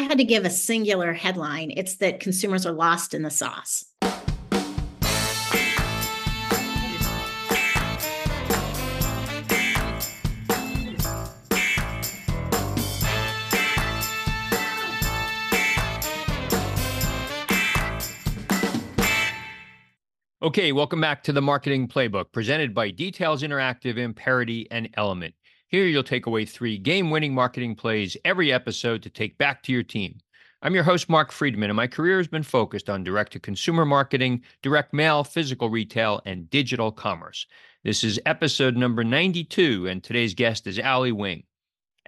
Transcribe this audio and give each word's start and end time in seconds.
I 0.00 0.04
had 0.04 0.16
to 0.16 0.24
give 0.24 0.46
a 0.46 0.50
singular 0.50 1.12
headline, 1.12 1.74
it's 1.76 1.96
that 1.96 2.20
consumers 2.20 2.64
are 2.64 2.72
lost 2.72 3.12
in 3.12 3.20
the 3.20 3.28
sauce. 3.28 3.84
Okay, 20.42 20.72
welcome 20.72 21.02
back 21.02 21.22
to 21.24 21.32
the 21.34 21.42
Marketing 21.42 21.86
Playbook 21.86 22.32
presented 22.32 22.74
by 22.74 22.90
Details 22.90 23.42
Interactive, 23.42 23.98
Amperity, 23.98 24.66
and 24.70 24.90
Elumynt. 24.96 25.34
Here 25.70 25.86
you'll 25.86 26.02
take 26.02 26.26
away 26.26 26.46
three 26.46 26.78
game 26.78 27.10
winning 27.10 27.32
marketing 27.32 27.76
plays 27.76 28.16
every 28.24 28.52
episode 28.52 29.04
to 29.04 29.08
take 29.08 29.38
back 29.38 29.62
to 29.62 29.72
your 29.72 29.84
team. 29.84 30.18
I'm 30.62 30.74
your 30.74 30.82
host, 30.82 31.08
Mark 31.08 31.30
Friedman, 31.30 31.70
and 31.70 31.76
my 31.76 31.86
career 31.86 32.18
has 32.18 32.26
been 32.26 32.42
focused 32.42 32.90
on 32.90 33.04
direct 33.04 33.32
to 33.34 33.38
consumer 33.38 33.84
marketing, 33.84 34.42
direct 34.62 34.92
mail, 34.92 35.22
physical 35.22 35.70
retail, 35.70 36.22
and 36.26 36.50
digital 36.50 36.90
commerce. 36.90 37.46
This 37.84 38.02
is 38.02 38.18
episode 38.26 38.76
number 38.76 39.04
92, 39.04 39.86
and 39.86 40.02
today's 40.02 40.34
guest 40.34 40.66
is 40.66 40.80
Ali 40.80 41.12
Wing. 41.12 41.44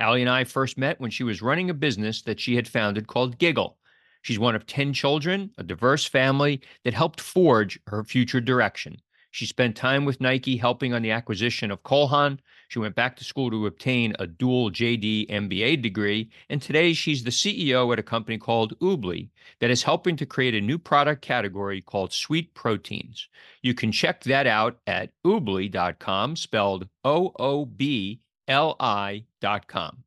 Ali 0.00 0.22
and 0.22 0.30
I 0.30 0.42
first 0.42 0.76
met 0.76 1.00
when 1.00 1.12
she 1.12 1.22
was 1.22 1.40
running 1.40 1.70
a 1.70 1.74
business 1.74 2.20
that 2.22 2.40
she 2.40 2.56
had 2.56 2.66
founded 2.66 3.06
called 3.06 3.38
Giggle. 3.38 3.78
She's 4.22 4.40
one 4.40 4.56
of 4.56 4.66
10 4.66 4.92
children, 4.92 5.52
a 5.56 5.62
diverse 5.62 6.04
family 6.04 6.62
that 6.82 6.94
helped 6.94 7.20
forge 7.20 7.78
her 7.86 8.02
future 8.02 8.40
direction. 8.40 8.96
She 9.32 9.46
spent 9.46 9.76
time 9.76 10.04
with 10.04 10.20
Nike 10.20 10.58
helping 10.58 10.92
on 10.92 11.00
the 11.00 11.10
acquisition 11.10 11.70
of 11.70 11.82
Cole 11.84 12.08
Haan. 12.08 12.38
She 12.72 12.78
went 12.78 12.94
back 12.94 13.16
to 13.16 13.24
school 13.24 13.50
to 13.50 13.66
obtain 13.66 14.14
a 14.18 14.26
dual 14.26 14.70
JD 14.70 15.28
MBA 15.28 15.82
degree, 15.82 16.30
and 16.48 16.62
today 16.62 16.94
she's 16.94 17.22
the 17.22 17.30
CEO 17.30 17.92
at 17.92 17.98
a 17.98 18.02
company 18.02 18.38
called 18.38 18.78
Oobli 18.78 19.28
that 19.60 19.68
is 19.68 19.82
helping 19.82 20.16
to 20.16 20.24
create 20.24 20.54
a 20.54 20.60
new 20.62 20.78
product 20.78 21.20
category 21.20 21.82
called 21.82 22.14
sweet 22.14 22.54
proteins. 22.54 23.28
You 23.60 23.74
can 23.74 23.92
check 23.92 24.22
that 24.22 24.46
out 24.46 24.78
at 24.86 25.10
oobli.com, 25.22 26.36
spelled 26.36 26.88
O 27.04 27.32
O 27.38 27.66
B 27.66 28.22
L 28.48 28.76
I.com. 28.80 30.04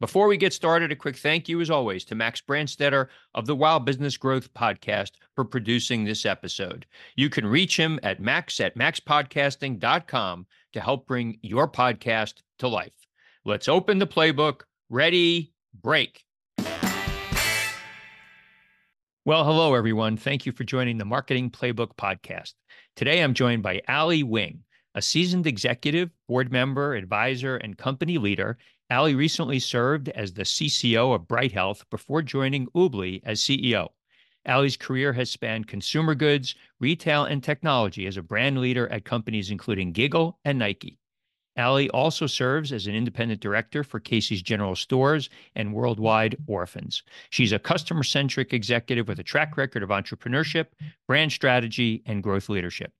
Before 0.00 0.28
we 0.28 0.38
get 0.38 0.54
started, 0.54 0.90
a 0.90 0.96
quick 0.96 1.18
thank 1.18 1.46
you, 1.46 1.60
as 1.60 1.68
always, 1.68 2.06
to 2.06 2.14
Max 2.14 2.40
Branstetter 2.40 3.08
of 3.34 3.44
the 3.44 3.54
Wild 3.54 3.84
Business 3.84 4.16
Growth 4.16 4.50
Podcast 4.54 5.10
for 5.36 5.44
producing 5.44 6.04
this 6.04 6.24
episode. 6.24 6.86
You 7.16 7.28
can 7.28 7.46
reach 7.46 7.76
him 7.76 8.00
at 8.02 8.18
max 8.18 8.60
at 8.60 8.78
maxpodcasting.com 8.78 10.46
to 10.72 10.80
help 10.80 11.06
bring 11.06 11.38
your 11.42 11.68
podcast 11.68 12.40
to 12.60 12.68
life. 12.68 12.94
Let's 13.44 13.68
open 13.68 13.98
the 13.98 14.06
playbook. 14.06 14.62
Ready, 14.88 15.52
break. 15.82 16.24
Well, 19.26 19.44
hello, 19.44 19.74
everyone. 19.74 20.16
Thank 20.16 20.46
you 20.46 20.52
for 20.52 20.64
joining 20.64 20.96
the 20.96 21.04
Marketing 21.04 21.50
Playbook 21.50 21.94
Podcast. 21.96 22.54
Today, 22.96 23.22
I'm 23.22 23.34
joined 23.34 23.62
by 23.62 23.82
Ali 23.86 24.22
Wing, 24.22 24.64
a 24.94 25.02
seasoned 25.02 25.46
executive, 25.46 26.08
board 26.26 26.50
member, 26.50 26.94
advisor, 26.94 27.58
and 27.58 27.76
company 27.76 28.16
leader 28.16 28.56
Ali 28.90 29.14
recently 29.14 29.60
served 29.60 30.08
as 30.10 30.32
the 30.32 30.42
CCO 30.42 31.14
of 31.14 31.28
Bright 31.28 31.52
Health 31.52 31.84
before 31.90 32.22
joining 32.22 32.66
Oobli 32.68 33.20
as 33.24 33.40
CEO. 33.40 33.88
Ali's 34.46 34.76
career 34.76 35.12
has 35.12 35.30
spanned 35.30 35.68
consumer 35.68 36.14
goods, 36.14 36.56
retail, 36.80 37.24
and 37.24 37.42
technology 37.42 38.06
as 38.06 38.16
a 38.16 38.22
brand 38.22 38.58
leader 38.58 38.88
at 38.88 39.04
companies 39.04 39.50
including 39.50 39.92
Giggle 39.92 40.38
and 40.44 40.58
Nike. 40.58 40.98
Ali 41.56 41.90
also 41.90 42.26
serves 42.26 42.72
as 42.72 42.86
an 42.86 42.94
independent 42.94 43.40
director 43.40 43.84
for 43.84 44.00
Casey's 44.00 44.42
General 44.42 44.74
Stores 44.74 45.28
and 45.54 45.74
Worldwide 45.74 46.36
Orphans. 46.46 47.02
She's 47.30 47.52
a 47.52 47.58
customer 47.58 48.02
centric 48.02 48.52
executive 48.52 49.08
with 49.08 49.18
a 49.18 49.24
track 49.24 49.56
record 49.56 49.82
of 49.82 49.90
entrepreneurship, 49.90 50.66
brand 51.06 51.32
strategy, 51.32 52.02
and 52.06 52.22
growth 52.22 52.48
leadership. 52.48 52.92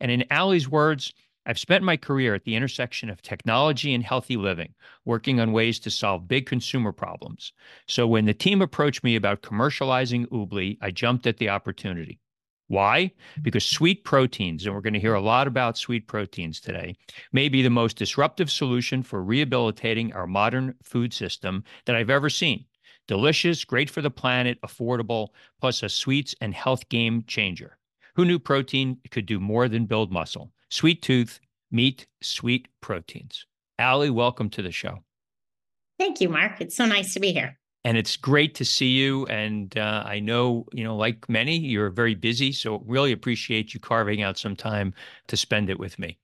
And 0.00 0.10
in 0.10 0.24
Ali's 0.30 0.68
words, 0.68 1.12
I've 1.48 1.58
spent 1.58 1.82
my 1.82 1.96
career 1.96 2.34
at 2.34 2.44
the 2.44 2.54
intersection 2.54 3.08
of 3.08 3.22
technology 3.22 3.94
and 3.94 4.04
healthy 4.04 4.36
living, 4.36 4.74
working 5.06 5.40
on 5.40 5.52
ways 5.52 5.80
to 5.80 5.90
solve 5.90 6.28
big 6.28 6.44
consumer 6.44 6.92
problems. 6.92 7.54
So 7.86 8.06
when 8.06 8.26
the 8.26 8.34
team 8.34 8.60
approached 8.60 9.02
me 9.02 9.16
about 9.16 9.40
commercializing 9.40 10.26
Oobli, 10.26 10.76
I 10.82 10.90
jumped 10.90 11.26
at 11.26 11.38
the 11.38 11.48
opportunity. 11.48 12.20
Why? 12.66 13.12
Because 13.40 13.64
sweet 13.64 14.04
proteins, 14.04 14.66
and 14.66 14.74
we're 14.74 14.82
going 14.82 14.92
to 14.92 15.00
hear 15.00 15.14
a 15.14 15.22
lot 15.22 15.46
about 15.46 15.78
sweet 15.78 16.06
proteins 16.06 16.60
today, 16.60 16.94
may 17.32 17.48
be 17.48 17.62
the 17.62 17.70
most 17.70 17.96
disruptive 17.96 18.50
solution 18.50 19.02
for 19.02 19.24
rehabilitating 19.24 20.12
our 20.12 20.26
modern 20.26 20.74
food 20.82 21.14
system 21.14 21.64
that 21.86 21.96
I've 21.96 22.10
ever 22.10 22.28
seen. 22.28 22.66
Delicious, 23.06 23.64
great 23.64 23.88
for 23.88 24.02
the 24.02 24.10
planet, 24.10 24.60
affordable, 24.60 25.28
plus 25.62 25.82
a 25.82 25.88
sweets 25.88 26.34
and 26.42 26.52
health 26.52 26.86
game 26.90 27.24
changer. 27.26 27.78
Who 28.16 28.26
knew 28.26 28.38
protein 28.38 28.98
could 29.10 29.24
do 29.24 29.40
more 29.40 29.66
than 29.66 29.86
build 29.86 30.12
muscle? 30.12 30.52
Sweet 30.70 31.02
Tooth, 31.02 31.40
meat, 31.70 32.06
sweet 32.22 32.68
proteins. 32.80 33.46
Ali, 33.78 34.10
welcome 34.10 34.50
to 34.50 34.62
the 34.62 34.72
show. 34.72 34.98
Thank 35.98 36.20
you, 36.20 36.28
Mark. 36.28 36.60
It's 36.60 36.76
so 36.76 36.86
nice 36.86 37.14
to 37.14 37.20
be 37.20 37.32
here. 37.32 37.58
And 37.84 37.96
it's 37.96 38.16
great 38.16 38.54
to 38.56 38.64
see 38.64 38.88
you. 38.88 39.24
And 39.26 39.76
uh, 39.78 40.02
I 40.04 40.20
know, 40.20 40.66
you 40.72 40.84
know, 40.84 40.96
like 40.96 41.28
many, 41.28 41.56
you're 41.56 41.90
very 41.90 42.14
busy. 42.14 42.52
So 42.52 42.82
really 42.86 43.12
appreciate 43.12 43.72
you 43.72 43.80
carving 43.80 44.22
out 44.22 44.36
some 44.36 44.56
time 44.56 44.92
to 45.28 45.36
spend 45.36 45.70
it 45.70 45.78
with 45.78 45.98
me. 45.98 46.18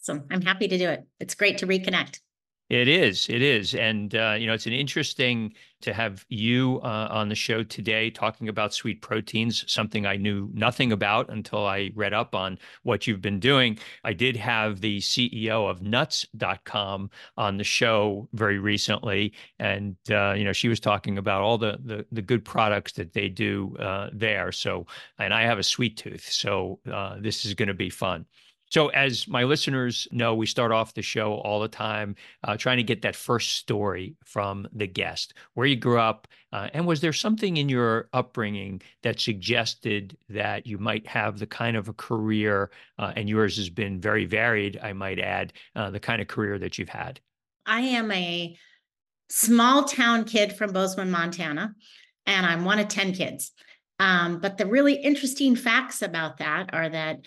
Awesome. 0.00 0.24
I'm 0.30 0.42
happy 0.42 0.68
to 0.68 0.78
do 0.78 0.88
it. 0.88 1.06
It's 1.20 1.34
great 1.34 1.58
to 1.58 1.66
reconnect. 1.66 2.20
It 2.74 2.88
is. 2.88 3.28
It 3.28 3.40
is. 3.40 3.76
And, 3.76 4.16
uh, 4.16 4.34
you 4.36 4.48
know, 4.48 4.52
it's 4.52 4.66
an 4.66 4.72
interesting 4.72 5.54
to 5.82 5.94
have 5.94 6.26
you 6.28 6.80
uh, 6.82 7.06
on 7.08 7.28
the 7.28 7.36
show 7.36 7.62
today 7.62 8.10
talking 8.10 8.48
about 8.48 8.74
sweet 8.74 9.00
proteins, 9.00 9.64
something 9.72 10.06
I 10.06 10.16
knew 10.16 10.50
nothing 10.52 10.90
about 10.90 11.28
until 11.28 11.68
I 11.68 11.92
read 11.94 12.12
up 12.12 12.34
on 12.34 12.58
what 12.82 13.06
you've 13.06 13.20
been 13.20 13.38
doing. 13.38 13.78
I 14.02 14.12
did 14.12 14.34
have 14.38 14.80
the 14.80 14.98
CEO 14.98 15.70
of 15.70 15.82
nuts.com 15.82 17.10
on 17.36 17.58
the 17.58 17.64
show 17.64 18.28
very 18.32 18.58
recently. 18.58 19.34
And, 19.60 19.94
uh, 20.10 20.32
you 20.32 20.42
know, 20.42 20.52
she 20.52 20.66
was 20.66 20.80
talking 20.80 21.16
about 21.16 21.42
all 21.42 21.58
the, 21.58 21.78
the, 21.84 22.04
the 22.10 22.22
good 22.22 22.44
products 22.44 22.90
that 22.94 23.12
they 23.12 23.28
do 23.28 23.76
uh, 23.78 24.10
there. 24.12 24.50
So, 24.50 24.84
and 25.20 25.32
I 25.32 25.42
have 25.42 25.60
a 25.60 25.62
sweet 25.62 25.96
tooth. 25.96 26.28
So 26.28 26.80
uh, 26.92 27.18
this 27.20 27.44
is 27.44 27.54
going 27.54 27.68
to 27.68 27.74
be 27.74 27.88
fun. 27.88 28.26
So, 28.74 28.88
as 28.88 29.28
my 29.28 29.44
listeners 29.44 30.08
know, 30.10 30.34
we 30.34 30.46
start 30.46 30.72
off 30.72 30.94
the 30.94 31.00
show 31.00 31.34
all 31.34 31.60
the 31.60 31.68
time 31.68 32.16
uh, 32.42 32.56
trying 32.56 32.78
to 32.78 32.82
get 32.82 33.02
that 33.02 33.14
first 33.14 33.52
story 33.52 34.16
from 34.24 34.66
the 34.72 34.88
guest, 34.88 35.34
where 35.52 35.64
you 35.64 35.76
grew 35.76 36.00
up, 36.00 36.26
uh, 36.52 36.70
and 36.74 36.84
was 36.84 37.00
there 37.00 37.12
something 37.12 37.56
in 37.56 37.68
your 37.68 38.08
upbringing 38.12 38.82
that 39.04 39.20
suggested 39.20 40.16
that 40.28 40.66
you 40.66 40.76
might 40.76 41.06
have 41.06 41.38
the 41.38 41.46
kind 41.46 41.76
of 41.76 41.88
a 41.88 41.92
career, 41.92 42.72
uh, 42.98 43.12
and 43.14 43.28
yours 43.28 43.56
has 43.58 43.70
been 43.70 44.00
very 44.00 44.24
varied, 44.24 44.80
I 44.82 44.92
might 44.92 45.20
add, 45.20 45.52
uh, 45.76 45.90
the 45.90 46.00
kind 46.00 46.20
of 46.20 46.26
career 46.26 46.58
that 46.58 46.76
you've 46.76 46.88
had? 46.88 47.20
I 47.66 47.82
am 47.82 48.10
a 48.10 48.58
small 49.28 49.84
town 49.84 50.24
kid 50.24 50.52
from 50.52 50.72
Bozeman, 50.72 51.12
Montana, 51.12 51.76
and 52.26 52.44
I'm 52.44 52.64
one 52.64 52.80
of 52.80 52.88
10 52.88 53.12
kids. 53.12 53.52
Um, 54.00 54.40
but 54.40 54.58
the 54.58 54.66
really 54.66 54.94
interesting 54.94 55.54
facts 55.54 56.02
about 56.02 56.38
that 56.38 56.70
are 56.72 56.88
that 56.88 57.20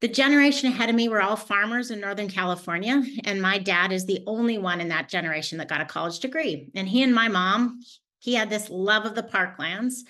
the 0.00 0.08
generation 0.08 0.70
ahead 0.70 0.90
of 0.90 0.94
me 0.94 1.08
were 1.08 1.22
all 1.22 1.36
farmers 1.36 1.90
in 1.90 2.00
Northern 2.00 2.28
California. 2.28 3.02
And 3.24 3.40
my 3.40 3.58
dad 3.58 3.92
is 3.92 4.04
the 4.04 4.22
only 4.26 4.58
one 4.58 4.80
in 4.80 4.88
that 4.88 5.08
generation 5.08 5.58
that 5.58 5.68
got 5.68 5.80
a 5.80 5.86
college 5.86 6.20
degree. 6.20 6.68
And 6.74 6.86
he 6.86 7.02
and 7.02 7.14
my 7.14 7.28
mom, 7.28 7.80
he 8.18 8.34
had 8.34 8.50
this 8.50 8.68
love 8.68 9.06
of 9.06 9.14
the 9.14 9.22
parklands, 9.22 10.00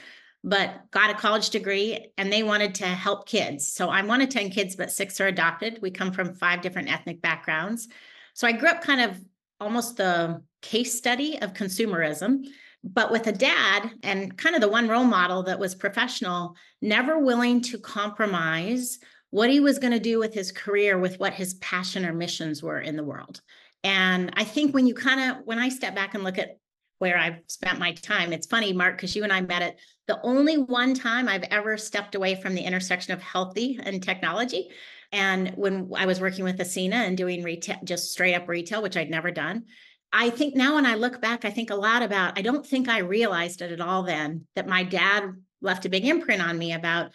but 0.43 0.91
got 0.91 1.11
a 1.11 1.15
college 1.15 1.51
degree 1.51 2.09
and 2.19 2.33
they 2.33 2.43
wanted 2.43 2.75
to 2.77 2.87
help 2.87 3.29
kids. 3.29 3.73
So 3.73 3.89
I'm 3.89 4.09
one 4.09 4.21
of 4.21 4.29
10 4.29 4.51
kids, 4.51 4.75
but 4.75 4.91
six 4.91 5.21
are 5.21 5.29
adopted. 5.29 5.79
We 5.81 5.91
come 5.93 6.13
from 6.13 6.35
five 6.35 6.63
different 6.63 6.91
ethnic 6.91 7.23
backgrounds. 7.23 7.89
So 8.35 8.49
I 8.49 8.53
grew 8.53 8.69
up 8.69 8.83
kind 8.83 9.01
of 9.01 9.21
almost 9.61 9.97
the 9.97 10.43
case 10.63 10.97
study 10.97 11.41
of 11.41 11.53
consumerism 11.53 12.45
but 12.85 13.11
with 13.11 13.27
a 13.27 13.33
dad 13.33 13.91
and 14.05 14.37
kind 14.39 14.55
of 14.55 14.61
the 14.61 14.69
one 14.69 14.89
role 14.89 15.05
model 15.05 15.43
that 15.45 15.59
was 15.59 15.75
professional, 15.75 16.55
never 16.81 17.19
willing 17.19 17.61
to 17.61 17.79
compromise 17.79 19.01
what 19.31 19.51
he 19.51 19.61
was 19.61 19.79
going 19.79 19.93
to 19.93 20.01
do 20.01 20.19
with 20.19 20.35
his 20.35 20.53
career 20.53 20.99
with 20.99 21.19
what 21.19 21.35
his 21.35 21.55
passion 21.55 22.07
or 22.07 22.13
missions 22.13 22.63
were 22.63 22.81
in 22.81 22.97
the 22.97 23.05
world. 23.05 23.41
And 23.85 24.33
I 24.35 24.45
think 24.45 24.75
when 24.75 24.87
you 24.87 24.95
kind 24.95 25.21
of, 25.21 25.45
when 25.45 25.59
I 25.59 25.69
step 25.69 25.95
back 25.95 26.15
and 26.15 26.25
look 26.25 26.39
at 26.39 26.59
where 26.99 27.19
I've 27.19 27.41
spent 27.47 27.79
my 27.79 27.93
time, 27.93 28.33
it's 28.33 28.47
funny, 28.47 28.73
Mark, 28.73 28.97
because 28.97 29.15
you 29.15 29.23
and 29.23 29.33
I 29.33 29.41
met 29.43 29.63
at 29.63 29.77
the 30.07 30.21
only 30.23 30.57
one 30.57 30.95
time 30.95 31.29
I've 31.29 31.45
ever 31.45 31.77
stepped 31.77 32.15
away 32.15 32.35
from 32.35 32.55
the 32.55 32.63
intersection 32.63 33.13
of 33.13 33.23
healthy 33.23 33.79
and 33.83 34.03
technology. 34.03 34.71
And 35.13 35.53
when 35.57 35.91
I 35.95 36.07
was 36.07 36.21
working 36.21 36.45
with 36.45 36.59
Ascena 36.59 36.95
and 36.95 37.17
doing 37.17 37.43
retail, 37.43 37.79
just 37.85 38.13
straight 38.13 38.35
up 38.35 38.49
retail, 38.49 38.83
which 38.83 38.97
I'd 38.97 39.11
never 39.11 39.31
done. 39.31 39.65
I 40.13 40.31
think 40.31 40.57
now 40.57 40.77
when 40.77 40.87
I 40.87 40.95
look 40.95 41.21
back, 41.21 41.45
I 41.45 41.51
think 41.51 41.71
a 41.71 41.77
lot 41.77 42.03
about, 42.03 42.39
I 42.39 42.43
don't 42.43 42.67
think 42.67 42.89
I 42.89 42.99
realized 42.99 43.61
it 43.61 43.73
at 43.73 43.81
all 43.81 44.03
then 44.03 44.47
that 44.55 44.69
my 44.69 44.83
dad 44.83 45.35
left 45.61 45.85
a 45.85 45.91
big 45.91 46.05
imprint 46.05 46.43
on 46.43 46.57
me 46.57 46.73
about 46.73 47.11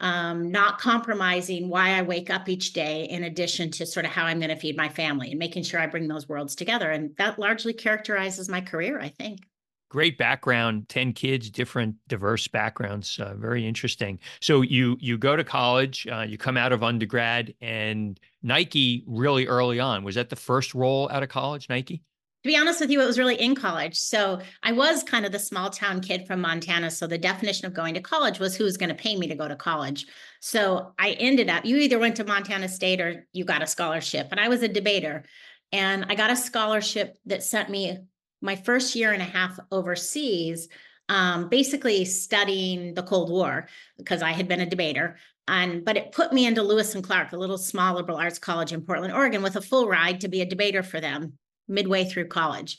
um, 0.00 0.50
not 0.50 0.78
compromising 0.78 1.68
why 1.68 1.90
I 1.90 2.02
wake 2.02 2.30
up 2.30 2.48
each 2.48 2.72
day, 2.72 3.04
in 3.04 3.24
addition 3.24 3.70
to 3.72 3.86
sort 3.86 4.06
of 4.06 4.12
how 4.12 4.24
I'm 4.24 4.38
going 4.38 4.50
to 4.50 4.56
feed 4.56 4.76
my 4.76 4.88
family 4.88 5.30
and 5.30 5.38
making 5.38 5.62
sure 5.62 5.78
I 5.80 5.86
bring 5.86 6.08
those 6.08 6.28
worlds 6.28 6.54
together. 6.54 6.90
And 6.90 7.14
that 7.16 7.38
largely 7.38 7.72
characterizes 7.72 8.48
my 8.48 8.60
career, 8.60 8.98
I 9.00 9.08
think. 9.08 9.40
great 9.88 10.16
background 10.16 10.88
10 10.88 11.12
kids 11.12 11.50
different 11.50 11.96
diverse 12.08 12.46
backgrounds 12.46 13.18
uh, 13.18 13.34
very 13.34 13.66
interesting 13.66 14.18
so 14.40 14.62
you 14.62 14.96
you 15.00 15.18
go 15.18 15.34
to 15.34 15.42
college 15.42 16.06
uh, 16.06 16.20
you 16.20 16.38
come 16.38 16.56
out 16.56 16.72
of 16.72 16.82
undergrad 16.84 17.52
and 17.60 18.20
nike 18.42 19.02
really 19.06 19.46
early 19.48 19.80
on 19.80 20.04
was 20.04 20.14
that 20.14 20.30
the 20.30 20.36
first 20.36 20.74
role 20.74 21.10
out 21.10 21.24
of 21.24 21.28
college 21.28 21.68
nike 21.68 22.02
to 22.42 22.48
be 22.48 22.56
honest 22.56 22.80
with 22.80 22.90
you, 22.90 23.02
it 23.02 23.06
was 23.06 23.18
really 23.18 23.38
in 23.38 23.54
college. 23.54 23.98
So 23.98 24.40
I 24.62 24.72
was 24.72 25.02
kind 25.02 25.26
of 25.26 25.32
the 25.32 25.38
small 25.38 25.68
town 25.68 26.00
kid 26.00 26.26
from 26.26 26.40
Montana. 26.40 26.90
So 26.90 27.06
the 27.06 27.18
definition 27.18 27.66
of 27.66 27.74
going 27.74 27.92
to 27.94 28.00
college 28.00 28.38
was 28.38 28.56
who's 28.56 28.78
going 28.78 28.88
to 28.88 28.94
pay 28.94 29.14
me 29.14 29.26
to 29.26 29.34
go 29.34 29.46
to 29.46 29.56
college. 29.56 30.06
So 30.40 30.94
I 30.98 31.10
ended 31.12 31.50
up, 31.50 31.66
you 31.66 31.76
either 31.76 31.98
went 31.98 32.16
to 32.16 32.24
Montana 32.24 32.68
State 32.68 33.00
or 33.00 33.26
you 33.34 33.44
got 33.44 33.62
a 33.62 33.66
scholarship. 33.66 34.28
And 34.30 34.40
I 34.40 34.48
was 34.48 34.62
a 34.62 34.68
debater. 34.68 35.24
And 35.70 36.06
I 36.08 36.14
got 36.14 36.30
a 36.30 36.36
scholarship 36.36 37.18
that 37.26 37.42
sent 37.42 37.68
me 37.68 37.98
my 38.40 38.56
first 38.56 38.94
year 38.94 39.12
and 39.12 39.20
a 39.20 39.26
half 39.26 39.60
overseas, 39.70 40.68
um, 41.10 41.50
basically 41.50 42.06
studying 42.06 42.94
the 42.94 43.02
Cold 43.02 43.30
War 43.30 43.68
because 43.98 44.22
I 44.22 44.32
had 44.32 44.48
been 44.48 44.60
a 44.60 44.66
debater. 44.66 45.18
And 45.46 45.84
but 45.84 45.98
it 45.98 46.12
put 46.12 46.32
me 46.32 46.46
into 46.46 46.62
Lewis 46.62 46.94
and 46.94 47.04
Clark, 47.04 47.32
a 47.32 47.36
little 47.36 47.58
small 47.58 47.96
liberal 47.96 48.16
arts 48.16 48.38
college 48.38 48.72
in 48.72 48.80
Portland, 48.80 49.12
Oregon, 49.12 49.42
with 49.42 49.56
a 49.56 49.60
full 49.60 49.88
ride 49.88 50.20
to 50.20 50.28
be 50.28 50.40
a 50.40 50.46
debater 50.46 50.82
for 50.82 51.00
them 51.00 51.34
midway 51.70 52.04
through 52.04 52.28
college. 52.28 52.78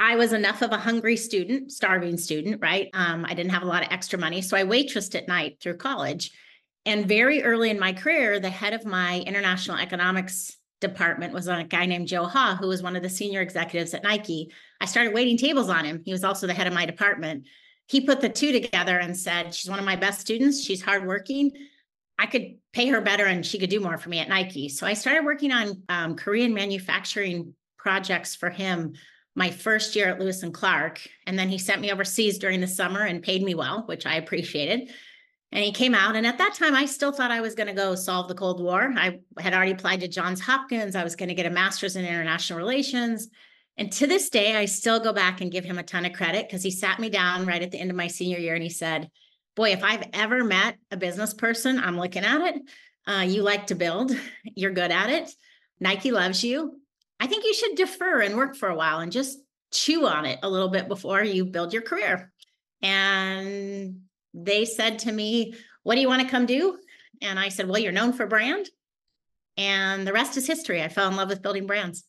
I 0.00 0.16
was 0.16 0.32
enough 0.32 0.60
of 0.62 0.72
a 0.72 0.76
hungry 0.76 1.16
student, 1.16 1.70
starving 1.70 2.16
student, 2.16 2.60
right? 2.60 2.90
Um, 2.92 3.24
I 3.24 3.34
didn't 3.34 3.52
have 3.52 3.62
a 3.62 3.66
lot 3.66 3.84
of 3.84 3.92
extra 3.92 4.18
money. 4.18 4.42
So 4.42 4.56
I 4.56 4.64
waitressed 4.64 5.14
at 5.14 5.28
night 5.28 5.58
through 5.60 5.76
college. 5.76 6.32
And 6.84 7.06
very 7.06 7.42
early 7.42 7.70
in 7.70 7.78
my 7.78 7.92
career, 7.92 8.40
the 8.40 8.50
head 8.50 8.74
of 8.74 8.84
my 8.84 9.20
international 9.20 9.78
economics 9.78 10.56
department 10.80 11.32
was 11.32 11.48
a 11.48 11.64
guy 11.64 11.86
named 11.86 12.08
Joe 12.08 12.26
Ha, 12.26 12.58
who 12.60 12.68
was 12.68 12.82
one 12.82 12.96
of 12.96 13.02
the 13.02 13.08
senior 13.08 13.40
executives 13.40 13.94
at 13.94 14.02
Nike. 14.02 14.52
I 14.80 14.84
started 14.84 15.14
waiting 15.14 15.38
tables 15.38 15.70
on 15.70 15.84
him. 15.84 16.02
He 16.04 16.12
was 16.12 16.24
also 16.24 16.46
the 16.46 16.54
head 16.54 16.66
of 16.66 16.74
my 16.74 16.84
department. 16.84 17.46
He 17.86 18.02
put 18.02 18.20
the 18.20 18.28
two 18.28 18.52
together 18.52 18.98
and 18.98 19.16
said, 19.16 19.54
She's 19.54 19.70
one 19.70 19.78
of 19.78 19.84
my 19.84 19.96
best 19.96 20.20
students. 20.20 20.62
She's 20.62 20.82
hardworking. 20.82 21.52
I 22.18 22.26
could 22.26 22.56
pay 22.72 22.88
her 22.88 23.00
better 23.00 23.24
and 23.24 23.44
she 23.44 23.58
could 23.58 23.70
do 23.70 23.80
more 23.80 23.98
for 23.98 24.08
me 24.08 24.18
at 24.18 24.28
Nike. 24.28 24.68
So 24.68 24.86
I 24.86 24.94
started 24.94 25.24
working 25.24 25.52
on 25.52 25.82
um, 25.88 26.16
Korean 26.16 26.54
manufacturing 26.54 27.54
projects 27.84 28.34
for 28.34 28.48
him 28.48 28.94
my 29.34 29.50
first 29.50 29.94
year 29.94 30.08
at 30.08 30.18
Lewis 30.18 30.42
and 30.42 30.54
Clark. 30.54 31.06
And 31.26 31.38
then 31.38 31.50
he 31.50 31.58
sent 31.58 31.82
me 31.82 31.92
overseas 31.92 32.38
during 32.38 32.60
the 32.62 32.66
summer 32.66 33.02
and 33.02 33.22
paid 33.22 33.42
me 33.42 33.54
well, 33.54 33.82
which 33.86 34.06
I 34.06 34.14
appreciated. 34.16 34.90
And 35.52 35.62
he 35.62 35.70
came 35.70 35.94
out. 35.94 36.16
And 36.16 36.26
at 36.26 36.38
that 36.38 36.54
time, 36.54 36.74
I 36.74 36.86
still 36.86 37.12
thought 37.12 37.30
I 37.30 37.42
was 37.42 37.54
going 37.54 37.66
to 37.66 37.74
go 37.74 37.94
solve 37.94 38.28
the 38.28 38.34
Cold 38.34 38.62
War. 38.62 38.90
I 38.96 39.18
had 39.38 39.52
already 39.52 39.72
applied 39.72 40.00
to 40.00 40.08
Johns 40.08 40.40
Hopkins. 40.40 40.96
I 40.96 41.04
was 41.04 41.14
going 41.14 41.28
to 41.28 41.34
get 41.34 41.44
a 41.44 41.50
master's 41.50 41.94
in 41.94 42.06
international 42.06 42.58
relations. 42.58 43.28
And 43.76 43.92
to 43.92 44.06
this 44.06 44.30
day, 44.30 44.56
I 44.56 44.64
still 44.64 44.98
go 44.98 45.12
back 45.12 45.42
and 45.42 45.52
give 45.52 45.64
him 45.64 45.78
a 45.78 45.82
ton 45.82 46.06
of 46.06 46.14
credit 46.14 46.48
because 46.48 46.62
he 46.62 46.70
sat 46.70 46.98
me 46.98 47.10
down 47.10 47.44
right 47.44 47.62
at 47.62 47.70
the 47.70 47.78
end 47.78 47.90
of 47.90 47.96
my 47.96 48.06
senior 48.06 48.38
year 48.38 48.54
and 48.54 48.62
he 48.62 48.70
said, 48.70 49.10
Boy, 49.56 49.72
if 49.72 49.84
I've 49.84 50.08
ever 50.14 50.42
met 50.42 50.78
a 50.90 50.96
business 50.96 51.34
person, 51.34 51.78
I'm 51.78 51.98
looking 51.98 52.24
at 52.24 52.54
it. 52.54 52.62
Uh, 53.06 53.26
you 53.28 53.42
like 53.42 53.66
to 53.68 53.74
build, 53.74 54.10
you're 54.44 54.70
good 54.70 54.90
at 54.90 55.10
it. 55.10 55.30
Nike 55.80 56.12
loves 56.12 56.42
you. 56.42 56.80
I 57.20 57.26
think 57.26 57.44
you 57.44 57.54
should 57.54 57.76
defer 57.76 58.20
and 58.20 58.36
work 58.36 58.56
for 58.56 58.68
a 58.68 58.74
while 58.74 59.00
and 59.00 59.12
just 59.12 59.38
chew 59.72 60.06
on 60.06 60.24
it 60.24 60.38
a 60.42 60.48
little 60.48 60.68
bit 60.68 60.88
before 60.88 61.22
you 61.22 61.44
build 61.44 61.72
your 61.72 61.82
career. 61.82 62.32
And 62.82 64.02
they 64.32 64.64
said 64.64 65.00
to 65.00 65.12
me, 65.12 65.54
What 65.82 65.94
do 65.94 66.00
you 66.00 66.08
want 66.08 66.22
to 66.22 66.28
come 66.28 66.46
do? 66.46 66.78
And 67.22 67.38
I 67.38 67.48
said, 67.48 67.68
Well, 67.68 67.78
you're 67.78 67.92
known 67.92 68.12
for 68.12 68.26
brand. 68.26 68.68
And 69.56 70.06
the 70.06 70.12
rest 70.12 70.36
is 70.36 70.46
history. 70.46 70.82
I 70.82 70.88
fell 70.88 71.08
in 71.08 71.16
love 71.16 71.28
with 71.28 71.42
building 71.42 71.66
brands. 71.66 72.04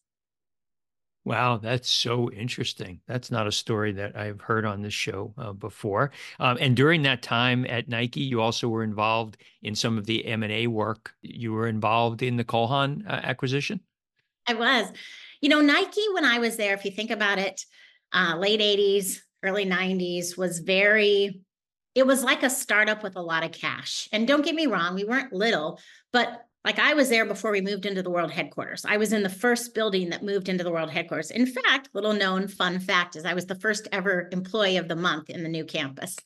Wow, 1.25 1.57
that's 1.57 1.89
so 1.89 2.29
interesting. 2.31 3.01
That's 3.07 3.31
not 3.31 3.47
a 3.47 3.51
story 3.51 3.91
that 3.93 4.15
I've 4.15 4.41
heard 4.41 4.63
on 4.63 4.83
this 4.83 4.93
show 4.93 5.33
uh, 5.39 5.53
before. 5.53 6.11
Um, 6.39 6.57
and 6.61 6.75
during 6.75 7.01
that 7.01 7.23
time 7.23 7.65
at 7.67 7.89
Nike, 7.89 8.21
you 8.21 8.41
also 8.41 8.69
were 8.69 8.83
involved 8.83 9.37
in 9.63 9.73
some 9.73 9.97
of 9.97 10.05
the 10.05 10.23
M 10.23 10.43
and 10.43 10.51
A 10.51 10.67
work. 10.67 11.13
You 11.23 11.53
were 11.53 11.67
involved 11.67 12.21
in 12.21 12.37
the 12.37 12.43
Cole 12.43 12.67
Haan 12.67 13.05
uh, 13.07 13.21
acquisition. 13.23 13.79
I 14.47 14.53
was. 14.53 14.91
You 15.41 15.49
know, 15.49 15.61
Nike, 15.61 16.01
when 16.13 16.25
I 16.25 16.39
was 16.39 16.57
there, 16.57 16.73
if 16.73 16.85
you 16.85 16.91
think 16.91 17.11
about 17.11 17.39
it, 17.39 17.61
uh, 18.13 18.35
late 18.37 18.61
80s, 18.61 19.17
early 19.43 19.65
90s, 19.65 20.37
was 20.37 20.59
very, 20.59 21.41
it 21.93 22.07
was 22.07 22.23
like 22.23 22.43
a 22.43 22.49
startup 22.49 23.03
with 23.03 23.15
a 23.15 23.21
lot 23.21 23.43
of 23.43 23.51
cash. 23.51 24.07
And 24.11 24.27
don't 24.27 24.45
get 24.45 24.55
me 24.55 24.67
wrong, 24.67 24.95
we 24.95 25.03
weren't 25.03 25.33
little, 25.33 25.79
but 26.11 26.45
like 26.63 26.79
I 26.79 26.95
was 26.95 27.09
there 27.09 27.25
before 27.25 27.51
we 27.51 27.61
moved 27.61 27.85
into 27.85 28.01
the 28.01 28.09
world 28.09 28.31
headquarters. 28.31 28.85
I 28.85 28.97
was 28.97 29.13
in 29.13 29.21
the 29.21 29.29
first 29.29 29.75
building 29.75 30.09
that 30.09 30.23
moved 30.23 30.49
into 30.49 30.63
the 30.63 30.71
world 30.71 30.89
headquarters. 30.89 31.29
In 31.29 31.45
fact, 31.45 31.89
little 31.93 32.13
known 32.13 32.47
fun 32.47 32.79
fact 32.79 33.15
is 33.15 33.23
I 33.23 33.35
was 33.35 33.45
the 33.45 33.53
first 33.53 33.87
ever 33.91 34.29
employee 34.31 34.77
of 34.77 34.87
the 34.87 34.95
month 34.95 35.29
in 35.29 35.43
the 35.43 35.49
new 35.49 35.63
campus. 35.63 36.17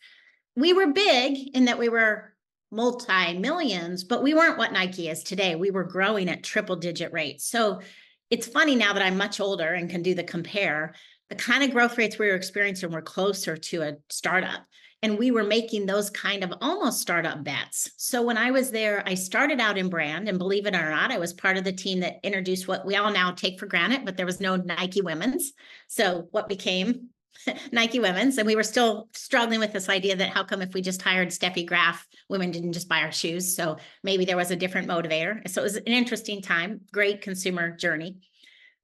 We 0.55 0.71
were 0.71 0.93
big 0.93 1.55
in 1.55 1.65
that 1.65 1.77
we 1.77 1.89
were 1.89 2.33
multi 2.71 3.37
millions, 3.37 4.05
but 4.05 4.23
we 4.23 4.33
weren't 4.33 4.57
what 4.57 4.71
Nike 4.71 5.09
is 5.09 5.23
today. 5.23 5.55
We 5.55 5.71
were 5.71 5.83
growing 5.83 6.29
at 6.29 6.43
triple 6.43 6.77
digit 6.77 7.11
rates. 7.11 7.45
So 7.45 7.81
it's 8.29 8.47
funny 8.47 8.75
now 8.75 8.93
that 8.93 9.01
I'm 9.01 9.17
much 9.17 9.39
older 9.39 9.73
and 9.73 9.89
can 9.89 10.01
do 10.01 10.13
the 10.13 10.23
compare. 10.23 10.93
The 11.29 11.35
kind 11.35 11.63
of 11.63 11.71
growth 11.71 11.97
rates 11.97 12.17
we 12.17 12.27
were 12.27 12.35
experiencing 12.35 12.91
were 12.91 13.01
closer 13.01 13.55
to 13.57 13.81
a 13.81 13.97
startup. 14.09 14.65
And 15.01 15.17
we 15.17 15.31
were 15.31 15.45
making 15.45 15.85
those 15.85 16.09
kind 16.09 16.43
of 16.43 16.53
almost 16.59 16.99
startup 16.99 17.43
bets. 17.43 17.91
So 17.95 18.21
when 18.21 18.37
I 18.37 18.51
was 18.51 18.69
there, 18.69 19.01
I 19.05 19.13
started 19.13 19.61
out 19.61 19.77
in 19.77 19.87
brand, 19.87 20.27
and 20.27 20.37
believe 20.37 20.65
it 20.65 20.75
or 20.75 20.89
not, 20.89 21.11
I 21.11 21.17
was 21.17 21.31
part 21.31 21.55
of 21.55 21.63
the 21.63 21.71
team 21.71 22.01
that 22.01 22.19
introduced 22.21 22.67
what 22.67 22.85
we 22.85 22.97
all 22.97 23.11
now 23.11 23.31
take 23.31 23.59
for 23.59 23.65
granted, 23.65 24.03
but 24.03 24.17
there 24.17 24.25
was 24.25 24.41
no 24.41 24.57
Nike 24.57 25.01
women's. 25.01 25.53
So 25.87 26.27
what 26.31 26.49
became 26.49 27.09
Nike 27.71 27.99
women's, 27.99 28.37
and 28.37 28.47
we 28.47 28.55
were 28.55 28.63
still 28.63 29.07
struggling 29.13 29.59
with 29.59 29.73
this 29.73 29.89
idea 29.89 30.15
that 30.15 30.29
how 30.29 30.43
come 30.43 30.61
if 30.61 30.73
we 30.73 30.81
just 30.81 31.01
hired 31.01 31.29
Steffi 31.29 31.65
Graf, 31.65 32.07
women 32.29 32.51
didn't 32.51 32.73
just 32.73 32.89
buy 32.89 33.01
our 33.01 33.11
shoes? 33.11 33.55
So 33.55 33.77
maybe 34.03 34.25
there 34.25 34.37
was 34.37 34.51
a 34.51 34.55
different 34.55 34.87
motivator. 34.87 35.47
So 35.49 35.61
it 35.61 35.63
was 35.63 35.75
an 35.75 35.83
interesting 35.85 36.41
time, 36.41 36.81
great 36.91 37.21
consumer 37.21 37.75
journey. 37.75 38.17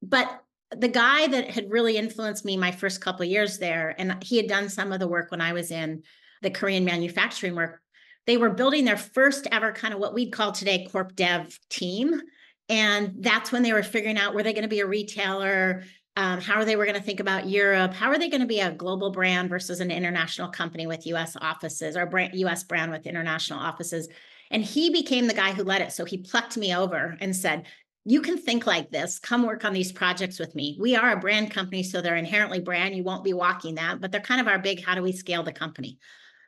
But 0.01 0.41
the 0.71 0.87
guy 0.87 1.27
that 1.27 1.49
had 1.49 1.71
really 1.71 1.97
influenced 1.97 2.45
me 2.45 2.57
my 2.57 2.71
first 2.71 3.01
couple 3.01 3.25
years 3.25 3.57
there, 3.59 3.95
and 3.97 4.23
he 4.23 4.37
had 4.37 4.47
done 4.47 4.69
some 4.69 4.91
of 4.91 4.99
the 4.99 5.07
work 5.07 5.31
when 5.31 5.41
I 5.41 5.53
was 5.53 5.71
in 5.71 6.03
the 6.41 6.49
Korean 6.49 6.85
manufacturing 6.85 7.55
work. 7.55 7.81
They 8.25 8.37
were 8.37 8.49
building 8.49 8.85
their 8.85 8.97
first 8.97 9.47
ever 9.51 9.71
kind 9.71 9.93
of 9.93 9.99
what 9.99 10.13
we'd 10.13 10.31
call 10.31 10.51
today 10.51 10.87
corp 10.91 11.15
dev 11.15 11.57
team. 11.69 12.21
And 12.69 13.15
that's 13.19 13.51
when 13.51 13.61
they 13.61 13.73
were 13.73 13.83
figuring 13.83 14.17
out 14.17 14.33
were 14.33 14.41
they 14.41 14.53
going 14.53 14.63
to 14.63 14.67
be 14.67 14.79
a 14.79 14.87
retailer? 14.87 15.83
Um, 16.17 16.39
how 16.39 16.55
are 16.55 16.65
they 16.65 16.75
were 16.75 16.85
going 16.85 16.97
to 16.97 17.03
think 17.03 17.19
about 17.19 17.49
Europe? 17.49 17.93
How 17.93 18.09
are 18.09 18.17
they 18.17 18.29
going 18.29 18.41
to 18.41 18.47
be 18.47 18.61
a 18.61 18.71
global 18.71 19.11
brand 19.11 19.49
versus 19.49 19.81
an 19.81 19.91
international 19.91 20.47
company 20.49 20.87
with 20.87 21.05
U.S. 21.07 21.35
offices 21.39 21.97
or 21.97 22.05
brand, 22.05 22.33
U.S. 22.35 22.63
brand 22.63 22.91
with 22.91 23.05
international 23.05 23.59
offices? 23.59 24.07
And 24.49 24.63
he 24.63 24.89
became 24.91 25.27
the 25.27 25.33
guy 25.33 25.51
who 25.51 25.63
led 25.63 25.81
it. 25.81 25.91
So 25.91 26.05
he 26.05 26.17
plucked 26.17 26.55
me 26.55 26.73
over 26.73 27.17
and 27.19 27.35
said, 27.35 27.65
"You 28.05 28.21
can 28.21 28.37
think 28.37 28.65
like 28.65 28.91
this. 28.91 29.19
Come 29.19 29.43
work 29.43 29.65
on 29.65 29.73
these 29.73 29.91
projects 29.91 30.39
with 30.39 30.55
me. 30.55 30.77
We 30.79 30.95
are 30.95 31.11
a 31.11 31.19
brand 31.19 31.51
company, 31.51 31.83
so 31.83 32.01
they're 32.01 32.15
inherently 32.15 32.61
brand. 32.61 32.95
You 32.95 33.03
won't 33.03 33.23
be 33.23 33.33
walking 33.33 33.75
that, 33.75 33.99
but 33.99 34.11
they're 34.11 34.21
kind 34.21 34.39
of 34.39 34.47
our 34.47 34.59
big. 34.59 34.85
How 34.85 34.95
do 34.95 35.01
we 35.01 35.11
scale 35.11 35.43
the 35.43 35.51
company?" 35.51 35.97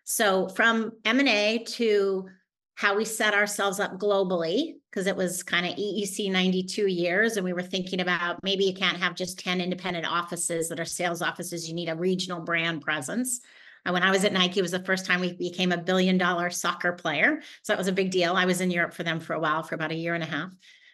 So 0.05 0.47
from 0.47 0.93
M 1.03 1.19
and 1.19 1.27
A 1.27 1.65
to 1.75 2.29
how 2.77 2.95
we 2.95 3.03
set 3.03 3.33
ourselves 3.33 3.79
up 3.79 3.97
globally 3.97 4.75
because 4.91 5.07
it 5.07 5.15
was 5.15 5.41
kind 5.41 5.65
of 5.65 5.73
EEC 5.73 6.31
92 6.31 6.85
years 6.85 7.35
and 7.35 7.43
we 7.43 7.51
were 7.51 7.63
thinking 7.63 8.01
about 8.01 8.41
maybe 8.43 8.65
you 8.65 8.73
can't 8.73 8.99
have 8.99 9.15
just 9.15 9.39
10 9.39 9.59
independent 9.61 10.05
offices 10.05 10.69
that 10.69 10.79
are 10.79 10.85
sales 10.85 11.23
offices 11.23 11.67
you 11.67 11.73
need 11.73 11.89
a 11.89 11.95
regional 11.95 12.39
brand 12.39 12.81
presence. 12.81 13.41
And 13.83 13.93
when 13.93 14.03
I 14.03 14.11
was 14.11 14.23
at 14.25 14.33
Nike, 14.33 14.59
it 14.59 14.61
was 14.61 14.71
the 14.71 14.83
first 14.83 15.07
time 15.07 15.21
we 15.21 15.33
became 15.33 15.71
a 15.71 15.77
billion 15.77 16.19
dollar 16.19 16.51
soccer 16.51 16.91
player. 16.93 17.41
So 17.63 17.73
that 17.73 17.79
was 17.79 17.87
a 17.87 17.93
big 17.93 18.11
deal. 18.11 18.35
I 18.35 18.45
was 18.45 18.61
in 18.61 18.69
Europe 18.69 18.93
for 18.93 19.03
them 19.03 19.19
for 19.19 19.33
a 19.33 19.39
while, 19.39 19.63
for 19.63 19.73
about 19.73 19.91
a 19.91 19.95
year 19.95 20.13
and 20.13 20.23
a 20.23 20.27
half. 20.27 20.51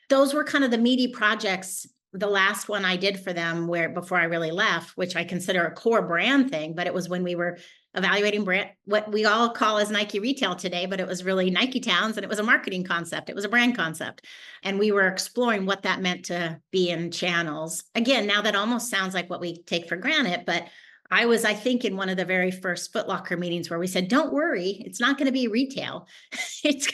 Those 0.10 0.34
were 0.34 0.46
kind 0.46 0.64
of 0.64 0.72
the 0.72 0.78
meaty 0.78 1.10
projects 1.10 1.86
the 2.14 2.28
last 2.28 2.70
one 2.70 2.86
I 2.86 2.96
did 2.96 3.20
for 3.20 3.34
them 3.34 3.68
where 3.68 3.90
before 3.90 4.20
I 4.20 4.26
really 4.26 4.52
left, 4.52 4.96
which 4.96 5.16
I 5.16 5.24
consider 5.24 5.66
a 5.66 5.74
core 5.74 6.04
brand 6.04 6.52
thing, 6.52 6.76
but 6.76 6.86
it 6.86 6.94
was 6.94 7.10
when 7.10 7.24
we 7.24 7.36
were 7.36 7.58
evaluating 7.96 8.44
brand 8.44 8.70
what 8.86 9.12
we 9.12 9.26
all 9.26 9.50
call 9.50 9.78
as 9.78 9.92
Nike 9.92 10.20
retail 10.20 10.56
today, 10.56 10.86
but 10.86 11.00
it 11.00 11.08
was 11.08 11.24
really 11.24 11.50
Nike 11.50 11.80
Towns 11.80 12.18
and 12.18 12.24
it 12.24 12.30
was 12.30 12.40
a 12.40 12.44
marketing 12.44 12.84
concept. 12.84 13.30
It 13.30 13.36
was 13.36 13.46
a 13.46 13.50
brand 13.50 13.78
concept. 13.78 14.26
And 14.64 14.80
we 14.80 14.92
were 14.92 15.08
exploring 15.08 15.66
what 15.66 15.84
that 15.84 16.02
meant 16.02 16.26
to 16.26 16.60
be 16.72 16.90
in 16.90 17.12
channels. 17.12 17.84
Again, 17.96 18.26
now 18.28 18.42
that 18.42 18.56
almost 18.56 18.90
sounds 18.90 19.14
like 19.14 19.30
what 19.30 19.42
we 19.42 19.62
take 19.64 19.88
for 19.88 19.96
granted, 19.96 20.44
but 20.46 20.68
I 21.12 21.28
was, 21.28 21.46
I 21.46 21.54
think, 21.54 21.86
in 21.86 21.96
one 21.96 22.10
of 22.10 22.18
the 22.18 22.26
very 22.26 22.50
first 22.50 22.92
Footlocker 22.92 23.38
meetings 23.38 23.70
where 23.70 23.78
we 23.78 23.86
said, 23.86 24.08
"Don't 24.08 24.34
worry, 24.34 24.82
it's 24.84 25.00
not 25.00 25.18
going 25.18 25.28
to 25.28 25.32
be 25.32 25.48
retail. 25.48 26.08
it's 26.64 26.88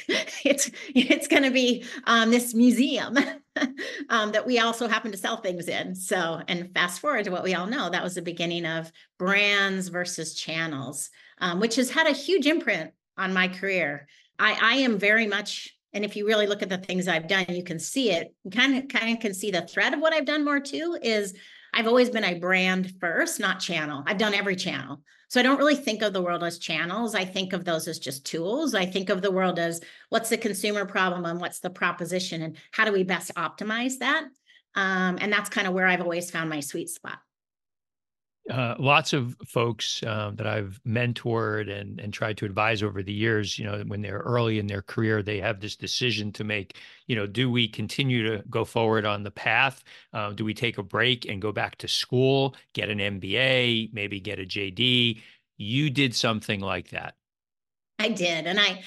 it's 0.44 0.70
it's 0.94 1.28
going 1.28 1.44
to 1.44 1.52
be 1.52 1.86
um, 2.04 2.30
this 2.30 2.54
museum 2.54 3.16
um, 4.10 4.32
that 4.32 4.46
we 4.46 4.60
also 4.60 4.88
happen 4.88 5.12
to 5.12 5.18
sell 5.18 5.38
things 5.38 5.68
in." 5.68 5.96
So, 5.96 6.42
and 6.48 6.74
fast 6.74 7.00
forward 7.00 7.26
to 7.26 7.32
what 7.32 7.44
we 7.44 7.56
all 7.56 7.68
know, 7.68 7.90
that 7.90 8.04
was 8.04 8.16
the 8.16 8.22
beginning 8.22 8.66
of 8.66 8.92
brands 9.18 9.88
versus 9.88 10.34
channels, 10.34 11.10
um, 11.40 11.60
which 11.60 11.76
has 11.76 11.90
had 11.90 12.08
a 12.08 12.12
huge 12.12 12.48
imprint 12.48 12.92
on 13.18 13.34
my 13.34 13.48
career. 13.48 14.08
I, 14.38 14.58
I 14.62 14.74
am 14.76 14.98
very 14.98 15.28
much 15.28 15.76
and 15.94 16.06
if 16.06 16.16
you 16.16 16.28
really 16.28 16.48
look 16.48 16.62
at 16.62 16.70
the 16.70 16.78
things 16.78 17.08
I've 17.08 17.28
done, 17.28 17.46
you 17.50 17.64
can 17.64 17.80
see 17.80 18.12
it. 18.12 18.34
You 18.44 18.52
kind 18.52 18.78
of 18.78 18.88
kind 18.90 19.16
of 19.16 19.22
can 19.22 19.34
see 19.34 19.52
the 19.52 19.64
thread 19.64 19.94
of 19.94 20.00
what 20.00 20.14
I've 20.14 20.26
done 20.26 20.46
more 20.46 20.60
too 20.60 20.98
is 21.02 21.34
I've 21.74 21.88
always 21.88 22.10
been 22.10 22.24
a 22.24 22.40
brand 22.40 22.94
first, 23.00 23.40
not 23.40 23.60
channel. 23.60 24.04
I've 24.06 24.18
done 24.18 24.34
every 24.34 24.56
channel. 24.56 25.02
So 25.30 25.40
I 25.40 25.44
don't 25.44 25.60
really 25.60 25.76
think 25.76 26.02
of 26.02 26.12
the 26.12 26.22
world 26.22 26.44
as 26.44 26.58
channels. 26.58 27.14
I 27.14 27.24
think 27.24 27.54
of 27.54 27.64
those 27.64 27.88
as 27.88 28.00
just 28.00 28.26
tools. 28.26 28.74
I 28.74 28.86
think 28.86 29.10
of 29.10 29.22
the 29.22 29.32
world 29.32 29.60
as 29.60 29.80
what's 30.10 30.30
the 30.30 30.38
consumer 30.38 30.86
problem 30.86 31.26
and 31.26 31.40
what's 31.40 31.60
the 31.60 31.70
proposition 31.70 32.42
and 32.42 32.58
how 32.72 32.86
do 32.86 32.92
we 32.92 33.04
best 33.04 33.34
optimize 33.36 34.00
that? 34.00 34.24
Um, 34.76 35.18
and 35.22 35.32
that's 35.32 35.50
kind 35.50 35.68
of 35.68 35.74
where 35.74 35.88
I've 35.88 36.02
always 36.02 36.32
found 36.32 36.50
my 36.50 36.62
sweet 36.62 36.90
spot. 36.90 37.20
Uh, 38.50 38.76
lots 38.80 39.14
of 39.14 39.36
folks 39.46 40.02
uh, 40.04 40.32
that 40.34 40.48
I've 40.48 40.82
mentored 40.88 41.70
and 41.70 42.00
and 42.00 42.12
tried 42.12 42.38
to 42.38 42.46
advise 42.46 42.82
over 42.82 43.04
the 43.04 43.14
years, 43.14 43.60
you 43.60 43.66
know, 43.66 43.84
when 43.86 44.02
they're 44.02 44.20
early 44.20 44.58
in 44.58 44.66
their 44.66 44.82
career, 44.82 45.22
they 45.22 45.40
have 45.40 45.60
this 45.60 45.76
decision 45.76 46.32
to 46.34 46.44
make. 46.44 46.78
You 47.08 47.16
know, 47.16 47.28
do 47.28 47.52
we 47.52 47.68
continue 47.68 48.24
to 48.28 48.44
go 48.50 48.66
forward 48.66 49.06
on 49.06 49.24
the 49.24 49.32
path? 49.32 49.84
Uh, 50.14 50.32
do 50.32 50.44
we 50.44 50.54
take 50.54 50.78
a 50.78 50.84
break 50.84 51.26
and 51.26 51.42
go 51.42 51.52
back 51.52 51.78
to 51.78 51.88
school, 51.88 52.56
get 52.74 52.90
an 52.90 52.98
MBA, 52.98 53.94
maybe 53.94 54.20
get 54.20 54.40
a 54.40 54.44
JD? 54.46 55.22
You 55.58 55.90
did 55.90 56.16
something 56.16 56.60
like 56.60 56.90
that. 56.90 57.16
I 58.00 58.10
did, 58.10 58.48
and 58.48 58.60
I. 58.60 58.82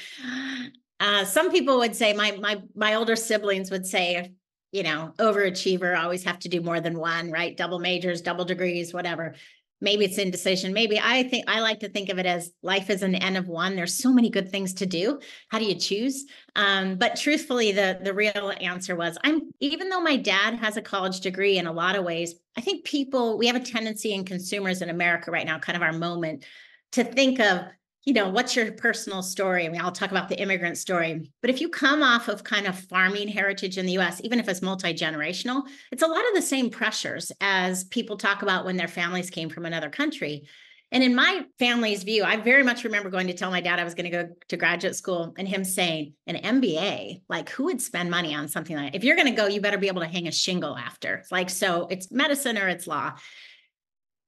Uh, 0.99 1.25
some 1.25 1.51
people 1.51 1.79
would 1.79 1.97
say 1.97 2.13
my 2.13 2.33
my 2.41 2.63
my 2.75 2.95
older 2.95 3.17
siblings 3.17 3.71
would 3.71 3.87
say 3.87 4.33
you 4.73 4.83
know, 4.83 5.13
overachiever, 5.19 5.97
always 5.97 6.25
have 6.25 6.39
to 6.41 6.49
do 6.49 6.61
more 6.61 6.81
than 6.81 6.99
one, 6.99 7.31
right? 7.31 7.57
Double 7.57 7.79
majors, 7.79 8.23
double 8.23 8.45
degrees, 8.45 8.93
whatever. 8.93 9.35
Maybe 9.83 10.05
it's 10.05 10.17
indecision. 10.17 10.73
Maybe 10.73 10.99
I 11.03 11.25
think 11.25 11.45
I 11.49 11.61
like 11.61 11.81
to 11.81 11.89
think 11.89 12.09
of 12.09 12.19
it 12.19 12.25
as 12.25 12.53
life 12.63 12.89
is 12.89 13.03
an 13.03 13.17
N 13.17 13.37
of 13.37 13.49
one. 13.49 13.75
There's 13.75 13.95
so 13.95 14.13
many 14.13 14.31
good 14.31 14.49
things 14.51 14.75
to 14.75 14.87
do. 14.87 15.19
How 15.49 15.59
do 15.59 15.65
you 15.65 15.75
choose? 15.75 16.25
Um, 16.55 16.97
but 16.97 17.17
truthfully, 17.17 17.73
the 17.73 17.99
the 18.01 18.15
real 18.15 18.53
answer 18.61 18.95
was 18.95 19.19
I'm 19.25 19.51
even 19.59 19.89
though 19.89 20.01
my 20.01 20.17
dad 20.17 20.55
has 20.55 20.77
a 20.77 20.83
college 20.83 21.21
degree 21.21 21.59
in 21.59 21.67
a 21.67 21.73
lot 21.73 21.97
of 21.97 22.05
ways, 22.05 22.37
I 22.57 22.61
think 22.61 22.85
people 22.85 23.37
we 23.39 23.49
have 23.49 23.57
a 23.57 23.61
tendency 23.61 24.13
in 24.13 24.25
consumers 24.25 24.83
in 24.83 24.89
America 24.89 25.33
right 25.33 25.47
now, 25.47 25.59
kind 25.59 25.77
of 25.77 25.83
our 25.83 25.93
moment, 25.93 26.45
to 26.93 27.03
think 27.03 27.41
of 27.41 27.63
you 28.05 28.13
know, 28.13 28.29
what's 28.29 28.57
your 28.57 28.73
personal 28.73 29.23
story? 29.23 29.65
I 29.65 29.69
mean, 29.69 29.81
I'll 29.81 29.93
talk 29.93 30.11
about 30.11 30.29
the 30.29 30.41
immigrant 30.41 30.77
story. 30.77 31.31
But 31.41 31.51
if 31.51 31.61
you 31.61 31.69
come 31.69 32.03
off 32.03 32.29
of 32.29 32.43
kind 32.43 32.67
of 32.67 32.79
farming 32.79 33.29
heritage 33.29 33.79
in 33.79 33.87
the 33.87 33.99
US, 33.99 34.21
even 34.25 34.41
if 34.41 34.49
it's 34.49 34.63
multi 34.63 34.93
generational, 34.93 35.63
it's 35.93 36.03
a 36.03 36.09
lot 36.09 36.27
of 36.29 36.35
the 36.35 36.43
same 36.43 36.69
pressures 36.69 37.31
as 37.41 37.85
people 37.85 38.17
talk 38.17 38.43
about 38.43 38.65
when 38.65 38.77
their 38.77 38.89
families 38.89 39.31
came 39.31 39.49
from 39.49 39.67
another 39.67 39.89
country. 39.89 40.45
And 40.91 41.03
in 41.03 41.15
my 41.15 41.47
family's 41.59 42.03
view, 42.03 42.23
I 42.23 42.37
very 42.37 42.63
much 42.63 42.85
remember 42.85 43.09
going 43.09 43.29
to 43.29 43.33
tell 43.33 43.51
my 43.51 43.63
dad 43.63 43.79
I 43.79 43.85
was 43.85 43.95
going 43.95 44.11
to 44.11 44.25
go 44.25 44.29
to 44.49 44.57
graduate 44.59 44.95
school 44.95 45.33
and 45.39 45.49
him 45.49 45.65
saying, 45.65 46.13
an 46.27 46.37
MBA, 46.37 47.23
like 47.31 47.49
who 47.49 47.65
would 47.65 47.81
spend 47.81 48.11
money 48.11 48.35
on 48.35 48.47
something 48.47 48.77
like 48.77 48.93
that? 48.93 48.99
If 48.99 49.05
you're 49.05 49.17
going 49.17 49.29
to 49.29 49.35
go, 49.35 49.47
you 49.47 49.63
better 49.63 49.79
be 49.79 49.89
able 49.89 50.03
to 50.03 50.09
hang 50.09 50.29
a 50.29 50.33
shingle 50.33 50.77
after. 50.77 51.25
like, 51.31 51.49
so 51.49 51.87
it's 51.89 52.11
medicine 52.11 52.59
or 52.59 52.69
it's 52.69 52.87
law 52.87 53.15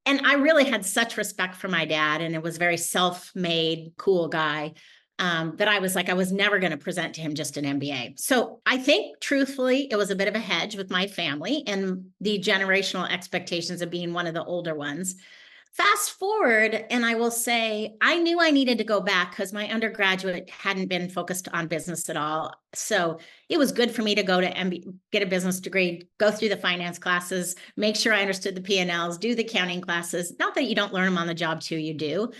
and 0.07 0.27
I 0.27 0.35
really 0.35 0.65
had 0.65 0.85
such 0.85 1.17
respect 1.17 1.55
for 1.55 1.69
my 1.69 1.85
dad, 1.85 2.21
and 2.21 2.35
it 2.35 2.43
was 2.43 2.59
very 2.59 2.77
self-made, 2.77 3.93
cool 3.97 4.29
guy. 4.29 4.75
Um, 5.21 5.55
that 5.59 5.69
I 5.69 5.79
was 5.79 5.95
like, 5.95 6.09
I 6.09 6.15
was 6.15 6.33
never 6.33 6.59
going 6.59 6.73
to 6.73 6.77
present 6.77 7.15
to 7.15 7.21
him 7.21 7.35
just 7.35 7.57
an 7.57 7.65
MBA. 7.79 8.19
So 8.19 8.61
I 8.67 8.79
think, 8.79 9.21
truthfully, 9.21 9.87
it 9.89 9.95
was 9.95 10.11
a 10.11 10.17
bit 10.17 10.27
of 10.27 10.35
a 10.35 10.41
hedge 10.41 10.75
with 10.75 10.91
my 10.91 11.07
family 11.07 11.63
and 11.69 12.07
the 12.21 12.41
generational 12.41 13.09
expectations 13.09 13.81
of 13.81 13.91
being 13.91 14.13
one 14.13 14.27
of 14.27 14.35
the 14.35 14.43
older 14.43 14.75
ones. 14.75 15.15
Fast 15.75 16.13
forward, 16.13 16.85
and 16.89 17.05
I 17.05 17.17
will 17.17 17.33
say, 17.33 17.97
I 18.01 18.19
knew 18.19 18.41
I 18.41 18.53
needed 18.53 18.79
to 18.79 18.85
go 18.85 19.01
back 19.01 19.33
because 19.33 19.53
my 19.53 19.69
undergraduate 19.69 20.49
hadn't 20.49 20.87
been 20.87 21.09
focused 21.09 21.49
on 21.53 21.67
business 21.67 22.09
at 22.09 22.17
all. 22.17 22.55
So 22.75 23.19
it 23.49 23.59
was 23.59 23.73
good 23.73 23.91
for 23.91 24.03
me 24.03 24.15
to 24.15 24.23
go 24.23 24.41
to 24.41 24.49
MB, 24.49 24.95
get 25.11 25.25
a 25.25 25.27
business 25.27 25.59
degree, 25.59 26.03
go 26.19 26.31
through 26.31 26.51
the 26.51 26.57
finance 26.57 27.01
classes, 27.01 27.57
make 27.77 27.97
sure 27.97 28.15
I 28.15 28.21
understood 28.21 28.55
the 28.55 28.61
P&Ls, 28.61 29.19
do 29.19 29.35
the 29.35 29.43
accounting 29.43 29.81
classes. 29.81 30.33
Not 30.39 30.55
that 30.55 30.67
you 30.67 30.77
don't 30.77 30.93
learn 30.93 31.07
them 31.07 31.19
on 31.19 31.27
the 31.27 31.35
job 31.35 31.61
too, 31.61 31.77
you 31.77 31.95
do. 31.95 32.31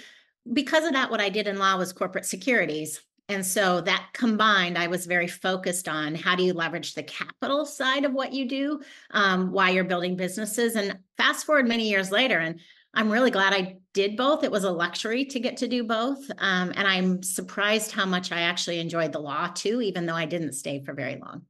Because 0.53 0.85
of 0.85 0.93
that, 0.93 1.11
what 1.11 1.21
I 1.21 1.29
did 1.29 1.49
in 1.49 1.59
law 1.59 1.77
was 1.77 1.93
corporate 1.93 2.27
securities. 2.27 3.01
And 3.29 3.45
so 3.45 3.81
that 3.81 4.11
combined, 4.13 4.79
I 4.79 4.87
was 4.87 5.07
very 5.07 5.27
focused 5.27 5.89
on 5.89 6.15
how 6.15 6.37
do 6.37 6.45
you 6.45 6.53
leverage 6.53 6.95
the 6.95 7.03
capital 7.03 7.67
side 7.67 8.05
of 8.05 8.13
what 8.13 8.33
you 8.33 8.47
do 8.47 8.81
um, 9.11 9.51
while 9.51 9.73
you're 9.73 9.83
building 9.83 10.15
businesses. 10.15 10.77
And 10.77 10.99
fast 11.17 11.47
forward 11.47 11.67
many 11.67 11.89
years 11.89 12.13
later, 12.13 12.39
and 12.39 12.61
I'm 12.95 13.11
really 13.11 13.31
glad 13.31 13.53
I 13.53 13.79
did 13.93 14.17
both. 14.17 14.45
It 14.45 14.51
was 14.51 14.65
a 14.65 14.71
luxury 14.71 15.25
to 15.27 15.41
get 15.41 15.57
to 15.59 15.69
do 15.69 15.85
both. 15.85 16.19
Um, 16.39 16.73
and 16.75 16.87
I'm 16.87 17.23
surprised 17.23 17.93
how 17.93 18.07
much 18.07 18.33
I 18.33 18.41
actually 18.41 18.79
enjoyed 18.79 19.13
the 19.13 19.21
law 19.21 19.49
too, 19.49 19.81
even 19.81 20.07
though 20.07 20.15
I 20.15 20.27
didn't 20.27 20.53
stay 20.53 20.81
for 20.81 20.95
very 20.95 21.17
long. 21.17 21.43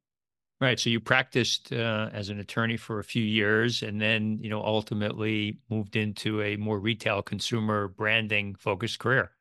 Right. 0.61 0.79
So 0.79 0.89
you 0.89 1.01
practiced 1.01 1.73
uh, 1.73 2.09
as 2.13 2.31
an 2.31 2.39
attorney 2.39 2.77
for 2.77 2.99
a 2.99 3.05
few 3.05 3.23
years 3.23 3.83
and 3.83 4.01
then, 4.01 4.39
you 4.41 4.49
know, 4.49 4.63
ultimately 4.63 5.59
moved 5.69 5.97
into 5.97 6.41
a 6.43 6.57
more 6.57 6.79
retail 6.79 7.23
consumer 7.23 7.89
branding 7.89 8.55
focused 8.55 8.99
career. 8.99 9.33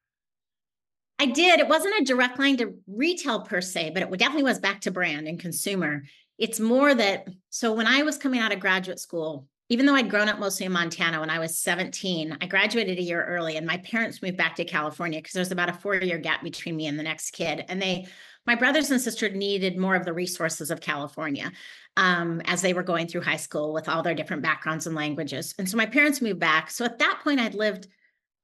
I 1.20 1.28
did. 1.28 1.60
It 1.60 1.70
wasn't 1.70 2.02
a 2.02 2.04
direct 2.04 2.40
line 2.40 2.58
to 2.58 2.74
retail 2.88 3.42
per 3.42 3.62
se, 3.62 3.92
but 3.94 4.04
it 4.04 4.12
definitely 4.18 4.44
was 4.44 4.60
back 4.60 4.82
to 4.82 4.92
brand 4.92 5.28
and 5.28 5.40
consumer. 5.40 6.04
It's 6.38 6.60
more 6.60 6.94
that, 6.94 7.28
so 7.50 7.74
when 7.74 7.88
I 7.88 8.02
was 8.02 8.18
coming 8.18 8.42
out 8.42 8.52
of 8.52 8.60
graduate 8.60 9.00
school, 9.00 9.48
even 9.74 9.88
though 9.88 9.96
I'd 9.96 10.12
grown 10.12 10.30
up 10.30 10.38
mostly 10.38 10.68
in 10.68 10.72
Montana 10.72 11.20
when 11.20 11.32
I 11.32 11.40
was 11.40 11.58
17, 11.58 12.38
I 12.40 12.46
graduated 12.46 13.00
a 13.00 13.02
year 13.02 13.26
early 13.26 13.58
and 13.58 13.66
my 13.66 13.78
parents 13.78 14.22
moved 14.22 14.38
back 14.38 14.56
to 14.58 14.66
California 14.66 15.18
because 15.18 15.34
there's 15.34 15.52
about 15.52 15.68
a 15.68 15.74
four 15.74 15.96
year 15.96 16.20
gap 16.20 16.44
between 16.44 16.76
me 16.76 16.86
and 16.86 17.00
the 17.00 17.02
next 17.02 17.32
kid. 17.32 17.66
And 17.68 17.82
they, 17.82 18.06
my 18.46 18.54
brothers 18.54 18.92
and 18.92 19.02
sisters 19.02 19.34
needed 19.34 19.76
more 19.76 19.96
of 19.96 20.06
the 20.06 20.14
resources 20.14 20.70
of 20.70 20.80
California 20.80 21.52
um, 21.98 22.40
as 22.46 22.62
they 22.62 22.76
were 22.76 22.84
going 22.84 23.08
through 23.08 23.22
high 23.22 23.38
school 23.38 23.74
with 23.74 23.90
all 23.90 24.04
their 24.04 24.14
different 24.14 24.44
backgrounds 24.44 24.86
and 24.86 24.96
languages. 24.96 25.56
And 25.58 25.68
so 25.68 25.76
my 25.76 25.88
parents 25.88 26.22
moved 26.22 26.40
back. 26.40 26.70
So 26.70 26.86
at 26.86 27.00
that 27.00 27.22
point, 27.24 27.40
I'd 27.40 27.56
lived 27.56 27.88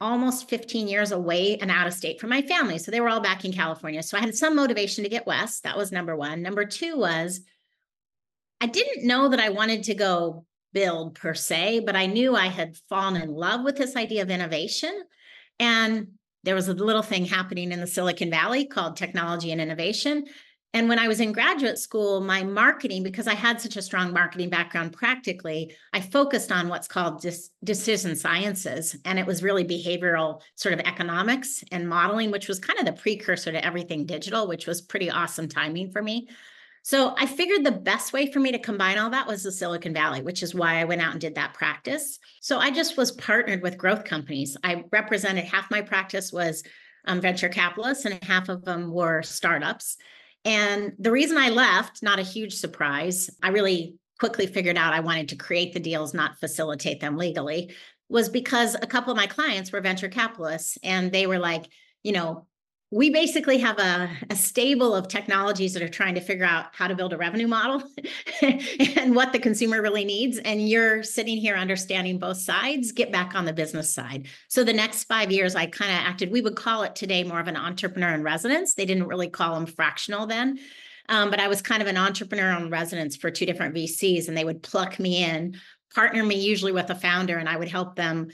almost 0.02 0.50
15 0.50 0.88
years 0.88 1.12
away 1.12 1.58
and 1.58 1.70
out 1.70 1.86
of 1.86 1.94
state 1.94 2.20
from 2.20 2.32
my 2.32 2.42
family. 2.42 2.80
So 2.80 2.90
they 2.90 3.02
were 3.02 3.10
all 3.10 3.22
back 3.22 3.46
in 3.46 3.54
California. 3.54 4.02
So 4.02 4.18
I 4.18 4.22
had 4.22 4.36
some 4.36 4.56
motivation 4.56 5.04
to 5.04 5.12
get 5.12 5.28
west. 5.28 5.62
That 5.62 5.78
was 5.78 5.92
number 5.92 6.16
one. 6.16 6.42
Number 6.42 6.66
two 6.66 6.98
was 6.98 7.42
I 8.60 8.66
didn't 8.66 9.06
know 9.06 9.30
that 9.30 9.40
I 9.40 9.50
wanted 9.50 9.84
to 9.84 9.94
go 9.94 10.48
build 10.74 11.16
per 11.16 11.34
se, 11.34 11.82
but 11.86 11.96
I 11.96 12.06
knew 12.06 12.36
I 12.36 12.48
had 12.48 12.78
fallen 12.90 13.22
in 13.22 13.30
love 13.30 13.64
with 13.64 13.78
this 13.78 13.96
idea 13.96 14.22
of 14.22 14.30
innovation. 14.30 15.04
And 15.60 16.10
there 16.44 16.56
was 16.56 16.68
a 16.68 16.74
little 16.74 17.02
thing 17.02 17.26
happening 17.26 17.72
in 17.72 17.80
the 17.80 17.88
Silicon 17.88 18.30
Valley 18.30 18.66
called 18.66 18.96
technology 18.96 19.52
and 19.52 19.60
innovation. 19.60 20.26
And 20.74 20.88
when 20.88 21.00
I 21.00 21.08
was 21.08 21.20
in 21.20 21.32
graduate 21.32 21.80
school, 21.80 22.22
my 22.22 22.44
marketing, 22.44 23.02
because 23.02 23.28
I 23.28 23.34
had 23.34 23.60
such 23.60 23.76
a 23.76 23.82
strong 23.82 24.14
marketing 24.14 24.52
background 24.52 24.94
practically, 24.94 25.76
I 25.94 26.00
focused 26.00 26.52
on 26.52 26.70
what's 26.70 26.88
called 26.88 27.22
dis- 27.22 27.50
decision 27.64 28.16
sciences. 28.16 28.96
And 29.04 29.18
it 29.18 29.26
was 29.26 29.42
really 29.42 29.66
behavioral 29.66 30.42
sort 30.56 30.76
of 30.76 30.80
economics 30.82 31.64
and 31.72 31.90
modeling, 31.90 32.30
which 32.30 32.48
was 32.48 32.60
kind 32.60 32.78
of 32.78 32.86
the 32.86 32.94
precursor 33.02 33.52
to 33.52 33.66
everything 33.66 34.06
digital, 34.06 34.48
which 34.48 34.68
was 34.68 34.80
pretty 34.80 35.10
awesome 35.10 35.50
timing 35.50 35.90
for 35.92 36.04
me. 36.04 36.28
So 36.84 37.14
I 37.18 37.26
figured 37.26 37.66
the 37.66 37.72
best 37.72 38.14
way 38.14 38.32
for 38.32 38.40
me 38.40 38.52
to 38.52 38.60
combine 38.60 38.98
all 38.98 39.10
that 39.10 39.28
was 39.28 39.44
the 39.44 39.52
Silicon 39.52 39.94
Valley, 39.94 40.22
which 40.22 40.42
is 40.42 40.56
why 40.56 40.80
I 40.80 40.86
went 40.86 41.02
out 41.02 41.12
and 41.12 41.22
did 41.22 41.36
that 41.36 41.54
practice. 41.54 42.20
So 42.42 42.58
I 42.58 42.72
just 42.72 42.98
was 42.98 43.12
partnered 43.12 43.62
with 43.62 43.78
growth 43.78 44.06
companies. 44.06 44.58
I 44.64 44.84
represented 44.92 45.46
half 45.46 45.70
my 45.70 45.82
practice 45.82 46.32
was 46.32 46.64
um, 47.06 47.22
venture 47.22 47.50
capitalists 47.50 48.06
and 48.06 48.24
half 48.24 48.50
of 48.50 48.64
them 48.64 48.92
were 48.92 49.22
startups. 49.24 49.98
And 50.46 50.94
the 51.00 51.12
reason 51.12 51.38
I 51.38 51.50
left, 51.50 52.02
not 52.02 52.20
a 52.20 52.24
huge 52.24 52.56
surprise, 52.56 53.30
I 53.44 53.50
really 53.50 53.96
quickly 54.20 54.48
figured 54.48 54.78
out 54.78 54.94
I 54.94 55.00
wanted 55.00 55.30
to 55.30 55.36
create 55.36 55.74
the 55.74 55.80
deals, 55.80 56.14
not 56.14 56.40
facilitate 56.40 57.00
them 57.00 57.18
legally, 57.18 57.76
was 58.10 58.30
because 58.30 58.76
a 58.76 58.88
couple 58.88 59.12
of 59.12 59.18
my 59.18 59.28
clients 59.28 59.72
were 59.72 59.82
venture 59.82 60.10
capitalists 60.10 60.78
and 60.84 61.12
they 61.12 61.28
were 61.28 61.40
like, 61.40 61.70
you 62.04 62.12
know, 62.12 62.48
we 62.92 63.12
basically 63.12 63.60
have 63.60 63.78
a, 63.78 64.10
a, 64.32 64.36
stable 64.36 64.96
of 64.96 65.08
technologies 65.08 65.74
that 65.74 65.84
are 65.84 65.90
trying 65.90 66.16
to 66.16 66.22
figure 66.22 66.46
out 66.46 66.66
how 66.72 66.88
to 66.88 66.96
build 66.96 67.14
a 67.14 67.18
revenue 67.18 67.48
model 67.48 67.84
and 68.42 69.16
what 69.16 69.32
the 69.32 69.38
consumer 69.38 69.80
really 69.80 70.04
needs. 70.04 70.40
And 70.40 70.68
you're 70.68 71.04
sitting 71.04 71.38
here 71.38 71.56
understanding 71.56 72.18
both 72.18 72.38
sides, 72.38 72.92
get 72.92 73.12
back 73.12 73.36
on 73.36 73.46
the 73.46 73.54
business 73.54 73.94
side. 73.94 74.28
So 74.48 74.64
the 74.64 74.74
next 74.74 75.04
five 75.04 75.32
years, 75.32 75.56
I 75.56 75.68
kind 75.68 75.92
of 75.92 75.98
acted, 75.98 76.32
we 76.32 76.42
would 76.42 76.56
call 76.56 76.82
it 76.82 76.96
today 76.96 77.24
more 77.24 77.40
of 77.40 77.48
an 77.48 77.58
entrepreneur 77.58 78.10
in 78.10 78.24
residence. 78.24 78.74
They 78.74 78.86
didn't 78.86 79.08
really 79.08 79.30
call 79.30 79.54
them 79.54 79.68
fractional 79.68 80.26
then. 80.26 80.58
Um, 81.10 81.30
but 81.30 81.40
I 81.40 81.48
was 81.48 81.62
kind 81.62 81.82
of 81.82 81.88
an 81.88 81.98
entrepreneur 81.98 82.52
in 82.58 82.70
residence 82.72 83.16
for 83.16 83.30
two 83.30 83.46
different 83.46 83.76
VCs, 83.76 84.28
and 84.28 84.38
they 84.38 84.46
would 84.46 84.62
pluck 84.62 85.00
me 85.00 85.24
in, 85.24 85.58
partner 85.94 86.24
me 86.24 86.36
usually 86.36 86.72
with 86.72 86.90
a 86.90 86.96
founder, 86.96 87.38
and 87.38 87.50
I 87.50 87.58
would 87.58 87.70
help 87.70 87.96
them 87.96 88.30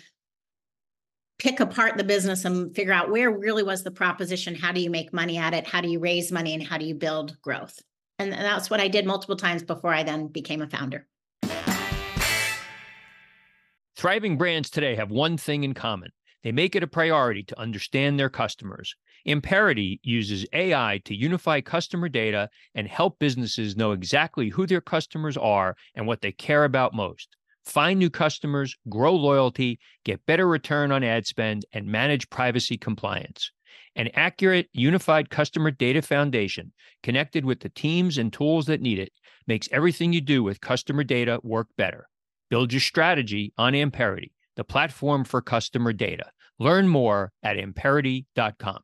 pick 1.38 1.60
apart 1.60 1.98
the 1.98 2.04
business 2.04 2.46
and 2.46 2.74
figure 2.76 2.94
out 2.94 3.12
where 3.12 3.32
really 3.32 3.64
was 3.64 3.84
the 3.84 3.92
proposition 3.92 4.56
how 4.56 4.72
do 4.72 4.82
you 4.82 4.90
make 4.90 5.14
money 5.14 5.38
at 5.38 5.54
it? 5.54 5.68
How 5.68 5.82
do 5.82 5.90
you 5.90 6.00
raise 6.00 6.32
money 6.32 6.54
and 6.54 6.64
how 6.64 6.78
do 6.78 6.86
you 6.86 6.96
build 6.96 7.40
growth? 7.42 7.80
And 8.18 8.32
that's 8.32 8.70
what 8.70 8.80
i 8.80 8.88
did 8.88 9.06
multiple 9.06 9.36
times 9.36 9.64
before 9.64 9.94
i 9.94 10.04
then 10.04 10.28
became 10.28 10.62
a 10.62 10.68
founder. 10.68 11.08
Thriving 13.98 14.38
brands 14.38 14.70
today 14.70 14.96
have 14.96 15.10
one 15.10 15.38
thing 15.38 15.64
in 15.64 15.74
common. 15.74 16.12
They 16.44 16.52
make 16.52 16.76
it 16.76 16.84
a 16.84 16.88
priority 16.88 17.44
to 17.44 17.60
understand 17.60 18.20
their 18.20 18.30
customers. 18.30 18.96
Amperity 19.28 20.00
uses 20.04 20.46
AI 20.54 21.02
to 21.06 21.16
unify 21.16 21.62
customer 21.62 22.08
data 22.08 22.50
and 22.76 22.88
help 22.88 23.18
businesses 23.18 23.76
know 23.76 23.94
exactly 23.94 24.50
who 24.50 24.68
their 24.68 24.82
customers 24.82 25.38
are 25.38 25.76
and 25.96 26.06
what 26.06 26.22
they 26.22 26.32
care 26.32 26.64
about 26.64 26.94
most. 26.94 27.36
Find 27.66 28.00
new 28.00 28.10
customers, 28.10 28.76
grow 28.90 29.16
loyalty, 29.16 29.80
get 30.04 30.26
better 30.26 30.48
return 30.48 30.92
on 30.92 31.04
ad 31.04 31.26
spend, 31.26 31.66
and 31.74 31.88
manage 31.88 32.30
privacy 32.30 32.78
compliance. 32.78 33.52
An 33.96 34.10
accurate, 34.14 34.68
unified 34.74 35.30
customer 35.30 35.72
data 35.72 36.02
foundation 36.02 36.74
connected 37.02 37.46
with 37.46 37.62
the 37.62 37.70
teams 37.70 38.18
and 38.18 38.32
tools 38.32 38.66
that 38.66 38.82
need 38.82 39.00
it 39.00 39.12
makes 39.48 39.70
everything 39.72 40.12
you 40.12 40.22
do 40.22 40.44
with 40.44 40.62
customer 40.62 41.04
data 41.04 41.40
work 41.44 41.68
better. 41.78 42.08
Build 42.50 42.74
your 42.74 42.82
strategy 42.82 43.54
on 43.58 43.74
Amperity, 43.74 44.32
the 44.56 44.64
platform 44.64 45.24
for 45.24 45.42
customer 45.42 45.94
data. 45.94 46.26
Learn 46.60 46.88
more 46.88 47.32
at 47.44 47.58
amperity.com. 47.58 48.80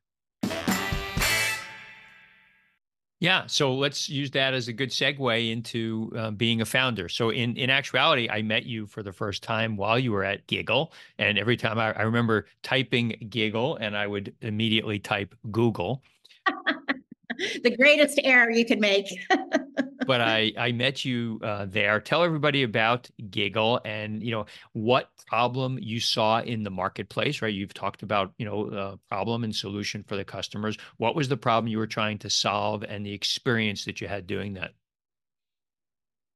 Yeah, 3.22 3.46
so 3.46 3.76
let's 3.76 4.10
use 4.10 4.32
that 4.32 4.56
as 4.56 4.68
a 4.68 4.74
good 4.74 4.90
segue 4.90 5.52
into 5.52 6.12
uh, 6.18 6.32
being 6.32 6.60
a 6.62 6.66
founder. 6.66 7.08
So, 7.08 7.30
in 7.30 7.56
in 7.56 7.70
actuality, 7.70 8.28
I 8.28 8.42
met 8.42 8.66
you 8.66 8.88
for 8.88 9.04
the 9.04 9.14
first 9.14 9.44
time 9.44 9.78
while 9.78 10.00
you 10.00 10.12
were 10.12 10.24
at 10.24 10.48
Giggle, 10.48 10.92
and 11.20 11.38
every 11.38 11.56
time 11.56 11.78
I, 11.78 11.94
I 11.94 12.02
remember 12.02 12.48
typing 12.64 13.10
Giggle, 13.30 13.76
and 13.78 13.96
I 13.96 14.08
would 14.08 14.34
immediately 14.42 14.98
type 14.98 15.36
Google. 15.52 16.04
the 17.64 17.76
greatest 17.76 18.20
error 18.24 18.50
you 18.52 18.66
could 18.66 18.80
make. 18.80 19.08
but 20.06 20.22
I 20.22 20.52
I 20.58 20.72
met 20.72 21.06
you 21.06 21.40
uh, 21.44 21.66
there. 21.68 22.00
Tell 22.00 22.24
everybody 22.24 22.64
about 22.64 23.10
Giggle 23.30 23.82
and 23.86 24.24
you 24.24 24.32
know 24.32 24.46
what 24.74 25.10
problem 25.28 25.78
you 25.82 26.00
saw 26.00 26.42
in 26.42 26.64
the 26.64 26.72
marketplace. 26.72 27.42
Right, 27.42 27.54
you've 27.54 27.74
talked 27.74 28.04
about 28.04 28.34
you 28.38 28.46
know 28.46 28.66
uh, 28.68 28.96
problem 29.10 29.44
and 29.44 29.56
solution 29.56 30.04
for 30.08 30.16
the 30.16 30.26
customers. 30.26 30.78
What 30.98 31.16
was 31.16 31.28
the 31.30 31.38
problem 31.38 31.68
you 31.68 31.78
were 31.78 31.88
trying 31.88 32.18
to 32.20 32.30
solve, 32.30 32.84
and 32.84 33.06
the 33.06 33.14
experience 33.14 33.86
that 33.86 34.02
you 34.02 34.08
had 34.08 34.28
doing 34.28 34.54
that? 34.54 34.72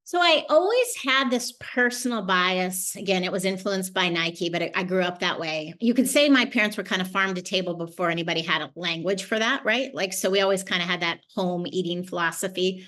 So 0.08 0.20
I 0.22 0.46
always 0.50 0.96
had 1.04 1.32
this 1.32 1.54
personal 1.60 2.22
bias. 2.22 2.96
Again, 2.96 3.24
it 3.24 3.32
was 3.32 3.44
influenced 3.44 3.92
by 3.92 4.08
Nike, 4.08 4.50
but 4.50 4.62
I 4.76 4.84
grew 4.84 5.02
up 5.02 5.18
that 5.20 5.40
way. 5.40 5.74
You 5.80 5.96
could 5.96 6.08
say 6.08 6.30
my 6.30 6.46
parents 6.46 6.78
were 6.78 6.84
kind 6.84 7.02
of 7.02 7.10
farm 7.10 7.34
to 7.34 7.42
table 7.42 7.74
before 7.74 8.12
anybody 8.12 8.44
had 8.44 8.62
a 8.62 8.70
language 8.76 9.24
for 9.24 9.40
that, 9.40 9.66
right? 9.66 9.94
Like, 9.96 10.14
so 10.14 10.30
we 10.30 10.42
always 10.42 10.64
kind 10.64 10.84
of 10.84 10.88
had 10.88 11.02
that 11.02 11.22
home 11.34 11.66
eating 11.68 12.04
philosophy. 12.04 12.86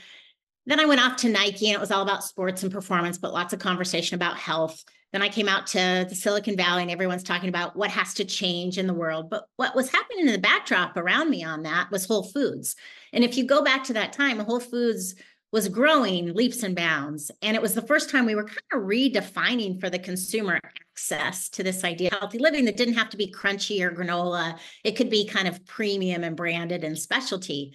Then 0.67 0.79
I 0.79 0.85
went 0.85 1.01
off 1.01 1.17
to 1.17 1.29
Nike 1.29 1.69
and 1.69 1.75
it 1.75 1.79
was 1.79 1.89
all 1.89 2.03
about 2.03 2.23
sports 2.23 2.61
and 2.61 2.71
performance, 2.71 3.17
but 3.17 3.33
lots 3.33 3.51
of 3.51 3.57
conversation 3.57 4.13
about 4.13 4.37
health. 4.37 4.83
Then 5.11 5.23
I 5.23 5.29
came 5.29 5.49
out 5.49 5.65
to 5.67 6.05
the 6.07 6.15
Silicon 6.15 6.55
Valley 6.55 6.83
and 6.83 6.91
everyone's 6.91 7.23
talking 7.23 7.49
about 7.49 7.75
what 7.75 7.89
has 7.89 8.13
to 8.15 8.25
change 8.25 8.77
in 8.77 8.85
the 8.85 8.93
world. 8.93 9.31
But 9.31 9.45
what 9.55 9.75
was 9.75 9.89
happening 9.89 10.27
in 10.27 10.33
the 10.33 10.37
backdrop 10.37 10.95
around 10.95 11.31
me 11.31 11.43
on 11.43 11.63
that 11.63 11.89
was 11.89 12.05
Whole 12.05 12.25
Foods. 12.25 12.75
And 13.11 13.23
if 13.23 13.37
you 13.37 13.45
go 13.47 13.63
back 13.63 13.85
to 13.85 13.93
that 13.93 14.13
time, 14.13 14.37
Whole 14.37 14.59
Foods 14.59 15.15
was 15.51 15.69
growing 15.69 16.33
leaps 16.33 16.63
and 16.63 16.75
bounds. 16.75 17.31
And 17.41 17.55
it 17.55 17.61
was 17.61 17.73
the 17.73 17.81
first 17.81 18.09
time 18.09 18.25
we 18.25 18.35
were 18.35 18.43
kind 18.43 18.59
of 18.73 18.81
redefining 18.81 19.79
for 19.79 19.89
the 19.89 19.99
consumer 19.99 20.59
access 20.91 21.47
to 21.49 21.63
this 21.63 21.83
idea 21.83 22.09
of 22.11 22.19
healthy 22.19 22.39
living 22.39 22.65
that 22.65 22.77
didn't 22.77 22.95
have 22.95 23.09
to 23.11 23.17
be 23.17 23.31
crunchy 23.31 23.81
or 23.81 23.91
granola. 23.91 24.57
It 24.83 24.97
could 24.97 25.09
be 25.09 25.27
kind 25.27 25.47
of 25.47 25.65
premium 25.65 26.23
and 26.23 26.35
branded 26.35 26.83
and 26.83 26.97
specialty. 26.97 27.73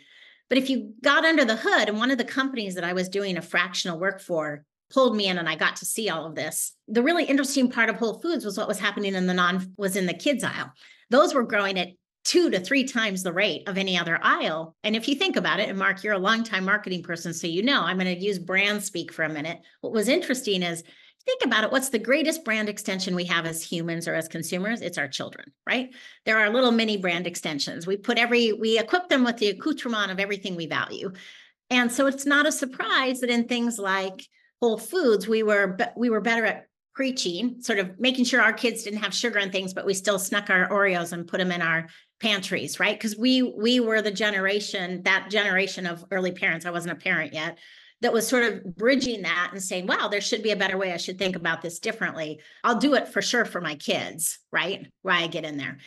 But 0.49 0.59
if 0.59 0.69
you 0.69 0.93
got 1.03 1.25
under 1.25 1.47
the 1.47 1.57
hood, 1.57 1.89
and 1.89 1.99
one 1.99 2.11
of 2.11 2.19
the 2.19 2.25
companies 2.25 2.75
that 2.75 2.85
I 2.85 2.93
was 2.93 3.09
doing 3.09 3.39
a 3.39 3.43
fractional 3.43 3.99
work 3.99 4.21
for 4.21 4.65
pulled 4.93 5.17
me 5.17 5.29
in 5.29 5.39
and 5.39 5.49
I 5.49 5.57
got 5.57 5.77
to 5.77 5.87
see 5.87 6.11
all 6.11 6.27
of 6.27 6.35
this. 6.35 6.73
The 6.89 7.03
really 7.03 7.25
interesting 7.25 7.71
part 7.71 7.89
of 7.89 7.97
Whole 7.97 8.21
Foods 8.21 8.45
was 8.45 8.59
what 8.59 8.69
was 8.69 8.79
happening 8.79 9.15
in 9.15 9.27
the 9.27 9.35
non 9.35 9.73
was 9.79 9.97
in 9.97 10.07
the 10.07 10.13
kids 10.13 10.45
aisle. 10.45 10.73
Those 11.09 11.35
were 11.35 11.43
growing 11.43 11.79
at 11.79 11.89
two 12.25 12.51
to 12.51 12.61
three 12.61 12.85
times 12.85 13.23
the 13.23 13.33
rate 13.33 13.69
of 13.69 13.77
any 13.77 13.99
other 13.99 14.19
aisle. 14.23 14.77
And 14.85 14.95
if 14.95 15.09
you 15.09 15.15
think 15.17 15.37
about 15.37 15.61
it, 15.61 15.69
and 15.69 15.79
Mark, 15.79 16.05
you're 16.05 16.15
a 16.15 16.19
longtime 16.19 16.65
marketing 16.65 17.03
person, 17.03 17.35
so 17.35 17.47
you 17.47 17.63
know 17.63 17.83
I'm 17.83 17.99
going 17.99 18.15
to 18.15 18.25
use 18.25 18.39
brand 18.39 18.83
speak 18.83 19.13
for 19.13 19.25
a 19.25 19.29
minute. 19.29 19.61
What 19.81 19.93
was 19.93 20.09
interesting 20.09 20.63
is 20.63 20.85
think 21.25 21.45
about 21.45 21.65
it 21.65 21.71
what's 21.71 21.91
the 21.91 21.99
greatest 21.99 22.45
brand 22.45 22.69
extension 22.69 23.15
we 23.15 23.25
have 23.25 23.47
as 23.47 23.63
humans 23.63 24.09
or 24.09 24.15
as 24.15 24.29
consumers 24.29 24.81
it's 24.81 24.99
our 24.99 25.09
children 25.09 25.53
right 25.67 25.95
there 26.25 26.39
are 26.39 26.51
little 26.51 26.73
mini 26.73 26.97
brand 26.97 27.27
extensions 27.27 27.87
we 27.87 27.97
put 27.97 28.19
every 28.19 28.53
we 28.53 28.79
equip 28.79 29.09
them 29.09 29.25
with 29.25 29.37
the 29.37 29.49
accoutrement 29.49 30.11
of 30.11 30.19
everything 30.19 30.57
we 30.57 30.67
value 30.67 31.13
and 31.71 31.93
so 31.93 32.07
it's 32.07 32.27
not 32.27 32.47
a 32.47 32.53
surprise 32.53 33.21
that 33.21 33.31
in 33.31 33.47
things 33.47 33.79
like 33.79 34.27
whole 34.61 34.79
foods 34.79 35.29
we 35.29 35.43
were 35.43 35.77
we 35.97 36.11
were 36.11 36.21
better 36.21 36.45
at 36.45 36.67
preaching 36.95 37.57
sort 37.61 37.79
of 37.79 37.99
making 37.99 38.25
sure 38.25 38.43
our 38.43 38.53
kids 38.53 38.83
didn't 38.83 39.03
have 39.03 39.15
sugar 39.15 39.39
and 39.39 39.51
things 39.51 39.73
but 39.73 39.87
we 39.87 39.95
still 39.95 40.19
snuck 40.19 40.51
our 40.51 40.69
oreos 40.69 41.13
and 41.13 41.27
put 41.27 41.39
them 41.39 41.53
in 41.53 41.63
our 41.63 41.89
pantries 42.21 42.79
right? 42.79 42.99
Because 42.99 43.17
we 43.17 43.43
we 43.43 43.81
were 43.81 44.03
the 44.03 44.11
generation 44.11 45.03
that 45.05 45.31
generation 45.31 45.87
of 45.87 46.05
early 46.11 46.33
parents 46.33 46.67
i 46.67 46.71
wasn't 46.71 46.93
a 46.93 46.97
parent 46.97 47.33
yet 47.33 47.59
that 48.01 48.13
was 48.13 48.27
sort 48.27 48.45
of 48.45 48.77
bridging 48.77 49.23
that 49.23 49.51
and 49.53 49.63
saying 49.63 49.87
wow 49.87 50.09
there 50.09 50.21
should 50.21 50.43
be 50.43 50.51
a 50.51 50.57
better 50.57 50.77
way. 50.77 50.93
I 50.93 50.99
should 50.99 51.19
think 51.19 51.37
about 51.37 51.63
this 51.63 51.79
differently. 51.79 52.41
I'll 52.65 52.79
do 52.79 52.95
it 52.95 53.09
for 53.09 53.23
sure 53.23 53.45
for 53.45 53.61
my 53.61 53.75
kids 53.75 54.39
right? 54.53 54.87
Why 55.03 55.23
i 55.23 55.27
get 55.27 55.45
in 55.45 55.57
there. 55.57 55.79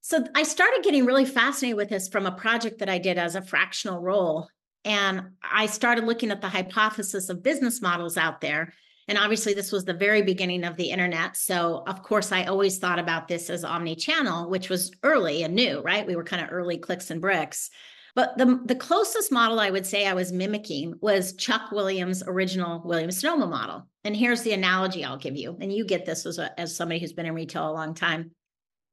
So 0.00 0.24
i 0.34 0.42
started 0.42 0.82
getting 0.82 1.06
really 1.06 1.26
fascinated 1.26 1.76
with 1.76 1.88
this 1.88 2.08
from 2.08 2.26
a 2.26 2.32
project 2.32 2.80
that 2.80 2.88
i 2.88 2.98
did 2.98 3.16
as 3.16 3.36
a 3.36 3.42
fractional 3.42 4.00
role 4.00 4.48
and 4.84 5.30
i 5.42 5.66
started 5.66 6.04
looking 6.04 6.30
at 6.30 6.40
the 6.40 6.48
hypothesis 6.48 7.28
of 7.28 7.42
business 7.42 7.80
models 7.80 8.16
out 8.16 8.40
there 8.40 8.72
and 9.08 9.18
obviously, 9.18 9.54
this 9.54 9.70
was 9.70 9.84
the 9.84 9.94
very 9.94 10.22
beginning 10.22 10.64
of 10.64 10.76
the 10.76 10.90
internet. 10.90 11.36
So, 11.36 11.84
of 11.86 12.02
course, 12.02 12.32
I 12.32 12.44
always 12.44 12.78
thought 12.78 12.98
about 12.98 13.28
this 13.28 13.48
as 13.50 13.64
omni 13.64 13.94
channel, 13.94 14.50
which 14.50 14.68
was 14.68 14.90
early 15.04 15.44
and 15.44 15.54
new, 15.54 15.80
right? 15.80 16.06
We 16.06 16.16
were 16.16 16.24
kind 16.24 16.42
of 16.42 16.52
early 16.52 16.78
clicks 16.78 17.10
and 17.10 17.20
bricks. 17.20 17.70
But 18.16 18.36
the, 18.38 18.60
the 18.64 18.74
closest 18.74 19.30
model 19.30 19.60
I 19.60 19.70
would 19.70 19.86
say 19.86 20.06
I 20.06 20.14
was 20.14 20.32
mimicking 20.32 20.94
was 21.00 21.34
Chuck 21.34 21.70
Williams' 21.70 22.22
original 22.26 22.82
Williams 22.82 23.20
Sonoma 23.20 23.46
model. 23.46 23.88
And 24.04 24.16
here's 24.16 24.40
the 24.42 24.54
analogy 24.54 25.04
I'll 25.04 25.18
give 25.18 25.36
you. 25.36 25.56
And 25.60 25.70
you 25.70 25.84
get 25.84 26.06
this 26.06 26.24
as, 26.24 26.38
a, 26.38 26.58
as 26.58 26.74
somebody 26.74 26.98
who's 26.98 27.12
been 27.12 27.26
in 27.26 27.34
retail 27.34 27.70
a 27.70 27.72
long 27.72 27.94
time. 27.94 28.30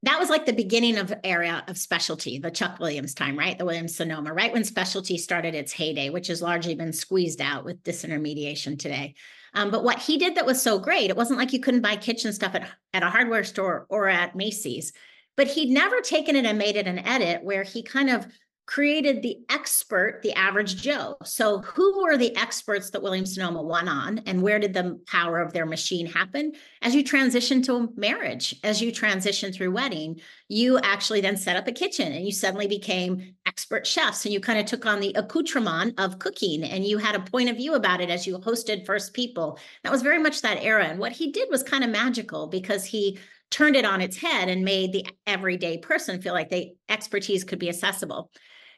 That 0.04 0.20
was 0.20 0.30
like 0.30 0.46
the 0.46 0.52
beginning 0.52 0.98
of 0.98 1.14
area 1.24 1.64
of 1.70 1.78
specialty, 1.78 2.38
the 2.38 2.52
Chuck 2.52 2.80
Williams 2.80 3.14
time, 3.14 3.40
right? 3.40 3.58
The 3.58 3.64
Williams 3.64 3.96
Sonoma, 3.96 4.34
right 4.34 4.52
when 4.52 4.66
specialty 4.66 5.18
started 5.18 5.56
its 5.56 5.72
heyday, 5.72 6.10
which 6.10 6.28
has 6.28 6.42
largely 6.42 6.76
been 6.76 6.92
squeezed 6.92 7.40
out 7.40 7.64
with 7.64 7.82
disintermediation 7.84 8.78
today. 8.78 9.16
Um, 9.54 9.72
but 9.72 9.84
what 9.84 10.00
he 10.00 10.18
did 10.18 10.36
that 10.36 10.46
was 10.46 10.62
so 10.62 10.80
great, 10.80 11.10
it 11.10 11.18
wasn't 11.18 11.40
like 11.40 11.54
you 11.54 11.60
couldn't 11.60 11.82
buy 11.82 11.96
kitchen 11.96 12.34
stuff 12.34 12.56
at, 12.56 12.68
at 12.94 13.04
a 13.04 13.10
hardware 13.10 13.44
store 13.44 13.86
or 13.90 14.08
at 14.08 14.36
Macy's, 14.36 14.94
but 15.36 15.48
he'd 15.48 15.70
never 15.70 16.02
taken 16.02 16.36
it 16.36 16.46
and 16.46 16.58
made 16.58 16.76
it 16.76 16.88
an 16.88 17.00
edit 17.00 17.44
where 17.44 17.64
he 17.64 17.84
kind 17.84 18.10
of 18.10 18.26
created 18.66 19.22
the 19.22 19.38
expert, 19.50 20.22
the 20.24 20.34
average 20.34 20.82
Joe. 20.82 21.18
So, 21.24 21.60
who 21.60 22.02
were 22.02 22.18
the 22.18 22.36
experts 22.36 22.90
that 22.92 23.02
William 23.02 23.26
Sonoma 23.26 23.62
won 23.62 23.88
on, 23.88 24.20
and 24.20 24.42
where 24.42 24.60
did 24.60 24.74
the 24.74 25.00
power 25.06 25.40
of 25.40 25.54
their 25.54 25.66
machine 25.66 26.06
happen? 26.06 26.54
As 26.82 26.96
you 26.96 27.04
transition 27.04 27.62
to 27.64 27.92
marriage, 27.96 28.56
as 28.64 28.82
you 28.82 28.92
transition 28.92 29.52
through 29.52 29.72
wedding, 29.72 30.22
you 30.48 30.80
actually 30.80 31.22
then 31.22 31.38
set 31.38 31.58
up 31.58 31.68
a 31.68 31.72
kitchen 31.72 32.12
and 32.12 32.26
you 32.26 32.32
suddenly 32.32 32.68
became 32.68 33.36
expert 33.46 33.86
chefs 33.86 34.26
and 34.26 34.34
you 34.34 34.40
kind 34.40 34.60
of 34.60 34.66
took 34.66 34.86
on 34.86 35.00
the 35.00 35.14
accoutrement 35.14 36.00
of 36.00 36.20
cooking 36.20 36.64
and 36.64 36.86
you 36.86 36.98
had 36.98 37.16
a 37.16 37.20
point 37.20 37.50
of 37.50 37.58
view 37.58 37.74
about 37.74 38.02
it 38.02 38.10
as 38.10 38.26
you 38.26 38.38
hosted 38.40 38.86
First 38.86 39.14
People. 39.14 39.60
That 39.84 39.92
was 39.92 40.02
very 40.02 40.20
much 40.20 40.42
that 40.42 40.64
era. 40.64 40.86
And 40.86 41.00
what 41.00 41.12
he 41.12 41.32
did 41.32 41.50
was 41.50 41.64
kind 41.64 41.84
of 41.84 41.90
magical 41.90 42.48
because 42.48 42.86
he 42.86 43.20
turned 43.54 43.76
it 43.76 43.86
on 43.86 44.02
its 44.02 44.18
head 44.18 44.50
and 44.50 44.66
made 44.66 44.92
the 44.92 45.06
everyday 45.28 45.78
person 45.78 46.22
feel 46.22 46.34
like 46.34 46.50
the 46.50 46.74
expertise 46.90 47.44
could 47.44 47.60
be 47.60 47.70
accessible. 47.70 48.32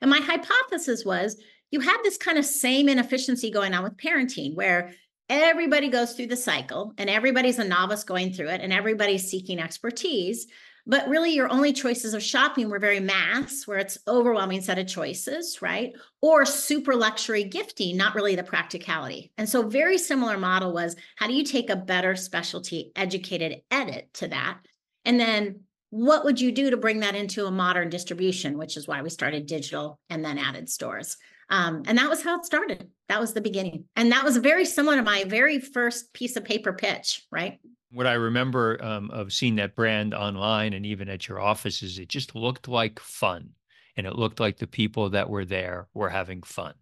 And 0.06 0.12
my 0.12 0.20
hypothesis 0.20 1.04
was 1.04 1.36
you 1.72 1.80
have 1.80 2.04
this 2.04 2.16
kind 2.16 2.38
of 2.38 2.46
same 2.46 2.90
inefficiency 2.90 3.50
going 3.50 3.74
on 3.74 3.84
with 3.84 3.98
parenting 3.98 4.54
where 4.54 4.94
everybody 5.30 5.90
goes 5.90 6.14
through 6.14 6.28
the 6.28 6.38
cycle 6.38 6.94
and 7.00 7.10
everybody's 7.10 7.58
a 7.58 7.64
novice 7.64 8.04
going 8.04 8.32
through 8.32 8.50
it 8.50 8.62
and 8.62 8.72
everybody's 8.72 9.28
seeking 9.28 9.60
expertise. 9.60 10.46
But 10.86 11.08
really, 11.08 11.34
your 11.34 11.52
only 11.52 11.74
choices 11.74 12.14
of 12.14 12.22
shopping 12.22 12.70
were 12.70 12.78
very 12.78 13.00
mass, 13.00 13.66
where 13.66 13.80
it's 13.80 13.98
overwhelming 14.08 14.62
set 14.62 14.78
of 14.78 14.86
choices, 14.86 15.60
right? 15.64 15.94
Or 16.22 16.46
super 16.46 16.94
luxury 16.94 17.44
gifting, 17.44 17.98
not 17.98 18.14
really 18.14 18.36
the 18.36 18.44
practicality. 18.44 19.32
And 19.40 19.50
so, 19.50 19.68
very 19.68 19.98
similar 19.98 20.38
model 20.38 20.72
was 20.72 20.96
how 21.16 21.26
do 21.26 21.34
you 21.34 21.44
take 21.44 21.72
a 21.72 21.76
better 21.76 22.16
specialty 22.16 22.92
educated 22.96 23.64
edit 23.72 24.14
to 24.14 24.28
that? 24.28 24.60
And 25.04 25.20
then 25.20 25.62
what 25.96 26.26
would 26.26 26.42
you 26.42 26.52
do 26.52 26.70
to 26.70 26.76
bring 26.76 27.00
that 27.00 27.16
into 27.16 27.46
a 27.46 27.52
modern 27.52 27.90
distribution 27.90 28.58
which 28.58 28.76
is 28.76 28.86
why 28.86 29.02
we 29.02 29.10
started 29.10 29.46
digital 29.46 29.98
and 30.10 30.26
then 30.26 30.38
added 30.38 30.70
stores. 30.70 31.16
Um, 31.50 31.84
and 31.88 31.98
that 31.98 32.10
was 32.10 32.22
how 32.22 32.38
it 32.38 32.44
started. 32.44 32.90
That 33.08 33.22
was 33.22 33.34
the 33.34 33.40
beginning. 33.40 33.86
And 33.96 34.12
that 34.12 34.26
was 34.26 34.36
very 34.38 34.66
similar 34.66 34.98
to 34.98 35.04
my 35.04 35.24
very 35.24 35.60
first 35.60 36.12
piece 36.12 36.36
of 36.36 36.44
paper 36.44 36.74
pitch 36.74 37.24
right? 37.32 37.60
What 37.92 38.08
i 38.08 38.14
remember 38.14 38.84
um, 38.84 39.10
of 39.12 39.32
seeing 39.32 39.56
that 39.56 39.76
brand 39.76 40.14
online 40.14 40.74
and 40.74 40.86
even 40.86 41.08
at 41.08 41.30
your 41.30 41.40
offices 41.40 41.98
it 41.98 42.10
just 42.10 42.36
looked 42.36 42.68
like 42.68 43.00
fun. 43.00 43.52
And 43.96 44.06
it 44.06 44.18
looked 44.18 44.42
like 44.42 44.58
the 44.58 44.68
people 44.68 45.12
that 45.12 45.30
were 45.30 45.46
there 45.46 45.88
were 45.94 46.10
having 46.10 46.44
fun 46.44 46.74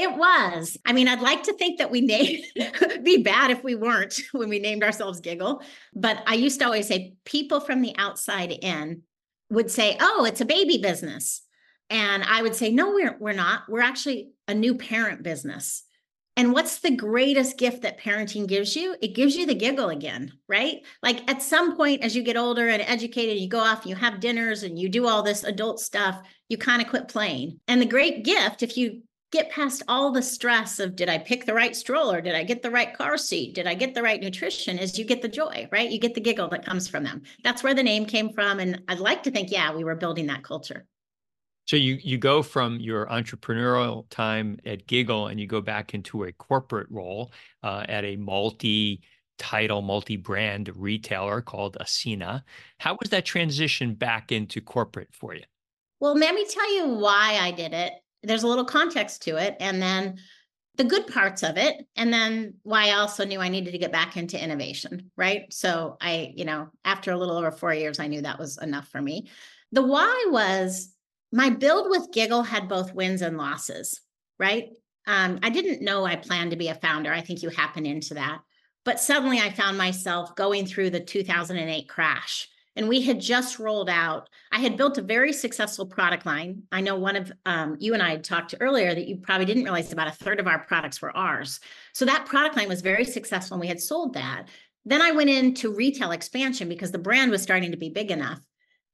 it 0.00 0.16
was. 0.16 0.78
I 0.86 0.92
mean, 0.92 1.08
I'd 1.08 1.20
like 1.20 1.42
to 1.44 1.52
think 1.52 1.78
that 1.78 1.90
we 1.90 2.00
named 2.00 2.44
be 3.02 3.22
bad 3.22 3.50
if 3.50 3.62
we 3.62 3.74
weren't 3.74 4.18
when 4.32 4.48
we 4.48 4.58
named 4.58 4.82
ourselves 4.82 5.20
Giggle. 5.20 5.62
But 5.94 6.22
I 6.26 6.34
used 6.34 6.58
to 6.60 6.66
always 6.66 6.88
say 6.88 7.14
people 7.24 7.60
from 7.60 7.82
the 7.82 7.94
outside 7.98 8.50
in 8.50 9.02
would 9.50 9.70
say, 9.70 9.96
"Oh, 10.00 10.24
it's 10.24 10.40
a 10.40 10.46
baby 10.46 10.78
business." 10.78 11.42
And 11.90 12.22
I 12.24 12.42
would 12.42 12.54
say, 12.54 12.70
"No, 12.70 12.92
we're 12.92 13.16
we're 13.18 13.32
not. 13.32 13.62
We're 13.68 13.80
actually 13.80 14.30
a 14.48 14.54
new 14.54 14.74
parent 14.74 15.22
business." 15.22 15.84
And 16.36 16.52
what's 16.52 16.78
the 16.78 16.92
greatest 16.92 17.58
gift 17.58 17.82
that 17.82 18.00
parenting 18.00 18.46
gives 18.46 18.74
you? 18.74 18.96
It 19.02 19.14
gives 19.14 19.36
you 19.36 19.44
the 19.44 19.54
giggle 19.54 19.90
again, 19.90 20.32
right? 20.48 20.78
Like 21.02 21.28
at 21.28 21.42
some 21.42 21.76
point, 21.76 22.02
as 22.02 22.16
you 22.16 22.22
get 22.22 22.36
older 22.36 22.68
and 22.68 22.80
educated, 22.80 23.38
you 23.38 23.48
go 23.48 23.58
off 23.58 23.84
you 23.84 23.94
have 23.96 24.20
dinners 24.20 24.62
and 24.62 24.78
you 24.78 24.88
do 24.88 25.06
all 25.06 25.22
this 25.22 25.44
adult 25.44 25.80
stuff, 25.80 26.22
you 26.48 26.56
kind 26.56 26.80
of 26.80 26.88
quit 26.88 27.08
playing. 27.08 27.60
And 27.68 27.82
the 27.82 27.86
great 27.86 28.24
gift, 28.24 28.62
if 28.62 28.78
you 28.78 29.02
get 29.30 29.50
past 29.50 29.82
all 29.86 30.10
the 30.10 30.22
stress 30.22 30.80
of 30.80 30.96
did 30.96 31.08
I 31.08 31.18
pick 31.18 31.46
the 31.46 31.54
right 31.54 31.74
stroller? 31.74 32.20
Did 32.20 32.34
I 32.34 32.42
get 32.42 32.62
the 32.62 32.70
right 32.70 32.92
car 32.92 33.16
seat? 33.16 33.54
Did 33.54 33.66
I 33.66 33.74
get 33.74 33.94
the 33.94 34.02
right 34.02 34.20
nutrition? 34.20 34.78
Is 34.78 34.98
you 34.98 35.04
get 35.04 35.22
the 35.22 35.28
joy, 35.28 35.68
right? 35.70 35.90
You 35.90 35.98
get 35.98 36.14
the 36.14 36.20
giggle 36.20 36.48
that 36.48 36.64
comes 36.64 36.88
from 36.88 37.04
them. 37.04 37.22
That's 37.44 37.62
where 37.62 37.74
the 37.74 37.82
name 37.82 38.06
came 38.06 38.32
from. 38.32 38.58
And 38.58 38.82
I'd 38.88 38.98
like 38.98 39.22
to 39.24 39.30
think, 39.30 39.50
yeah, 39.50 39.74
we 39.74 39.84
were 39.84 39.94
building 39.94 40.26
that 40.26 40.42
culture. 40.42 40.86
So 41.66 41.76
you 41.76 41.98
you 42.02 42.18
go 42.18 42.42
from 42.42 42.80
your 42.80 43.06
entrepreneurial 43.06 44.08
time 44.10 44.58
at 44.66 44.88
Giggle 44.88 45.28
and 45.28 45.38
you 45.38 45.46
go 45.46 45.60
back 45.60 45.94
into 45.94 46.24
a 46.24 46.32
corporate 46.32 46.88
role 46.90 47.32
uh, 47.62 47.84
at 47.88 48.04
a 48.04 48.16
multi 48.16 49.02
title, 49.38 49.80
multi 49.80 50.16
brand 50.16 50.68
retailer 50.74 51.40
called 51.40 51.76
Ascena. 51.80 52.42
How 52.78 52.96
was 53.00 53.10
that 53.10 53.24
transition 53.24 53.94
back 53.94 54.32
into 54.32 54.60
corporate 54.60 55.10
for 55.12 55.32
you? 55.32 55.44
Well, 56.00 56.16
let 56.16 56.34
me 56.34 56.44
tell 56.44 56.74
you 56.74 56.88
why 56.88 57.38
I 57.40 57.52
did 57.52 57.72
it 57.72 57.92
there's 58.22 58.42
a 58.42 58.48
little 58.48 58.64
context 58.64 59.22
to 59.22 59.36
it 59.36 59.56
and 59.60 59.80
then 59.80 60.18
the 60.76 60.84
good 60.84 61.06
parts 61.06 61.42
of 61.42 61.56
it 61.56 61.86
and 61.96 62.12
then 62.12 62.54
why 62.62 62.88
i 62.88 62.92
also 62.92 63.24
knew 63.24 63.40
i 63.40 63.48
needed 63.48 63.72
to 63.72 63.78
get 63.78 63.92
back 63.92 64.16
into 64.16 64.42
innovation 64.42 65.10
right? 65.16 65.52
So 65.52 65.96
i 66.00 66.32
you 66.36 66.44
know 66.44 66.68
after 66.84 67.12
a 67.12 67.16
little 67.16 67.36
over 67.36 67.50
four 67.50 67.74
years 67.74 67.98
i 67.98 68.06
knew 68.06 68.22
that 68.22 68.38
was 68.38 68.58
enough 68.58 68.88
for 68.88 69.00
me. 69.00 69.28
The 69.72 69.82
why 69.82 70.26
was 70.30 70.94
my 71.32 71.50
build 71.50 71.88
with 71.90 72.12
giggle 72.12 72.42
had 72.42 72.68
both 72.68 72.94
wins 72.94 73.22
and 73.22 73.36
losses 73.36 74.00
right? 74.38 74.68
Um, 75.06 75.38
i 75.42 75.50
didn't 75.50 75.82
know 75.82 76.04
i 76.04 76.16
planned 76.16 76.52
to 76.52 76.56
be 76.56 76.68
a 76.68 76.74
founder. 76.74 77.12
I 77.12 77.20
think 77.20 77.42
you 77.42 77.50
happen 77.50 77.86
into 77.86 78.14
that. 78.14 78.40
But 78.84 79.00
suddenly 79.00 79.40
i 79.40 79.50
found 79.50 79.76
myself 79.76 80.34
going 80.36 80.66
through 80.66 80.90
the 80.90 81.00
2008 81.00 81.88
crash 81.88 82.48
and 82.76 82.88
we 82.88 83.02
had 83.02 83.20
just 83.20 83.58
rolled 83.58 83.90
out 83.90 84.28
i 84.52 84.58
had 84.58 84.76
built 84.76 84.98
a 84.98 85.02
very 85.02 85.32
successful 85.32 85.86
product 85.86 86.26
line. 86.26 86.62
I 86.72 86.80
know 86.80 86.96
one 86.96 87.16
of 87.16 87.32
um, 87.46 87.76
you 87.78 87.94
and 87.94 88.02
i 88.02 88.10
had 88.10 88.24
talked 88.24 88.54
earlier 88.60 88.94
that 88.94 89.08
you 89.08 89.16
probably 89.16 89.46
didn't 89.46 89.64
realize 89.64 89.92
about 89.92 90.08
a 90.08 90.12
third 90.12 90.40
of 90.40 90.46
our 90.46 90.60
products 90.60 91.00
were 91.02 91.16
ours. 91.16 91.60
So 91.92 92.04
that 92.04 92.26
product 92.26 92.56
line 92.56 92.68
was 92.68 92.80
very 92.80 93.04
successful 93.04 93.56
and 93.56 93.60
we 93.60 93.68
had 93.68 93.80
sold 93.80 94.14
that. 94.14 94.46
Then 94.84 95.02
i 95.02 95.12
went 95.12 95.30
into 95.30 95.74
retail 95.74 96.12
expansion 96.12 96.68
because 96.68 96.92
the 96.92 96.98
brand 96.98 97.30
was 97.30 97.42
starting 97.42 97.70
to 97.70 97.76
be 97.76 97.90
big 97.90 98.10
enough 98.10 98.40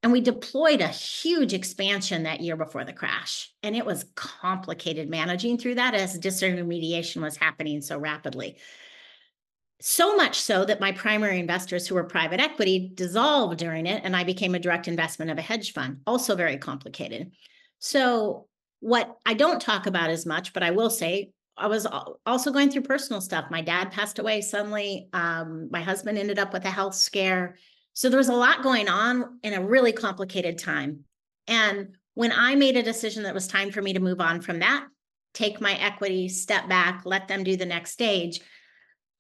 and 0.02 0.12
we 0.12 0.20
deployed 0.20 0.80
a 0.80 0.88
huge 0.88 1.52
expansion 1.52 2.24
that 2.24 2.40
year 2.40 2.56
before 2.56 2.84
the 2.84 2.92
crash. 2.92 3.52
And 3.62 3.74
it 3.74 3.84
was 3.84 4.04
complicated 4.14 5.08
managing 5.08 5.58
through 5.58 5.76
that 5.76 5.94
as 5.94 6.18
disintermediation 6.18 7.22
was 7.22 7.36
happening 7.36 7.80
so 7.80 7.98
rapidly 7.98 8.56
so 9.80 10.16
much 10.16 10.40
so 10.40 10.64
that 10.64 10.80
my 10.80 10.92
primary 10.92 11.38
investors, 11.38 11.86
who 11.86 11.94
were 11.94 12.04
private 12.04 12.40
equity, 12.40 12.90
dissolved 12.94 13.58
during 13.58 13.86
it, 13.86 14.02
and 14.04 14.16
I 14.16 14.24
became 14.24 14.54
a 14.54 14.58
direct 14.58 14.88
investment 14.88 15.30
of 15.30 15.38
a 15.38 15.42
hedge 15.42 15.72
fund. 15.72 16.00
Also, 16.06 16.34
very 16.34 16.56
complicated. 16.56 17.32
So, 17.78 18.46
what 18.80 19.16
I 19.26 19.34
don't 19.34 19.60
talk 19.60 19.86
about 19.86 20.10
as 20.10 20.24
much, 20.24 20.52
but 20.52 20.62
I 20.62 20.70
will 20.70 20.90
say, 20.90 21.30
I 21.58 21.66
was 21.68 21.86
also 22.26 22.52
going 22.52 22.70
through 22.70 22.82
personal 22.82 23.20
stuff. 23.20 23.46
My 23.50 23.62
dad 23.62 23.90
passed 23.90 24.18
away 24.18 24.42
suddenly. 24.42 25.08
Um, 25.12 25.68
my 25.70 25.80
husband 25.80 26.18
ended 26.18 26.38
up 26.38 26.52
with 26.52 26.64
a 26.64 26.70
health 26.70 26.94
scare. 26.94 27.56
So, 27.92 28.08
there 28.08 28.18
was 28.18 28.28
a 28.28 28.34
lot 28.34 28.62
going 28.62 28.88
on 28.88 29.38
in 29.42 29.52
a 29.52 29.64
really 29.64 29.92
complicated 29.92 30.58
time. 30.58 31.04
And 31.48 31.96
when 32.14 32.32
I 32.32 32.54
made 32.54 32.78
a 32.78 32.82
decision 32.82 33.24
that 33.24 33.34
was 33.34 33.46
time 33.46 33.70
for 33.70 33.82
me 33.82 33.92
to 33.92 34.00
move 34.00 34.22
on 34.22 34.40
from 34.40 34.60
that, 34.60 34.86
take 35.34 35.60
my 35.60 35.74
equity, 35.74 36.30
step 36.30 36.66
back, 36.66 37.02
let 37.04 37.28
them 37.28 37.44
do 37.44 37.56
the 37.56 37.66
next 37.66 37.90
stage 37.90 38.40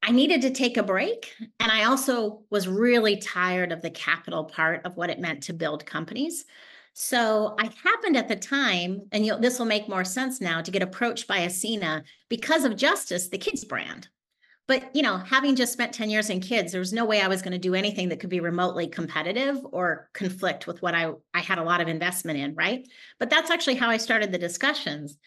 I 0.02 0.10
needed 0.10 0.42
to 0.42 0.50
take 0.50 0.76
a 0.76 0.82
break. 0.82 1.34
And 1.60 1.72
I 1.72 1.84
also 1.84 2.42
was 2.50 2.68
really 2.68 3.16
tired 3.16 3.72
of 3.72 3.82
the 3.82 3.90
capital 3.90 4.44
part 4.44 4.84
of 4.84 4.96
what 4.96 5.10
it 5.10 5.18
meant 5.18 5.42
to 5.44 5.52
build 5.52 5.86
companies. 5.86 6.44
So 6.92 7.54
I 7.58 7.70
happened 7.84 8.16
at 8.16 8.28
the 8.28 8.36
time, 8.36 9.02
and 9.12 9.24
this 9.42 9.58
will 9.58 9.66
make 9.66 9.88
more 9.88 10.04
sense 10.04 10.40
now, 10.40 10.62
to 10.62 10.70
get 10.70 10.82
approached 10.82 11.26
by 11.26 11.40
Ascena 11.40 12.02
because 12.30 12.64
of 12.64 12.76
Justice, 12.76 13.28
the 13.28 13.36
kids 13.36 13.64
brand. 13.64 14.08
But 14.68 14.94
you 14.96 15.02
know, 15.02 15.18
having 15.18 15.56
just 15.56 15.72
spent 15.72 15.92
10 15.92 16.10
years 16.10 16.30
in 16.30 16.40
kids, 16.40 16.72
there 16.72 16.80
was 16.80 16.92
no 16.92 17.04
way 17.04 17.20
I 17.20 17.28
was 17.28 17.42
going 17.42 17.52
to 17.52 17.58
do 17.58 17.74
anything 17.74 18.08
that 18.08 18.18
could 18.18 18.30
be 18.30 18.40
remotely 18.40 18.86
competitive 18.88 19.58
or 19.64 20.08
conflict 20.12 20.66
with 20.66 20.82
what 20.82 20.94
I, 20.94 21.12
I 21.34 21.40
had 21.40 21.58
a 21.58 21.64
lot 21.64 21.80
of 21.80 21.88
investment 21.88 22.38
in, 22.38 22.54
right? 22.54 22.86
But 23.18 23.30
that's 23.30 23.50
actually 23.50 23.76
how 23.76 23.90
I 23.90 23.98
started 23.98 24.32
the 24.32 24.38
discussions. 24.38 25.18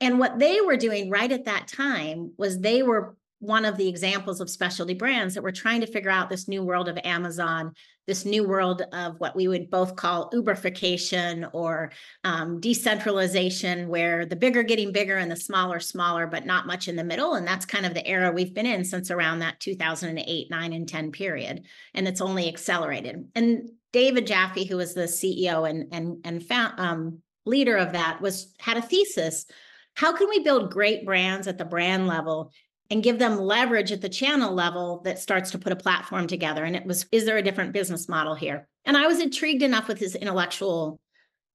And 0.00 0.18
what 0.18 0.38
they 0.38 0.60
were 0.60 0.76
doing 0.76 1.10
right 1.10 1.30
at 1.30 1.46
that 1.46 1.66
time 1.66 2.32
was 2.36 2.58
they 2.60 2.82
were 2.82 3.16
one 3.40 3.64
of 3.64 3.78
the 3.78 3.88
examples 3.88 4.40
of 4.40 4.50
specialty 4.50 4.92
brands 4.92 5.34
that 5.34 5.42
we're 5.42 5.50
trying 5.50 5.80
to 5.80 5.86
figure 5.86 6.10
out 6.10 6.28
this 6.28 6.46
new 6.46 6.62
world 6.62 6.88
of 6.88 6.98
Amazon, 7.04 7.72
this 8.06 8.26
new 8.26 8.46
world 8.46 8.82
of 8.92 9.18
what 9.18 9.34
we 9.34 9.48
would 9.48 9.70
both 9.70 9.96
call 9.96 10.30
Uberification 10.30 11.48
or 11.54 11.90
um, 12.22 12.60
decentralization, 12.60 13.88
where 13.88 14.26
the 14.26 14.36
bigger 14.36 14.62
getting 14.62 14.92
bigger 14.92 15.16
and 15.16 15.30
the 15.30 15.36
smaller 15.36 15.80
smaller, 15.80 16.26
but 16.26 16.44
not 16.44 16.66
much 16.66 16.86
in 16.86 16.96
the 16.96 17.04
middle. 17.04 17.34
And 17.34 17.46
that's 17.46 17.64
kind 17.64 17.86
of 17.86 17.94
the 17.94 18.06
era 18.06 18.30
we've 18.30 18.54
been 18.54 18.66
in 18.66 18.84
since 18.84 19.10
around 19.10 19.38
that 19.38 19.58
2008, 19.58 20.50
9, 20.50 20.72
and 20.74 20.88
10 20.88 21.10
period. 21.10 21.64
And 21.94 22.06
it's 22.06 22.20
only 22.20 22.46
accelerated. 22.46 23.26
And 23.34 23.70
David 23.92 24.26
Jaffe, 24.26 24.66
who 24.66 24.76
was 24.76 24.92
the 24.92 25.02
CEO 25.02 25.68
and 25.68 25.92
and 25.92 26.18
and 26.24 26.44
found, 26.44 26.78
um, 26.78 27.18
leader 27.46 27.76
of 27.76 27.92
that, 27.92 28.20
was 28.20 28.54
had 28.60 28.76
a 28.76 28.82
thesis. 28.82 29.46
How 29.94 30.12
can 30.12 30.28
we 30.28 30.40
build 30.40 30.70
great 30.70 31.04
brands 31.04 31.46
at 31.48 31.58
the 31.58 31.64
brand 31.64 32.06
level 32.06 32.52
and 32.90 33.02
give 33.02 33.18
them 33.18 33.38
leverage 33.38 33.92
at 33.92 34.00
the 34.00 34.08
channel 34.08 34.52
level 34.52 35.00
that 35.04 35.18
starts 35.18 35.52
to 35.52 35.58
put 35.58 35.72
a 35.72 35.76
platform 35.76 36.26
together. 36.26 36.64
And 36.64 36.74
it 36.74 36.84
was, 36.84 37.06
is 37.12 37.24
there 37.24 37.38
a 37.38 37.42
different 37.42 37.72
business 37.72 38.08
model 38.08 38.34
here? 38.34 38.66
And 38.84 38.96
I 38.96 39.06
was 39.06 39.20
intrigued 39.20 39.62
enough 39.62 39.86
with 39.86 39.98
his 39.98 40.16
intellectual 40.16 41.00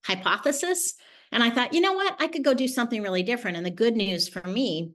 hypothesis. 0.06 0.93
And 1.32 1.43
I 1.43 1.50
thought, 1.50 1.74
you 1.74 1.82
know 1.82 1.93
what? 1.93 2.15
I 2.19 2.28
could 2.28 2.43
go 2.43 2.54
do 2.54 2.67
something 2.67 3.02
really 3.02 3.24
different. 3.24 3.58
And 3.58 3.65
the 3.65 3.71
good 3.71 3.95
news 3.95 4.30
for 4.30 4.48
me, 4.48 4.93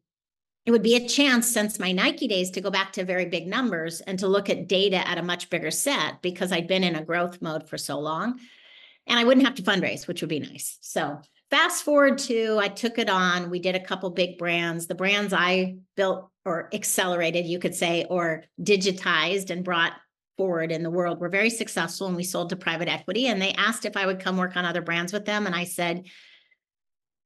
it 0.64 0.70
would 0.70 0.83
be 0.83 0.96
a 0.96 1.09
chance 1.09 1.53
since 1.53 1.79
my 1.79 1.92
Nike 1.92 2.29
days 2.29 2.50
to 2.53 2.61
go 2.61 2.70
back 2.70 2.92
to 2.94 3.05
very 3.05 3.26
big 3.26 3.46
numbers 3.46 4.00
and 4.00 4.18
to 4.20 4.29
look 4.29 4.48
at 4.48 4.68
data 4.68 5.07
at 5.07 5.18
a 5.18 5.22
much 5.22 5.50
bigger 5.50 5.70
set 5.70 6.22
because 6.22 6.53
I'd 6.53 6.68
been 6.68 6.85
in 6.85 6.96
a 6.96 7.05
growth 7.05 7.42
mode 7.42 7.68
for 7.68 7.76
so 7.76 7.98
long. 7.98 8.38
And 9.07 9.18
I 9.18 9.24
wouldn't 9.24 9.46
have 9.46 9.57
to 9.57 9.62
fundraise, 9.62 10.07
which 10.07 10.22
would 10.22 10.31
be 10.31 10.40
nice. 10.40 10.79
So 10.81 11.20
fast 11.50 11.84
forward 11.84 12.18
to 12.18 12.58
I 12.60 12.68
took 12.68 12.98
it 12.98 13.10
on. 13.10 13.50
We 13.50 13.58
did 13.58 13.74
a 13.74 13.80
couple 13.80 14.10
big 14.10 14.38
brands. 14.38 14.86
The 14.86 14.94
brands 14.94 15.32
I 15.32 15.76
built 15.96 16.30
or 16.44 16.68
accelerated, 16.72 17.46
you 17.46 17.58
could 17.58 17.74
say, 17.74 18.06
or 18.08 18.44
digitized 18.60 19.50
and 19.50 19.64
brought 19.64 19.92
forward 20.38 20.72
in 20.72 20.82
the 20.82 20.90
world 20.90 21.20
were 21.20 21.28
very 21.28 21.50
successful 21.50 22.06
and 22.06 22.16
we 22.16 22.22
sold 22.22 22.48
to 22.48 22.56
private 22.56 22.88
equity. 22.88 23.26
And 23.26 23.42
they 23.42 23.52
asked 23.52 23.84
if 23.84 23.96
I 23.96 24.06
would 24.06 24.20
come 24.20 24.38
work 24.38 24.56
on 24.56 24.64
other 24.64 24.80
brands 24.80 25.12
with 25.12 25.26
them. 25.26 25.46
And 25.46 25.54
I 25.54 25.64
said, 25.64 26.06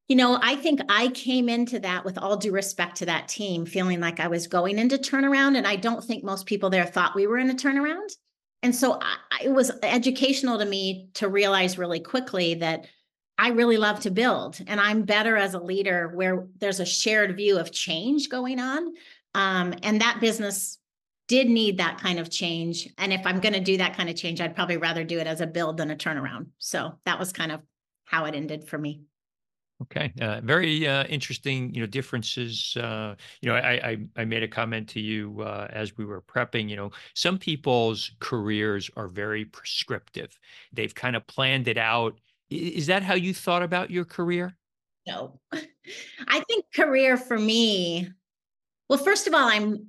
you 0.09 0.17
know, 0.17 0.39
I 0.43 0.57
think 0.57 0.81
I 0.89 1.09
came 1.09 1.49
into 1.49 1.79
that 1.81 2.05
with 2.05 2.19
all 2.19 2.37
due 2.37 2.53
respect 2.53 2.97
to 2.97 3.07
that 3.07 3.29
team, 3.29 3.65
feeling 3.65 4.01
like 4.01 4.21
I 4.21 4.29
was 4.29 4.49
going 4.49 4.79
into 4.79 4.99
turnaround. 4.99 5.57
And 5.57 5.67
I 5.67 5.77
don't 5.77 6.05
think 6.05 6.25
most 6.25 6.47
people 6.47 6.71
there 6.71 6.85
thought 6.85 7.15
we 7.15 7.27
were 7.27 7.39
in 7.39 7.51
a 7.51 7.55
turnaround. 7.55 8.09
And 8.63 8.75
so 8.75 8.99
I, 9.01 9.45
it 9.45 9.53
was 9.53 9.71
educational 9.83 10.59
to 10.59 10.65
me 10.65 11.09
to 11.15 11.29
realize 11.29 11.79
really 11.79 12.01
quickly 12.01 12.55
that 12.55 12.87
I 13.37 13.49
really 13.49 13.77
love 13.77 14.01
to 14.01 14.11
build, 14.11 14.61
and 14.67 14.81
I'm 14.81 15.03
better 15.03 15.37
as 15.37 15.55
a 15.55 15.59
leader 15.59 16.13
where 16.15 16.47
there's 16.59 16.81
a 16.81 16.87
shared 16.87 17.37
view 17.37 17.59
of 17.59 17.73
change 17.73 18.29
going 18.29 18.61
on. 18.61 18.95
Um, 19.35 19.75
and 19.83 20.01
that 20.01 20.19
business 20.21 20.79
did 21.27 21.49
need 21.49 21.79
that 21.79 21.99
kind 21.99 22.19
of 22.19 22.31
change. 22.31 22.89
And 22.99 23.13
if 23.13 23.27
I'm 23.27 23.41
going 23.41 23.55
to 23.55 23.61
do 23.61 23.79
that 23.79 23.97
kind 23.97 24.09
of 24.09 24.17
change, 24.17 24.41
I'd 24.41 24.55
probably 24.55 24.77
rather 24.77 25.03
do 25.05 25.19
it 25.19 25.27
as 25.27 25.41
a 25.41 25.47
build 25.47 25.79
than 25.79 25.91
a 25.91 25.97
turnaround. 25.97 26.47
So 26.59 26.99
that 27.07 27.19
was 27.19 27.33
kind 27.33 27.51
of 27.51 27.63
how 28.05 28.27
it 28.27 28.35
ended 28.35 28.69
for 28.69 28.79
me. 28.79 29.03
Okay, 29.83 30.13
uh, 30.21 30.41
very 30.43 30.87
uh, 30.87 31.05
interesting. 31.07 31.75
You 31.75 31.81
know, 31.81 31.87
differences. 31.87 32.77
Uh, 32.77 33.17
you 33.41 33.49
know, 33.49 33.57
I, 33.57 33.73
I, 33.73 33.99
I 34.17 34.25
made 34.25 34.45
a 34.45 34.49
comment 34.49 34.89
to 34.91 35.01
you 35.01 35.41
uh, 35.41 35.67
as 35.71 35.97
we 35.97 36.05
were 36.05 36.23
prepping. 36.23 36.69
You 36.69 36.77
know, 36.77 36.91
some 37.15 37.39
people's 37.39 38.13
careers 38.21 38.89
are 38.97 39.09
very 39.09 39.45
prescriptive. 39.45 40.39
They've 40.73 40.95
kind 40.95 41.17
of 41.17 41.27
planned 41.27 41.67
it 41.67 41.77
out 41.77 42.21
is 42.51 42.87
that 42.87 43.03
how 43.03 43.15
you 43.15 43.35
thought 43.35 43.63
about 43.63 43.91
your 43.91 44.05
career? 44.05 44.57
No. 45.07 45.41
I 46.29 46.41
think 46.41 46.67
career 46.75 47.17
for 47.17 47.39
me, 47.39 48.11
well, 48.89 48.99
first 48.99 49.27
of 49.27 49.35
all, 49.35 49.49
I'm 49.49 49.89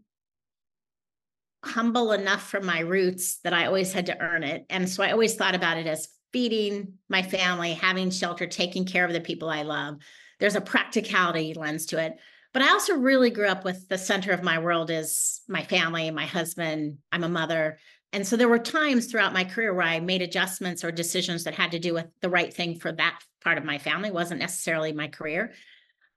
humble 1.64 2.12
enough 2.12 2.48
from 2.50 2.66
my 2.66 2.80
roots 2.80 3.38
that 3.44 3.54
I 3.54 3.66
always 3.66 3.92
had 3.92 4.06
to 4.08 4.20
earn 4.20 4.44
it. 4.44 4.66
And 4.70 4.88
so 4.88 5.04
I 5.04 5.12
always 5.12 5.36
thought 5.36 5.56
about 5.56 5.78
it 5.78 5.88
as 5.88 6.10
feeding 6.32 6.94
my 7.10 7.22
family, 7.22 7.74
having 7.74 8.12
shelter, 8.12 8.46
taking 8.46 8.86
care 8.86 9.06
of 9.06 9.14
the 9.14 9.22
people 9.22 9.50
I 9.50 9.64
love. 9.64 9.98
There's 10.40 10.56
a 10.56 10.62
practicality 10.62 11.54
lens 11.54 11.88
to 11.88 12.04
it. 12.04 12.18
But 12.54 12.62
I 12.62 12.70
also 12.70 12.96
really 12.96 13.32
grew 13.32 13.48
up 13.48 13.66
with 13.66 13.90
the 13.90 13.98
center 13.98 14.32
of 14.32 14.44
my 14.44 14.60
world 14.60 14.90
is 14.90 15.42
my 15.48 15.64
family, 15.64 16.10
my 16.12 16.26
husband. 16.26 17.00
I'm 17.12 17.24
a 17.24 17.30
mother. 17.30 17.80
And 18.14 18.26
so 18.26 18.38
there 18.38 18.48
were 18.48 18.60
times 18.60 19.08
throughout 19.08 19.34
my 19.34 19.44
career 19.44 19.74
where 19.74 19.86
I 19.86 20.00
made 20.00 20.22
adjustments 20.22 20.84
or 20.84 20.92
decisions 20.92 21.44
that 21.44 21.54
had 21.54 21.72
to 21.72 21.80
do 21.80 21.94
with 21.94 22.08
the 22.22 22.30
right 22.30 22.54
thing 22.54 22.80
for 22.80 22.92
that 22.94 23.20
part 23.44 23.58
of 23.58 23.66
my 23.66 23.78
family, 23.78 24.12
wasn't 24.12 24.40
necessarily 24.40 24.94
my 24.94 25.08
career. 25.08 25.54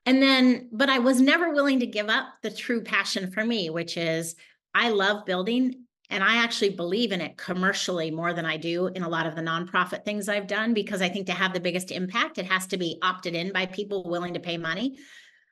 And 0.07 0.23
then, 0.23 0.69
but 0.73 0.89
I 0.89 1.01
was 1.01 1.21
never 1.21 1.53
willing 1.53 1.81
to 1.81 1.87
give 1.87 2.09
up 2.09 2.27
the 2.43 2.51
true 2.51 2.83
passion 2.83 3.31
for 3.31 3.45
me, 3.45 3.69
which 3.69 3.97
is 3.97 4.37
I 4.75 4.91
love 4.91 5.27
building 5.27 5.85
and 6.11 6.25
I 6.25 6.37
actually 6.37 6.71
believe 6.71 7.13
in 7.13 7.21
it 7.21 7.37
commercially 7.37 8.11
more 8.11 8.33
than 8.33 8.47
I 8.47 8.57
do 8.57 8.87
in 8.87 9.03
a 9.03 9.09
lot 9.09 9.27
of 9.27 9.35
the 9.35 9.43
nonprofit 9.43 10.05
things 10.05 10.29
I've 10.29 10.47
done 10.47 10.73
because 10.73 11.03
I 11.03 11.09
think 11.09 11.27
to 11.27 11.33
have 11.33 11.53
the 11.53 11.61
biggest 11.61 11.91
impact, 11.91 12.39
it 12.39 12.47
has 12.47 12.67
to 12.69 12.79
be 12.79 12.99
opted 13.03 13.35
in 13.35 13.53
by 13.53 13.67
people 13.67 14.09
willing 14.09 14.35
to 14.35 14.41
pay 14.41 14.57
money. 14.57 14.99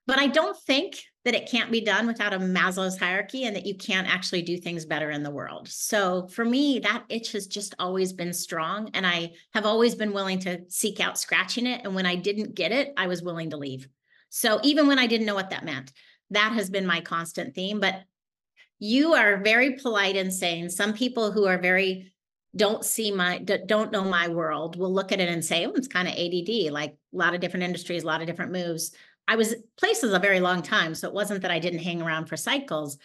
But 0.07 0.19
I 0.19 0.29
don't 0.29 0.57
think 0.63 1.03
that 1.27 1.35
it 1.35 1.51
can't 1.51 1.73
be 1.73 1.81
done 1.81 2.07
without 2.07 2.33
a 2.33 2.39
Maslow's 2.39 2.97
hierarchy 2.97 3.47
and 3.47 3.57
that 3.57 3.67
you 3.67 3.75
can't 3.75 4.07
actually 4.07 4.43
do 4.43 4.57
things 4.57 4.87
better 4.87 5.11
in 5.11 5.25
the 5.25 5.31
world. 5.31 5.67
So 5.67 6.29
for 6.29 6.45
me, 6.45 6.79
that 6.79 7.03
itch 7.09 7.33
has 7.33 7.49
just 7.49 7.75
always 7.81 8.13
been 8.13 8.33
strong. 8.33 8.91
And 8.95 9.05
I 9.05 9.33
have 9.53 9.67
always 9.67 9.97
been 9.97 10.13
willing 10.13 10.39
to 10.41 10.61
seek 10.69 11.01
out 11.01 11.19
scratching 11.19 11.67
it. 11.67 11.81
And 11.83 11.97
when 11.97 12.07
I 12.07 12.15
didn't 12.15 12.55
get 12.55 12.71
it, 12.71 12.93
I 12.97 13.09
was 13.09 13.25
willing 13.25 13.51
to 13.51 13.57
leave. 13.57 13.89
So 14.29 14.61
even 14.63 14.87
when 14.87 15.01
I 15.01 15.09
didn't 15.09 15.27
know 15.27 15.35
what 15.35 15.51
that 15.51 15.65
meant, 15.65 15.93
that 16.31 16.53
has 16.53 16.71
been 16.71 16.87
my 16.87 17.01
constant 17.01 17.57
theme. 17.57 17.81
But 17.81 18.05
you 18.79 19.15
are 19.15 19.39
very 19.39 19.73
polite 19.73 20.15
in 20.15 20.31
saying 20.31 20.69
some 20.69 20.93
people 20.93 21.33
who 21.33 21.47
are 21.47 21.59
very 21.59 22.13
don't 22.55 22.85
see 22.85 23.11
my 23.11 23.39
don't 23.39 23.91
know 23.91 24.05
my 24.05 24.29
world 24.29 24.77
will 24.77 24.95
look 24.95 25.13
at 25.13 25.21
it 25.21 25.29
and 25.29 25.45
say 25.45 25.67
oh 25.67 25.73
it's 25.75 25.89
kind 25.89 26.09
of 26.09 26.15
add 26.15 26.73
like 26.73 26.93
a 26.93 27.17
lot 27.17 27.35
of 27.35 27.41
different 27.41 27.65
industries 27.65 28.03
a 28.03 28.07
lot 28.07 28.23
of 28.23 28.27
different 28.27 28.51
moves 28.51 28.93
i 29.29 29.37
was 29.37 29.55
places 29.77 30.13
a 30.13 30.19
very 30.19 30.41
long 30.41 30.63
time 30.63 30.95
so 30.95 31.09
it 31.09 31.15
wasn't 31.15 31.41
that 31.43 31.51
i 31.51 31.59
didn't 31.59 31.81
hang 31.81 32.03
around 32.03 32.27
for 32.27 32.37
cycles 32.37 32.99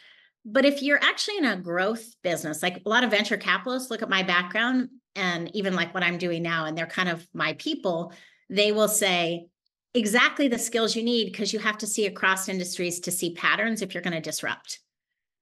but 0.44 0.66
if 0.66 0.82
you're 0.82 1.04
actually 1.04 1.38
in 1.38 1.46
a 1.46 1.56
growth 1.56 2.16
business 2.24 2.64
like 2.64 2.82
a 2.86 2.90
lot 2.90 3.04
of 3.04 3.12
venture 3.12 3.38
capitalists 3.38 3.92
look 3.92 4.02
at 4.02 4.10
my 4.10 4.24
background 4.24 4.90
and 5.16 5.54
even 5.56 5.76
like 5.76 5.94
what 5.94 6.04
i'm 6.04 6.18
doing 6.18 6.42
now 6.42 6.66
and 6.66 6.78
they're 6.78 6.86
kind 6.86 7.10
of 7.10 7.28
my 7.34 7.54
people 7.54 8.14
they 8.50 8.72
will 8.72 8.88
say 8.88 9.48
exactly 9.94 10.48
the 10.48 10.58
skills 10.58 10.96
you 10.96 11.04
need 11.04 11.26
because 11.26 11.52
you 11.52 11.60
have 11.60 11.78
to 11.78 11.88
see 11.88 12.06
across 12.06 12.48
industries 12.48 13.02
to 13.02 13.12
see 13.12 13.34
patterns 13.34 13.82
if 13.82 13.94
you're 13.94 14.04
going 14.04 14.14
to 14.14 14.22
disrupt 14.22 14.80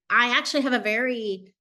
I 0.09 0.35
actually 0.37 0.61
have 0.61 0.73
a 0.73 0.79
very 0.79 1.53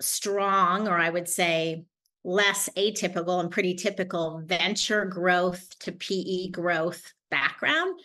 strong, 0.00 0.88
or 0.88 0.98
I 0.98 1.08
would 1.08 1.28
say 1.28 1.84
less 2.24 2.68
atypical 2.76 3.40
and 3.40 3.50
pretty 3.50 3.74
typical 3.74 4.42
venture 4.44 5.04
growth 5.04 5.78
to 5.80 5.92
PE 5.92 6.48
growth 6.48 7.12
background. 7.30 7.98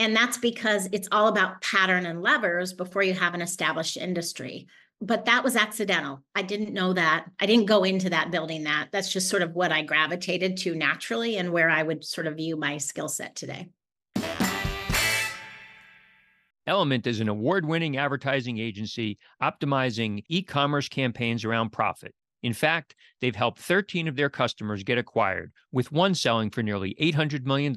And 0.00 0.16
that's 0.16 0.38
because 0.38 0.88
it's 0.92 1.08
all 1.12 1.28
about 1.28 1.60
pattern 1.60 2.06
and 2.06 2.22
levers 2.22 2.72
before 2.72 3.02
you 3.02 3.12
have 3.12 3.34
an 3.34 3.42
established 3.42 3.98
industry. 3.98 4.66
But 5.02 5.26
that 5.26 5.44
was 5.44 5.56
accidental. 5.56 6.22
I 6.34 6.40
didn't 6.40 6.72
know 6.72 6.94
that. 6.94 7.26
I 7.38 7.44
didn't 7.44 7.66
go 7.66 7.84
into 7.84 8.08
that 8.08 8.30
building 8.30 8.64
that. 8.64 8.88
That's 8.92 9.12
just 9.12 9.28
sort 9.28 9.42
of 9.42 9.54
what 9.54 9.72
I 9.72 9.82
gravitated 9.82 10.56
to 10.58 10.74
naturally 10.74 11.36
and 11.36 11.52
where 11.52 11.68
I 11.68 11.82
would 11.82 12.02
sort 12.02 12.26
of 12.26 12.38
view 12.38 12.56
my 12.56 12.78
skill 12.78 13.08
set 13.08 13.36
today. 13.36 13.68
Elumynt 16.66 17.06
is 17.06 17.20
an 17.20 17.28
award 17.28 17.66
winning 17.66 17.98
advertising 17.98 18.58
agency 18.58 19.18
optimizing 19.42 20.24
e 20.30 20.42
commerce 20.42 20.88
campaigns 20.88 21.44
around 21.44 21.72
profit. 21.72 22.14
In 22.42 22.52
fact, 22.52 22.94
they've 23.20 23.36
helped 23.36 23.60
13 23.60 24.08
of 24.08 24.16
their 24.16 24.30
customers 24.30 24.82
get 24.82 24.98
acquired, 24.98 25.52
with 25.72 25.92
one 25.92 26.14
selling 26.14 26.50
for 26.50 26.62
nearly 26.62 26.94
$800 27.00 27.44
million 27.44 27.76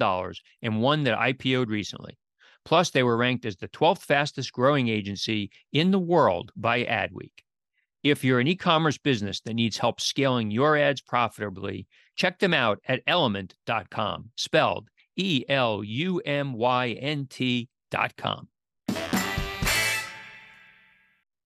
and 0.62 0.82
one 0.82 1.04
that 1.04 1.18
IPO'd 1.18 1.68
recently. 1.68 2.18
Plus, 2.64 2.90
they 2.90 3.02
were 3.02 3.16
ranked 3.16 3.44
as 3.44 3.56
the 3.56 3.68
12th 3.68 4.02
fastest 4.02 4.52
growing 4.52 4.88
agency 4.88 5.50
in 5.72 5.90
the 5.90 5.98
world 5.98 6.50
by 6.56 6.84
Adweek. 6.84 7.32
If 8.02 8.24
you're 8.24 8.40
an 8.40 8.48
e 8.48 8.56
commerce 8.56 8.98
business 8.98 9.40
that 9.42 9.54
needs 9.54 9.78
help 9.78 10.00
scaling 10.00 10.50
your 10.50 10.76
ads 10.76 11.00
profitably, 11.00 11.86
check 12.16 12.38
them 12.38 12.54
out 12.54 12.80
at 12.86 13.04
elumynt.com, 13.06 14.30
spelled 14.36 14.88
E 15.16 15.44
L 15.48 15.82
U 15.84 16.20
M 16.20 16.54
Y 16.54 16.88
N 17.00 17.26
T.com 17.28 18.48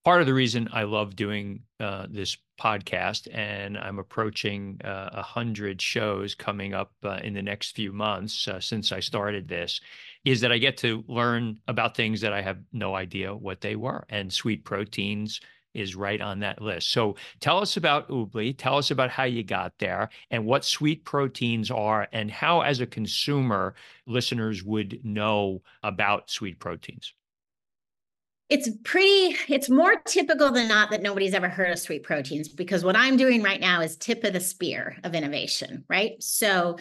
part 0.09 0.23
of 0.23 0.27
the 0.27 0.33
reason 0.33 0.71
I 0.73 0.85
love 0.85 1.17
doing 1.17 1.65
uh, 1.79 2.07
this 2.09 2.39
podcast, 2.59 3.29
and 3.33 3.79
I'm 3.79 3.99
approaching 3.99 4.81
uh, 4.85 5.11
a 5.12 5.18
uh, 5.18 5.23
hundred 5.23 5.81
shows 5.81 6.35
coming 6.35 6.75
up 6.75 6.92
uh, 7.05 7.21
in 7.23 7.35
the 7.35 7.42
next 7.42 7.75
few 7.75 7.92
months 7.92 8.49
uh, 8.49 8.61
since 8.61 8.92
I 8.92 9.01
started 9.01 9.49
this, 9.49 9.81
is 10.25 10.40
that 10.40 10.53
I 10.53 10.59
get 10.59 10.77
to 10.79 11.05
learn 11.09 11.59
about 11.68 11.97
things 11.97 12.21
that 12.21 12.33
I 12.33 12.42
have 12.42 12.59
no 12.73 12.94
idea 12.94 13.35
what 13.35 13.61
they 13.61 13.77
were, 13.77 14.05
and 14.09 14.33
sweet 14.33 14.64
proteins 14.64 15.40
is 15.75 15.94
right 15.94 16.21
on 16.21 16.40
that 16.40 16.61
list. 16.61 16.90
So 16.90 17.16
tell 17.40 17.59
us 17.59 17.77
about 17.77 18.09
Oobli. 18.09 18.55
Tell 18.57 18.79
us 18.79 18.90
about 18.90 19.11
how 19.11 19.25
you 19.25 19.44
got 19.44 19.79
there 19.79 20.09
and 20.31 20.44
what 20.44 20.64
sweet 20.64 21.05
proteins 21.05 21.71
are, 21.71 22.09
and 22.12 22.31
how, 22.31 22.62
as 22.62 22.81
a 22.81 22.87
consumer, 22.87 23.75
listeners 24.07 24.64
would 24.64 25.01
know 25.05 25.62
about 25.83 26.31
sweet 26.31 26.59
proteins 26.59 27.12
it's 28.49 28.71
pretty 28.83 29.37
it's 29.49 29.69
more 29.69 29.97
typical 30.07 30.51
than 30.51 30.69
not 30.69 30.91
that 30.91 31.03
nobody's 31.03 31.35
ever 31.35 31.49
heard 31.49 31.71
of 31.71 31.79
sweet 31.79 32.03
proteins 32.03 32.49
because 32.49 32.85
what 32.85 32.97
i'm 32.97 33.17
doing 33.17 33.43
right 33.43 33.61
now 33.61 33.81
is 33.81 33.97
tip 33.97 34.25
of 34.25 34.33
the 34.33 34.41
spear 34.41 34.97
of 35.05 35.15
innovation 35.15 35.85
right? 35.89 36.23
So 36.23 36.79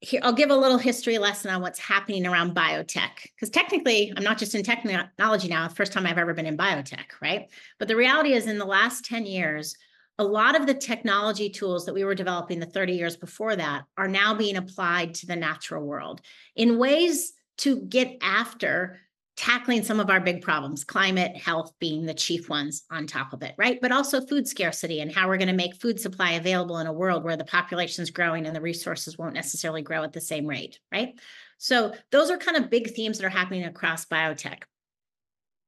here 0.00 0.20
i'll 0.24 0.32
give 0.32 0.50
a 0.50 0.56
little 0.56 0.78
history 0.78 1.18
lesson 1.18 1.50
on 1.50 1.60
what's 1.60 1.78
happening 1.78 2.26
around 2.26 2.54
biotech 2.54 3.26
because 3.34 3.50
technically 3.50 4.12
i'm 4.16 4.24
not 4.24 4.38
just 4.38 4.54
in 4.54 4.62
technology 4.62 5.48
now 5.48 5.64
it's 5.64 5.74
the 5.74 5.76
first 5.76 5.92
time 5.92 6.06
i've 6.06 6.18
ever 6.18 6.34
been 6.34 6.46
in 6.46 6.56
biotech 6.56 7.20
right? 7.20 7.48
But 7.78 7.88
the 7.88 7.96
reality 7.96 8.32
is 8.32 8.46
in 8.46 8.58
the 8.58 8.64
last 8.64 9.04
10 9.04 9.26
years 9.26 9.76
a 10.18 10.24
lot 10.24 10.58
of 10.58 10.66
the 10.66 10.74
technology 10.74 11.48
tools 11.48 11.86
that 11.86 11.94
we 11.94 12.04
were 12.04 12.14
developing 12.14 12.60
the 12.60 12.66
30 12.66 12.92
years 12.92 13.16
before 13.16 13.56
that 13.56 13.84
are 13.96 14.08
now 14.08 14.34
being 14.34 14.56
applied 14.56 15.14
to 15.14 15.26
the 15.26 15.36
natural 15.36 15.84
world 15.86 16.20
in 16.56 16.78
ways 16.78 17.32
to 17.58 17.80
get 17.82 18.18
after 18.22 18.98
tackling 19.40 19.82
some 19.82 20.00
of 20.00 20.10
our 20.10 20.20
big 20.20 20.42
problems, 20.42 20.84
climate, 20.84 21.34
health 21.34 21.72
being 21.78 22.04
the 22.04 22.12
chief 22.12 22.50
ones 22.50 22.82
on 22.90 23.06
top 23.06 23.32
of 23.32 23.42
it, 23.42 23.54
right? 23.56 23.78
But 23.80 23.90
also 23.90 24.20
food 24.20 24.46
scarcity 24.46 25.00
and 25.00 25.10
how 25.10 25.28
we're 25.28 25.38
going 25.38 25.48
to 25.48 25.54
make 25.54 25.80
food 25.80 25.98
supply 25.98 26.32
available 26.32 26.76
in 26.76 26.86
a 26.86 26.92
world 26.92 27.24
where 27.24 27.38
the 27.38 27.44
population 27.44 28.02
is 28.02 28.10
growing 28.10 28.44
and 28.44 28.54
the 28.54 28.60
resources 28.60 29.16
won't 29.16 29.32
necessarily 29.32 29.80
grow 29.80 30.02
at 30.02 30.12
the 30.12 30.20
same 30.20 30.46
rate, 30.46 30.78
right? 30.92 31.18
So 31.56 31.94
those 32.12 32.30
are 32.30 32.36
kind 32.36 32.58
of 32.58 32.68
big 32.68 32.90
themes 32.90 33.16
that 33.16 33.24
are 33.24 33.30
happening 33.30 33.64
across 33.64 34.04
biotech. 34.04 34.64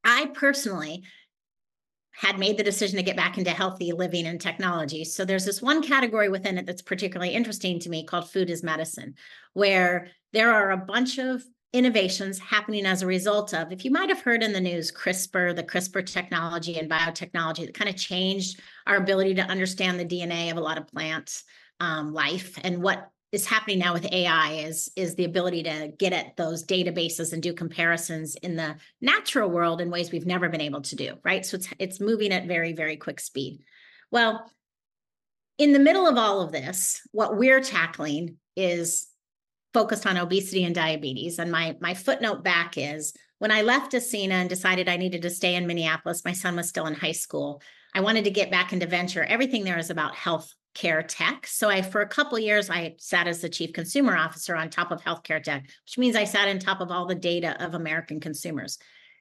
I 0.05 0.27
personally 0.35 1.05
had 2.11 2.39
made 2.39 2.59
the 2.59 2.65
decision 2.65 2.99
to 2.99 3.03
get 3.03 3.17
back 3.17 3.39
into 3.39 3.53
healthy 3.53 3.93
living 3.93 4.27
and 4.27 4.39
technology. 4.39 5.03
So 5.03 5.25
there's 5.25 5.47
this 5.47 5.63
one 5.63 5.83
category 5.83 6.29
within 6.29 6.59
it 6.59 6.67
that's 6.67 6.83
particularly 6.83 7.33
interesting 7.33 7.81
to 7.81 7.89
me 7.89 8.05
called 8.05 8.31
food 8.31 8.51
is 8.51 8.63
medicine, 8.63 9.15
where 9.55 10.09
there 10.35 10.53
are 10.53 10.73
a 10.73 10.77
bunch 10.77 11.17
of 11.17 11.43
innovations 11.73 12.39
happening 12.39 12.85
as 12.85 13.03
a 13.03 13.07
result 13.07 13.55
of, 13.55 13.73
if 13.73 13.85
you 13.85 13.91
might 13.91 14.11
have 14.11 14.21
heard 14.21 14.43
in 14.43 14.53
the 14.53 14.61
news, 14.61 14.93
CRISPR, 14.93 15.57
the 15.57 15.63
CRISPR 15.63 16.05
technology 16.05 16.79
and 16.79 16.91
biotechnology 16.91 17.65
that 17.65 17.75
kind 17.75 17.89
of 17.89 17.97
changed 17.97 18.61
our 18.87 18.97
ability 18.97 19.35
to 19.35 19.43
understand 19.43 19.99
the 19.99 20.05
DNA 20.05 20.51
of 20.51 20.59
a 20.59 20.61
lot 20.61 20.77
of 20.77 20.87
plant 20.87 21.43
um, 21.81 22.13
life. 22.13 22.59
And 22.63 22.83
what 22.83 23.11
is 23.33 23.47
happening 23.47 23.79
now 23.79 23.95
with 23.95 24.13
AI 24.13 24.65
is, 24.67 24.91
is 24.95 25.15
the 25.15 25.25
ability 25.25 25.63
to 25.63 25.91
get 25.99 26.13
at 26.13 26.37
those 26.37 26.65
databases 26.65 27.33
and 27.33 27.43
do 27.43 27.55
comparisons 27.55 28.37
in 28.37 28.57
the 28.57 28.77
natural 29.01 29.49
world 29.49 29.81
in 29.81 29.91
ways 29.91 30.13
we've 30.13 30.27
never 30.27 30.51
been 30.51 30.61
able 30.61 30.83
to 30.83 30.97
do, 30.97 31.15
right? 31.25 31.45
So 31.47 31.57
it's, 31.57 31.69
it's 31.79 32.01
moving 32.01 32.33
at 32.33 32.47
very, 32.47 32.75
very 32.75 32.97
quick 32.99 33.19
speed. 33.19 33.65
Well, 34.11 34.51
in 35.57 35.73
the 35.73 35.79
middle 35.79 36.07
of 36.07 36.19
all 36.19 36.43
of 36.43 36.53
this, 36.53 37.01
what 37.13 37.39
we're 37.39 37.61
tackling 37.63 38.37
is 38.55 39.07
focused 39.73 40.07
on 40.07 40.17
obesity 40.17 40.65
and 40.65 40.75
diabetes. 40.75 41.39
And 41.39 41.51
my 41.51 41.77
my 41.81 41.95
footnote 41.95 42.43
back 42.43 42.75
is 42.77 43.15
when 43.39 43.51
I 43.51 43.63
left 43.63 43.93
Ascena 43.93 44.33
and 44.33 44.49
decided 44.49 44.89
I 44.89 44.97
needed 44.97 45.23
to 45.23 45.31
stay 45.31 45.55
in 45.55 45.67
Minneapolis, 45.67 46.25
my 46.25 46.33
son 46.33 46.57
was 46.57 46.69
still 46.69 46.87
in 46.87 46.95
high 46.95 47.13
school. 47.13 47.63
I 47.95 48.01
wanted 48.01 48.25
to 48.25 48.31
get 48.31 48.51
back 48.51 48.73
into 48.73 48.87
venture. 48.87 49.25
Everything 49.25 49.65
there 49.65 49.79
is 49.79 49.91
about 49.91 50.15
health 50.15 50.55
care 50.75 51.03
tech. 51.03 51.47
So 51.47 51.69
I 51.69 51.83
for 51.83 52.01
a 52.01 52.09
couple 52.09 52.39
years 52.39 52.71
I 52.71 52.95
sat 52.99 53.27
as 53.27 53.41
the 53.41 53.49
chief 53.49 53.73
consumer 53.73 54.17
officer 54.17 54.57
on 54.57 54.71
top 54.71 54.91
of 54.91 55.03
healthcare 55.03 55.43
tech, 55.43 55.65
which 55.85 55.99
means 55.99 56.17
I 56.17 56.25
sat 56.25 56.49
on 56.49 56.59
top 56.59 56.81
of 56.81 56.91
all 56.91 57.07
the 57.07 57.15
data 57.15 57.63
of 57.63 57.75
American 57.75 58.21
consumers. 58.21 58.79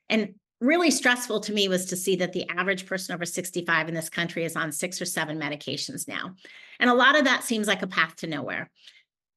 And 0.09 0.35
really 0.61 0.91
stressful 0.91 1.39
to 1.41 1.53
me 1.53 1.67
was 1.67 1.87
to 1.87 1.97
see 1.97 2.15
that 2.17 2.33
the 2.33 2.47
average 2.49 2.85
person 2.85 3.15
over 3.15 3.25
65 3.25 3.89
in 3.89 3.95
this 3.95 4.09
country 4.09 4.45
is 4.45 4.55
on 4.55 4.71
six 4.71 5.01
or 5.01 5.05
seven 5.05 5.39
medications 5.39 6.07
now. 6.07 6.35
And 6.79 6.89
a 6.89 6.93
lot 6.93 7.17
of 7.17 7.25
that 7.25 7.43
seems 7.43 7.67
like 7.67 7.81
a 7.81 7.87
path 7.87 8.15
to 8.17 8.27
nowhere 8.27 8.69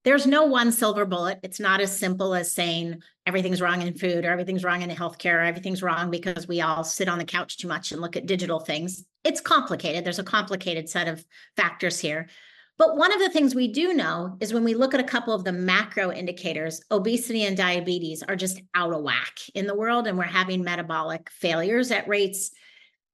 there's 0.04 0.26
no 0.26 0.44
one 0.44 0.70
silver 0.70 1.04
bullet. 1.06 1.40
It's 1.42 1.58
not 1.58 1.80
as 1.80 1.98
simple 1.98 2.34
as 2.34 2.52
saying 2.52 3.02
everything's 3.26 3.62
wrong 3.62 3.82
in 3.82 3.94
food 3.94 4.24
or 4.24 4.30
everything's 4.30 4.62
wrong 4.62 4.82
in 4.82 4.90
healthcare 4.90 5.36
or 5.36 5.40
everything's 5.40 5.82
wrong 5.82 6.10
because 6.10 6.46
we 6.46 6.60
all 6.60 6.84
sit 6.84 7.08
on 7.08 7.18
the 7.18 7.24
couch 7.24 7.56
too 7.56 7.68
much 7.68 7.90
and 7.90 8.00
look 8.00 8.14
at 8.14 8.26
digital 8.26 8.60
things. 8.60 9.04
It's 9.24 9.40
complicated. 9.40 10.04
There's 10.04 10.18
a 10.18 10.24
complicated 10.24 10.88
set 10.88 11.08
of 11.08 11.24
factors 11.56 11.98
here. 11.98 12.28
But 12.76 12.96
one 12.96 13.12
of 13.12 13.20
the 13.20 13.30
things 13.30 13.54
we 13.54 13.68
do 13.68 13.94
know 13.94 14.36
is 14.40 14.52
when 14.52 14.64
we 14.64 14.74
look 14.74 14.94
at 14.94 15.00
a 15.00 15.04
couple 15.04 15.32
of 15.32 15.44
the 15.44 15.52
macro 15.52 16.12
indicators, 16.12 16.82
obesity 16.90 17.44
and 17.44 17.56
diabetes 17.56 18.22
are 18.24 18.36
just 18.36 18.60
out 18.74 18.92
of 18.92 19.02
whack 19.02 19.38
in 19.54 19.66
the 19.66 19.76
world, 19.76 20.08
and 20.08 20.18
we're 20.18 20.24
having 20.24 20.64
metabolic 20.64 21.30
failures 21.30 21.92
at 21.92 22.08
rates. 22.08 22.50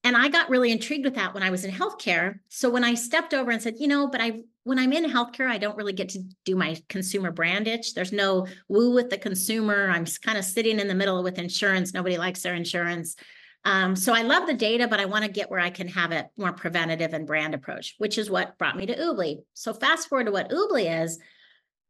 And 0.03 0.16
I 0.16 0.29
got 0.29 0.48
really 0.48 0.72
intrigued 0.72 1.05
with 1.05 1.16
that 1.16 1.35
when 1.35 1.42
I 1.42 1.50
was 1.50 1.66
in 1.66 1.70
healthcare. 1.70 2.38
So 2.48 2.70
when 2.70 2.85
I 2.85 2.94
stepped 2.94 3.35
over 3.35 3.50
and 3.50 3.61
said, 3.61 3.74
you 3.79 3.87
know, 3.87 4.09
but 4.09 4.22
I 4.22 4.40
when 4.64 4.79
I'm 4.79 4.92
in 4.92 5.05
healthcare, 5.05 5.49
I 5.49 5.59
don't 5.59 5.77
really 5.77 5.92
get 5.92 6.11
to 6.11 6.23
do 6.44 6.55
my 6.55 6.77
consumer 6.88 7.31
brand 7.31 7.66
itch. 7.66 7.94
There's 7.94 8.12
no 8.12 8.46
woo 8.68 8.92
with 8.92 9.11
the 9.11 9.18
consumer. 9.18 9.90
I'm 9.90 10.05
kind 10.23 10.37
of 10.37 10.44
sitting 10.44 10.79
in 10.79 10.88
the 10.88 10.94
middle 10.94 11.23
with 11.23 11.38
insurance. 11.38 11.94
Nobody 11.94 12.18
likes 12.18 12.42
their 12.42 12.55
insurance. 12.55 13.16
Um, 13.64 13.94
so 13.94 14.14
I 14.14 14.23
love 14.23 14.46
the 14.46 14.55
data, 14.55 14.88
but 14.88 15.01
I 15.01 15.05
want 15.05 15.25
to 15.25 15.31
get 15.31 15.51
where 15.51 15.61
I 15.61 15.70
can 15.70 15.88
have 15.88 16.12
it 16.12 16.27
more 16.37 16.53
preventative 16.53 17.12
and 17.12 17.27
brand 17.27 17.55
approach, 17.55 17.94
which 17.99 18.16
is 18.16 18.31
what 18.31 18.57
brought 18.59 18.77
me 18.77 18.87
to 18.87 18.96
Oobli. 18.96 19.38
So 19.55 19.73
fast 19.73 20.09
forward 20.09 20.25
to 20.27 20.33
what 20.33 20.51
Oobli 20.51 21.03
is. 21.03 21.18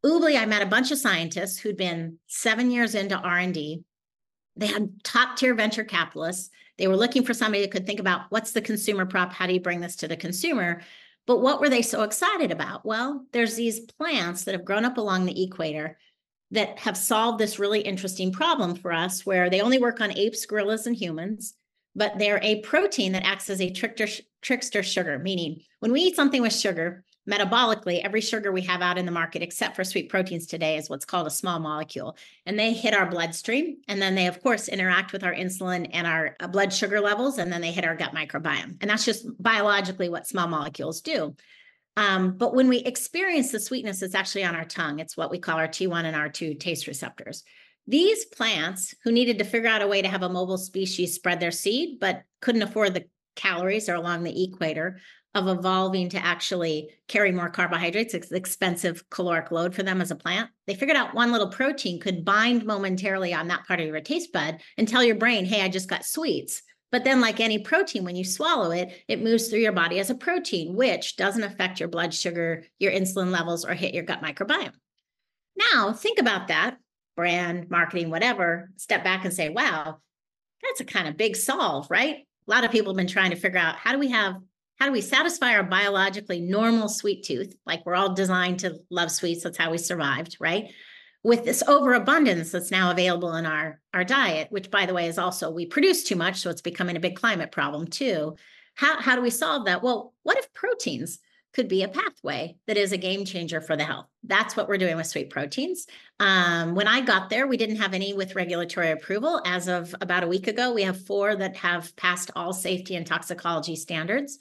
Oobli, 0.05 0.41
I 0.41 0.47
met 0.47 0.63
a 0.63 0.67
bunch 0.67 0.91
of 0.91 0.99
scientists 0.99 1.59
who'd 1.59 1.77
been 1.77 2.19
seven 2.27 2.71
years 2.71 2.95
into 2.95 3.17
R&D. 3.17 3.83
They 4.57 4.67
had 4.67 5.05
top 5.05 5.37
tier 5.37 5.55
venture 5.55 5.85
capitalists. 5.85 6.51
They 6.77 6.89
were 6.89 6.97
looking 6.97 7.25
for 7.25 7.35
somebody 7.35 7.63
that 7.63 7.71
could 7.71 7.87
think 7.87 8.01
about 8.01 8.23
what's 8.31 8.53
the 8.53 8.63
consumer 8.63 9.07
prop? 9.07 9.33
How 9.33 9.47
do 9.47 9.53
you 9.53 9.61
bring 9.61 9.81
this 9.81 9.97
to 9.97 10.09
the 10.09 10.17
consumer? 10.17 10.83
But 11.31 11.43
what 11.43 11.61
were 11.61 11.69
they 11.69 11.83
so 11.83 12.03
excited 12.03 12.51
about? 12.51 12.85
Well, 12.85 13.25
there's 13.31 13.55
these 13.55 13.79
plants 13.79 14.43
that 14.43 14.53
have 14.57 14.65
grown 14.65 14.85
up 14.85 14.99
along 14.99 15.27
the 15.27 15.45
equator 15.45 15.97
that 16.51 16.81
have 16.81 16.97
solved 16.97 17.39
this 17.39 17.61
really 17.61 17.83
interesting 17.83 18.33
problem 18.33 18.75
for 18.75 18.93
us 18.93 19.25
where 19.25 19.49
they 19.49 19.61
only 19.61 19.79
work 19.79 20.01
on 20.01 20.19
apes, 20.19 20.45
gorillas, 20.45 20.89
and 20.89 20.97
humans, 20.97 21.55
but 21.95 22.19
they're 22.19 22.41
a 22.43 22.63
protein 22.63 23.13
that 23.13 23.25
acts 23.25 23.49
as 23.49 23.61
a 23.61 23.71
trickster, 23.71 24.09
trickster 24.43 24.83
sugar, 24.83 25.21
meaning 25.21 25.61
when 25.79 25.93
we 25.93 26.01
eat 26.01 26.17
something 26.17 26.43
with 26.43 26.53
sugar, 26.53 27.05
metabolically, 27.31 28.03
every 28.03 28.21
sugar 28.21 28.51
we 28.51 28.63
have 28.63 28.83
out 28.83 28.99
in 28.99 29.07
the 29.07 29.13
market, 29.13 29.43
except 29.43 29.77
for 29.77 29.85
sweet 29.85 30.09
proteins 30.09 30.47
today, 30.47 30.77
is 30.77 30.91
what's 30.91 31.05
called 31.05 31.27
a 31.27 31.31
small 31.31 31.59
molecule. 31.59 32.17
And 32.47 32.59
they 32.59 32.73
hit 32.73 32.95
our 32.95 33.09
bloodstream. 33.09 33.79
And 33.89 34.03
then 34.03 34.15
they, 34.15 34.27
of 34.27 34.43
course, 34.43 34.69
interact 34.69 35.13
with 35.13 35.23
our 35.23 35.35
insulin 35.35 35.89
and 35.93 36.07
our 36.07 36.37
uh, 36.41 36.49
blood 36.49 36.73
sugar 36.73 37.01
levels. 37.01 37.39
And 37.39 37.53
then 37.53 37.61
they 37.61 37.73
hit 37.73 37.85
our 37.85 37.95
gut 37.95 38.15
microbiome. 38.15 38.77
And 38.81 38.91
that's 38.91 39.05
just 39.05 39.27
biologically 39.43 40.09
what 40.09 40.27
small 40.27 40.49
molecules 40.49 41.01
do. 41.01 41.37
Um, 41.97 42.37
but 42.37 42.55
when 42.55 42.69
we 42.69 42.79
experience 42.79 43.53
the 43.53 43.61
sweetness, 43.61 44.03
it's 44.03 44.15
actually 44.15 44.45
on 44.45 44.57
our 44.57 44.65
tongue. 44.65 44.99
It's 44.99 45.17
what 45.17 45.31
we 45.31 45.39
call 45.39 45.59
our 45.59 45.69
T1 45.69 46.05
and 46.05 46.17
R2 46.17 46.59
taste 46.59 46.87
receptors. 46.87 47.45
These 47.87 48.27
plants 48.27 48.95
who 49.05 49.13
needed 49.13 49.39
to 49.39 49.45
figure 49.45 49.69
out 49.69 49.83
a 49.83 49.87
way 49.87 50.03
to 50.03 50.09
have 50.09 50.23
a 50.23 50.29
mobile 50.29 50.59
species 50.59 51.15
spread 51.15 51.41
their 51.41 51.51
seed, 51.51 51.99
but 52.01 52.23
couldn't 52.41 52.63
afford 52.63 52.95
the 52.95 53.07
calories 53.37 53.89
or 53.89 53.95
along 53.95 54.23
the 54.23 54.45
equator, 54.45 55.01
of 55.35 55.47
evolving 55.47 56.09
to 56.09 56.25
actually 56.25 56.91
carry 57.07 57.31
more 57.31 57.49
carbohydrates. 57.49 58.15
It's 58.15 58.31
an 58.31 58.37
expensive 58.37 59.09
caloric 59.11 59.51
load 59.51 59.75
for 59.75 59.83
them 59.83 60.01
as 60.01 60.11
a 60.11 60.17
plant. 60.17 60.51
They 60.67 60.75
figured 60.75 60.97
out 60.97 61.15
one 61.15 61.31
little 61.31 61.49
protein 61.49 62.01
could 62.01 62.25
bind 62.25 62.65
momentarily 62.65 63.33
on 63.33 63.49
that 63.49 63.67
part 63.67 63.81
of 63.81 63.87
your 63.87 64.01
taste 64.01 64.33
bud 64.33 64.59
and 64.77 64.89
tell 64.89 65.05
your 65.05 65.17
brain, 65.17 65.45
hey, 65.45 65.63
I 65.63 65.69
just 65.69 65.89
got 65.89 66.05
sweets. 66.05 66.63
But 66.93 67.05
then, 67.05 67.21
like 67.21 67.39
any 67.39 67.61
protein, 67.61 68.05
when 68.05 68.17
you 68.17 68.25
swallow 68.25 68.73
it, 68.73 69.05
it 69.07 69.23
moves 69.23 69.47
through 69.47 69.61
your 69.61 69.71
body 69.71 70.01
as 70.01 70.11
a 70.11 70.15
protein, 70.17 70.75
which 70.75 71.17
doesn't 71.17 71.45
affect 71.45 71.79
your 71.79 71.89
blood 71.89 72.13
sugar, 72.13 72.65
your 72.81 72.91
insulin 72.91 73.31
levels, 73.31 73.65
or 73.65 73.75
hit 73.75 73.95
your 73.95 74.03
gut 74.03 74.23
microbiome. 74.23 74.73
Now, 75.57 75.93
think 75.93 76.19
about 76.19 76.49
that 76.49 76.79
brand, 77.17 77.71
marketing, 77.71 78.11
whatever. 78.11 78.71
Step 78.77 79.05
back 79.05 79.25
and 79.25 79.33
say, 79.33 79.51
wow, 79.51 79.99
that's 80.63 80.81
a 80.81 80.85
kind 80.85 81.07
of 81.07 81.17
big 81.17 81.37
solve, 81.37 81.89
right? 81.91 82.27
A 82.49 82.51
lot 82.51 82.65
of 82.65 82.73
people 82.73 82.93
have 82.93 82.97
been 82.97 83.07
trying 83.07 83.31
to 83.31 83.37
figure 83.37 83.59
out 83.59 83.77
how 83.77 83.93
do 83.93 83.99
we 83.99 84.11
have 84.11 84.37
how 84.81 84.87
do 84.87 84.93
we 84.93 85.03
satisfy 85.03 85.55
our 85.55 85.63
biologically 85.63 86.41
normal 86.41 86.89
sweet 86.89 87.23
tooth? 87.23 87.55
Like 87.67 87.85
we're 87.85 87.95
all 87.95 88.15
designed 88.15 88.61
to 88.61 88.81
love 88.89 89.11
sweets. 89.11 89.45
That's 89.45 89.59
how 89.59 89.71
we 89.71 89.79
survived, 89.79 90.39
right? 90.41 90.73
With 91.23 91.45
this 91.45 91.63
overabundance 91.69 92.51
that's 92.51 92.71
now 92.71 92.91
available 92.91 93.35
in 93.35 93.45
our, 93.45 93.79
our 93.93 94.05
diet, 94.05 94.49
which 94.51 94.71
by 94.71 94.87
the 94.87 94.95
way 94.95 95.07
is 95.07 95.19
also 95.19 95.51
we 95.51 95.67
produce 95.67 96.03
too 96.03 96.17
much. 96.17 96.41
So 96.41 96.49
it's 96.49 96.63
becoming 96.63 96.97
a 96.97 97.01
big 97.01 97.15
climate 97.15 97.53
problem 97.53 97.89
too. 97.89 98.37
How, 98.75 98.99
how 98.99 99.17
do 99.17 99.21
we 99.21 99.29
solve 99.29 99.67
that? 99.67 99.83
Well, 99.83 100.15
what 100.23 100.39
if 100.39 100.51
proteins 100.55 101.19
could 101.53 101.69
be 101.69 101.83
a 101.83 101.89
pathway 101.89 102.57
that 102.67 102.79
is 102.79 102.93
a 102.93 102.97
game 102.97 103.27
changer 103.27 103.61
for 103.61 103.77
the 103.77 103.85
health? 103.85 104.07
That's 104.25 104.57
what 104.57 104.67
we're 104.67 104.79
doing 104.79 104.97
with 104.97 105.09
sweet 105.09 105.29
proteins. 105.29 105.87
Um, 106.21 106.75
when 106.75 106.89
I 106.89 107.03
got 107.03 107.29
there, 107.29 107.47
we 107.47 107.59
didn't 107.59 107.77
have 107.77 107.93
any 107.93 108.15
with 108.15 108.35
regulatory 108.35 108.93
approval. 108.93 109.43
As 109.45 109.69
of 109.69 109.95
about 110.01 110.25
a 110.25 110.29
week 110.29 110.47
ago, 110.47 110.73
we 110.73 110.85
have 110.85 111.05
four 111.05 111.37
that 111.37 111.57
have 111.57 111.95
passed 111.97 112.31
all 112.35 112.55
safety 112.55 112.97
and 112.97 113.07
toxicology 113.07 113.77
standards. 113.77 114.39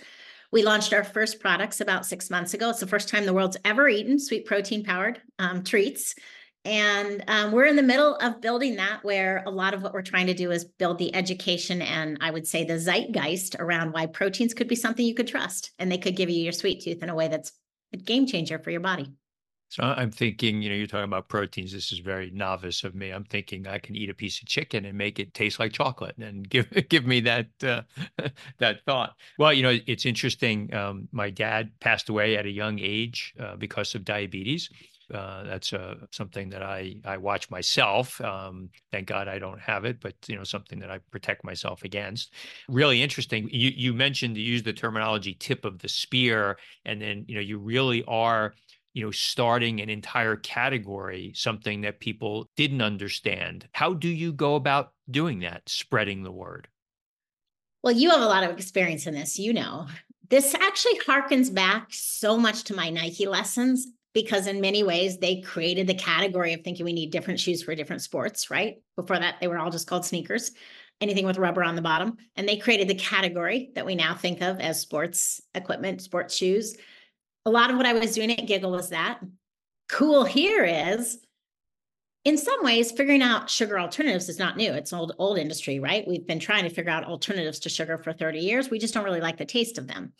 We 0.51 0.63
launched 0.63 0.93
our 0.93 1.03
first 1.03 1.39
products 1.39 1.79
about 1.79 2.05
six 2.05 2.29
months 2.29 2.53
ago. 2.53 2.69
It's 2.69 2.79
the 2.79 2.87
first 2.87 3.09
time 3.09 3.25
the 3.25 3.33
world's 3.33 3.57
ever 3.63 3.87
eaten 3.87 4.19
sweet 4.19 4.45
protein 4.45 4.83
powered 4.83 5.21
um, 5.37 5.63
treats. 5.63 6.15
And 6.65 7.23
um, 7.27 7.51
we're 7.51 7.65
in 7.65 7.75
the 7.75 7.83
middle 7.83 8.15
of 8.15 8.41
building 8.41 8.75
that, 8.75 8.99
where 9.03 9.43
a 9.45 9.51
lot 9.51 9.73
of 9.73 9.81
what 9.81 9.93
we're 9.93 10.01
trying 10.01 10.27
to 10.27 10.33
do 10.33 10.51
is 10.51 10.65
build 10.65 10.97
the 10.97 11.13
education 11.15 11.81
and 11.81 12.17
I 12.19 12.31
would 12.31 12.47
say 12.47 12.63
the 12.63 12.79
zeitgeist 12.79 13.55
around 13.59 13.93
why 13.93 14.07
proteins 14.07 14.53
could 14.53 14.67
be 14.67 14.75
something 14.75 15.05
you 15.05 15.15
could 15.15 15.27
trust 15.27 15.71
and 15.79 15.91
they 15.91 15.97
could 15.97 16.17
give 16.17 16.29
you 16.29 16.43
your 16.43 16.51
sweet 16.51 16.81
tooth 16.83 17.01
in 17.01 17.09
a 17.09 17.15
way 17.15 17.27
that's 17.27 17.53
a 17.93 17.97
game 17.97 18.27
changer 18.27 18.59
for 18.59 18.71
your 18.71 18.81
body. 18.81 19.11
So 19.69 19.83
I'm 19.83 20.09
thinking, 20.09 20.63
you 20.63 20.69
know, 20.69 20.75
you're 20.75 20.87
talking 20.87 21.03
about 21.03 21.29
proteins. 21.29 21.71
This 21.71 21.91
is 21.91 21.99
very 21.99 22.31
novice 22.31 22.83
of 22.83 22.95
me. 22.95 23.11
I'm 23.11 23.23
thinking 23.23 23.67
I 23.67 23.77
can 23.77 23.95
eat 23.95 24.09
a 24.09 24.15
piece 24.15 24.41
of 24.41 24.47
chicken 24.47 24.83
and 24.83 24.97
make 24.97 25.19
it 25.19 25.35
taste 25.35 25.59
like 25.59 25.73
chocolate, 25.73 26.17
and 26.17 26.49
give 26.49 26.67
give 26.89 27.05
me 27.05 27.19
that 27.21 27.47
uh, 27.63 27.83
that 28.57 28.83
thought. 28.85 29.15
Well, 29.37 29.53
you 29.53 29.61
know, 29.61 29.77
it's 29.85 30.07
interesting. 30.07 30.73
Um, 30.73 31.07
my 31.11 31.29
dad 31.29 31.71
passed 31.79 32.09
away 32.09 32.35
at 32.35 32.47
a 32.47 32.51
young 32.51 32.79
age 32.79 33.33
uh, 33.39 33.55
because 33.57 33.93
of 33.93 34.03
diabetes. 34.03 34.69
Uh, 35.13 35.43
that's 35.43 35.73
uh, 35.73 35.95
something 36.11 36.49
that 36.49 36.61
I 36.63 36.95
I 37.05 37.17
watch 37.17 37.49
myself. 37.51 38.19
Um, 38.21 38.69
thank 38.91 39.07
God 39.07 39.27
I 39.27 39.37
don't 39.37 39.59
have 39.59 39.85
it, 39.85 39.99
but 40.01 40.15
you 40.27 40.35
know 40.35 40.43
something 40.43 40.79
that 40.79 40.89
I 40.89 40.99
protect 41.11 41.43
myself 41.43 41.83
against. 41.83 42.33
Really 42.67 43.01
interesting. 43.03 43.49
You 43.51 43.69
you 43.75 43.93
mentioned 43.93 44.35
to 44.35 44.41
use 44.41 44.63
the 44.63 44.73
terminology 44.73 45.33
tip 45.33 45.63
of 45.65 45.79
the 45.79 45.89
spear, 45.89 46.57
and 46.85 46.99
then 47.01 47.25
you 47.27 47.35
know 47.35 47.41
you 47.41 47.57
really 47.59 48.03
are 48.07 48.53
you 48.93 49.03
know 49.03 49.11
starting 49.11 49.79
an 49.81 49.89
entire 49.89 50.35
category 50.35 51.31
something 51.35 51.81
that 51.81 51.99
people 51.99 52.49
didn't 52.55 52.81
understand. 52.81 53.67
How 53.73 53.93
do 53.93 54.07
you 54.07 54.33
go 54.33 54.55
about 54.55 54.93
doing 55.09 55.39
that 55.39 55.67
spreading 55.67 56.23
the 56.23 56.31
word? 56.31 56.67
Well 57.83 57.93
you 57.93 58.09
have 58.09 58.21
a 58.21 58.25
lot 58.25 58.43
of 58.43 58.51
experience 58.51 59.07
in 59.07 59.13
this 59.13 59.39
you 59.39 59.53
know. 59.53 59.87
This 60.29 60.53
actually 60.53 60.99
harkens 60.99 61.53
back 61.53 61.87
so 61.89 62.37
much 62.37 62.63
to 62.65 62.75
my 62.75 62.89
nike 62.89 63.27
lessons 63.27 63.87
because 64.13 64.47
in 64.47 64.61
many 64.61 64.83
ways 64.83 65.17
they 65.17 65.41
created 65.41 65.87
the 65.87 65.93
category 65.93 66.53
of 66.53 66.61
thinking 66.61 66.83
we 66.83 66.93
need 66.93 67.11
different 67.11 67.39
shoes 67.39 67.63
for 67.63 67.75
different 67.75 68.01
sports 68.01 68.49
right? 68.49 68.75
Before 68.95 69.19
that 69.19 69.35
they 69.39 69.47
were 69.47 69.57
all 69.57 69.71
just 69.71 69.87
called 69.87 70.05
sneakers 70.05 70.51
anything 71.01 71.25
with 71.25 71.37
rubber 71.37 71.63
on 71.63 71.75
the 71.75 71.81
bottom 71.81 72.17
and 72.35 72.47
they 72.47 72.57
created 72.57 72.87
the 72.87 72.95
category 72.95 73.71
that 73.75 73.85
we 73.85 73.95
now 73.95 74.15
think 74.15 74.41
of 74.41 74.59
as 74.59 74.79
sports 74.81 75.41
equipment 75.55 76.01
sports 76.01 76.35
shoes 76.35 76.75
a 77.49 77.51
lot 77.51 77.71
of 77.71 77.77
what 77.77 77.87
I 77.87 77.93
was 77.93 78.13
doing 78.13 78.31
at 78.31 78.45
Giggle 78.45 78.71
was 78.71 78.89
that. 78.89 79.19
Cool 79.87 80.23
here 80.23 80.63
is 80.63 81.17
in 82.23 82.37
some 82.37 82.63
ways 82.63 82.91
figuring 82.91 83.23
out 83.23 83.49
sugar 83.49 83.79
alternatives 83.79 84.29
is 84.29 84.37
not 84.37 84.55
new. 84.55 84.71
It's 84.71 84.93
old 84.93 85.15
old 85.17 85.39
industry, 85.39 85.79
right? 85.79 86.07
We've 86.07 86.27
been 86.27 86.39
trying 86.39 86.63
to 86.65 86.69
figure 86.69 86.91
out 86.91 87.05
alternatives 87.05 87.59
to 87.61 87.69
sugar 87.69 87.97
for 87.97 88.13
30 88.13 88.39
years. 88.39 88.69
We 88.69 88.77
just 88.77 88.93
don't 88.93 89.03
really 89.03 89.19
like 89.19 89.37
the 89.37 89.45
taste 89.45 89.79
of 89.79 89.87
them. 89.87 90.13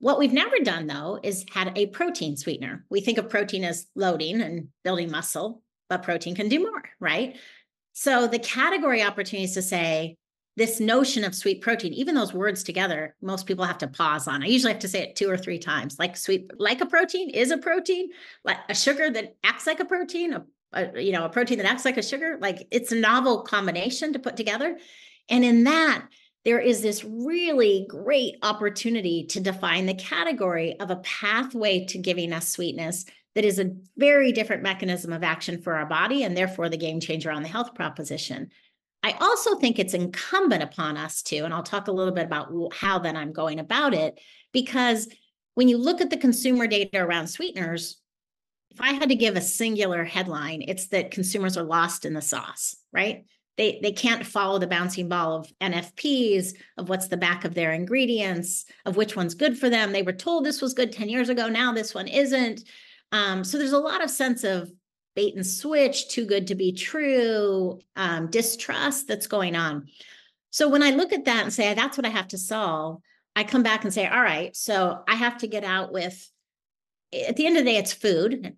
What 0.00 0.18
we've 0.18 0.32
never 0.32 0.58
done 0.60 0.86
though 0.86 1.20
is 1.22 1.44
had 1.52 1.76
a 1.76 1.88
protein 1.88 2.38
sweetener. 2.38 2.86
We 2.88 3.02
think 3.02 3.18
of 3.18 3.28
protein 3.28 3.64
as 3.64 3.86
loading 3.94 4.40
and 4.40 4.68
building 4.84 5.10
muscle, 5.10 5.62
but 5.90 6.02
protein 6.02 6.34
can 6.34 6.48
do 6.48 6.60
more, 6.60 6.82
right? 6.98 7.36
So 7.92 8.26
the 8.26 8.38
category 8.38 9.02
opportunities 9.02 9.54
to 9.54 9.62
say, 9.62 10.16
this 10.58 10.80
notion 10.80 11.24
of 11.24 11.34
sweet 11.34 11.60
protein, 11.60 11.94
even 11.94 12.14
those 12.14 12.34
words 12.34 12.64
together, 12.64 13.14
most 13.22 13.46
people 13.46 13.64
have 13.64 13.78
to 13.78 13.88
pause 13.88 14.26
on. 14.26 14.42
I 14.42 14.46
usually 14.46 14.72
have 14.72 14.82
to 14.82 14.88
say 14.88 15.02
it 15.02 15.16
two 15.16 15.30
or 15.30 15.36
three 15.36 15.58
times. 15.58 15.98
Like 15.98 16.16
sweet, 16.16 16.50
like 16.58 16.80
a 16.80 16.86
protein 16.86 17.30
is 17.30 17.52
a 17.52 17.58
protein, 17.58 18.10
like 18.44 18.58
a 18.68 18.74
sugar 18.74 19.08
that 19.10 19.36
acts 19.44 19.66
like 19.66 19.80
a 19.80 19.84
protein, 19.84 20.32
a, 20.32 20.44
a, 20.72 21.00
you 21.00 21.12
know, 21.12 21.24
a 21.24 21.28
protein 21.28 21.58
that 21.58 21.66
acts 21.66 21.84
like 21.84 21.96
a 21.96 22.02
sugar. 22.02 22.38
Like 22.40 22.66
it's 22.70 22.92
a 22.92 22.96
novel 22.96 23.42
combination 23.42 24.12
to 24.12 24.18
put 24.18 24.36
together. 24.36 24.76
And 25.28 25.44
in 25.44 25.64
that, 25.64 26.08
there 26.44 26.60
is 26.60 26.82
this 26.82 27.04
really 27.04 27.86
great 27.88 28.36
opportunity 28.42 29.26
to 29.26 29.40
define 29.40 29.86
the 29.86 29.94
category 29.94 30.78
of 30.80 30.90
a 30.90 30.96
pathway 30.96 31.84
to 31.86 31.98
giving 31.98 32.32
us 32.32 32.48
sweetness 32.48 33.04
that 33.34 33.44
is 33.44 33.60
a 33.60 33.72
very 33.96 34.32
different 34.32 34.62
mechanism 34.62 35.12
of 35.12 35.22
action 35.22 35.62
for 35.62 35.76
our 35.76 35.86
body 35.86 36.24
and 36.24 36.36
therefore 36.36 36.68
the 36.68 36.76
game 36.76 36.98
changer 36.98 37.30
on 37.30 37.42
the 37.42 37.48
health 37.48 37.74
proposition. 37.74 38.50
I 39.02 39.12
also 39.20 39.56
think 39.56 39.78
it's 39.78 39.94
incumbent 39.94 40.62
upon 40.62 40.96
us 40.96 41.22
to, 41.22 41.38
and 41.38 41.54
I'll 41.54 41.62
talk 41.62 41.88
a 41.88 41.92
little 41.92 42.12
bit 42.12 42.26
about 42.26 42.52
how 42.74 42.98
then 42.98 43.16
I'm 43.16 43.32
going 43.32 43.60
about 43.60 43.94
it, 43.94 44.18
because 44.52 45.08
when 45.54 45.68
you 45.68 45.78
look 45.78 46.00
at 46.00 46.10
the 46.10 46.16
consumer 46.16 46.66
data 46.66 46.98
around 46.98 47.28
sweeteners, 47.28 48.00
if 48.70 48.80
I 48.80 48.92
had 48.92 49.08
to 49.08 49.14
give 49.14 49.36
a 49.36 49.40
singular 49.40 50.04
headline, 50.04 50.62
it's 50.66 50.88
that 50.88 51.10
consumers 51.10 51.56
are 51.56 51.64
lost 51.64 52.04
in 52.04 52.12
the 52.12 52.22
sauce, 52.22 52.76
right? 52.92 53.24
They, 53.56 53.80
they 53.82 53.90
can't 53.90 54.24
follow 54.24 54.58
the 54.58 54.68
bouncing 54.68 55.08
ball 55.08 55.34
of 55.34 55.52
NFPs, 55.60 56.52
of 56.76 56.88
what's 56.88 57.08
the 57.08 57.16
back 57.16 57.44
of 57.44 57.54
their 57.54 57.72
ingredients, 57.72 58.66
of 58.84 58.96
which 58.96 59.16
one's 59.16 59.34
good 59.34 59.58
for 59.58 59.68
them. 59.68 59.90
They 59.90 60.02
were 60.02 60.12
told 60.12 60.44
this 60.44 60.62
was 60.62 60.74
good 60.74 60.92
10 60.92 61.08
years 61.08 61.28
ago. 61.28 61.48
Now 61.48 61.72
this 61.72 61.92
one 61.92 62.06
isn't. 62.06 62.62
Um, 63.10 63.42
so 63.42 63.58
there's 63.58 63.72
a 63.72 63.78
lot 63.78 64.02
of 64.02 64.10
sense 64.10 64.44
of 64.44 64.70
bait 65.18 65.34
and 65.34 65.44
switch, 65.44 66.06
too 66.06 66.24
good 66.24 66.46
to 66.46 66.54
be 66.54 66.70
true, 66.70 67.80
um, 67.96 68.30
distrust 68.30 69.08
that's 69.08 69.26
going 69.26 69.56
on. 69.56 69.88
So 70.50 70.68
when 70.68 70.80
I 70.80 70.90
look 70.90 71.12
at 71.12 71.24
that 71.24 71.42
and 71.42 71.52
say, 71.52 71.74
that's 71.74 71.98
what 71.98 72.06
I 72.06 72.10
have 72.10 72.28
to 72.28 72.38
solve, 72.38 73.02
I 73.34 73.42
come 73.42 73.64
back 73.64 73.82
and 73.82 73.92
say, 73.92 74.06
all 74.06 74.22
right, 74.22 74.54
so 74.54 75.02
I 75.08 75.16
have 75.16 75.38
to 75.38 75.48
get 75.48 75.64
out 75.64 75.92
with 75.92 76.30
at 77.12 77.34
the 77.34 77.46
end 77.46 77.56
of 77.56 77.64
the 77.64 77.70
day, 77.72 77.78
it's 77.78 77.92
food. 77.92 78.54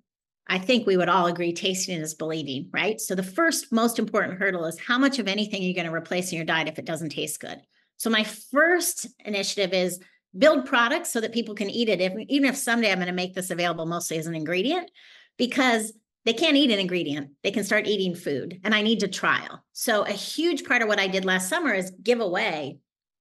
I 0.49 0.59
think 0.59 0.87
we 0.87 0.99
would 0.99 1.09
all 1.09 1.29
agree 1.29 1.55
tasting 1.55 1.99
is 1.99 2.13
believing, 2.13 2.69
right? 2.73 3.01
So 3.01 3.15
the 3.15 3.23
first 3.23 3.73
most 3.73 3.99
important 3.99 4.39
hurdle 4.39 4.67
is 4.67 4.79
how 4.79 4.99
much 4.99 5.19
of 5.19 5.29
anything 5.29 5.63
you're 5.63 5.73
going 5.73 5.87
to 5.87 5.95
replace 5.95 6.31
in 6.31 6.37
your 6.37 6.45
diet 6.45 6.69
if 6.69 6.79
it 6.79 6.85
doesn't 6.85 7.11
taste 7.11 7.41
good. 7.41 7.59
So 7.97 8.11
my 8.11 8.25
first 8.25 9.07
initiative 9.25 9.73
is 9.73 9.99
build 10.37 10.67
products 10.67 11.11
so 11.11 11.23
that 11.23 11.33
people 11.33 11.55
can 11.55 11.71
eat 11.71 11.89
it. 11.89 12.03
If, 12.03 12.13
even 12.29 12.51
if 12.51 12.57
someday 12.57 12.93
I'm 12.93 12.99
going 12.99 13.07
to 13.07 13.15
make 13.15 13.35
this 13.35 13.51
available 13.51 13.87
mostly 13.87 14.19
as 14.19 14.27
an 14.27 14.35
ingredient, 14.35 14.91
because 15.39 15.95
they 16.25 16.33
can't 16.33 16.57
eat 16.57 16.71
an 16.71 16.79
ingredient. 16.79 17.31
They 17.43 17.51
can 17.51 17.64
start 17.64 17.87
eating 17.87 18.14
food, 18.14 18.61
and 18.64 18.75
I 18.75 18.83
need 18.83 19.01
to 19.01 19.09
trial. 19.09 19.64
So 19.73 20.03
a 20.03 20.12
huge 20.12 20.64
part 20.64 20.83
of 20.83 20.89
what 20.89 21.01
I 21.01 21.07
did 21.07 21.25
last 21.25 21.49
summer 21.49 21.73
is 21.73 21.93
give 22.03 22.21
away. 22.21 22.79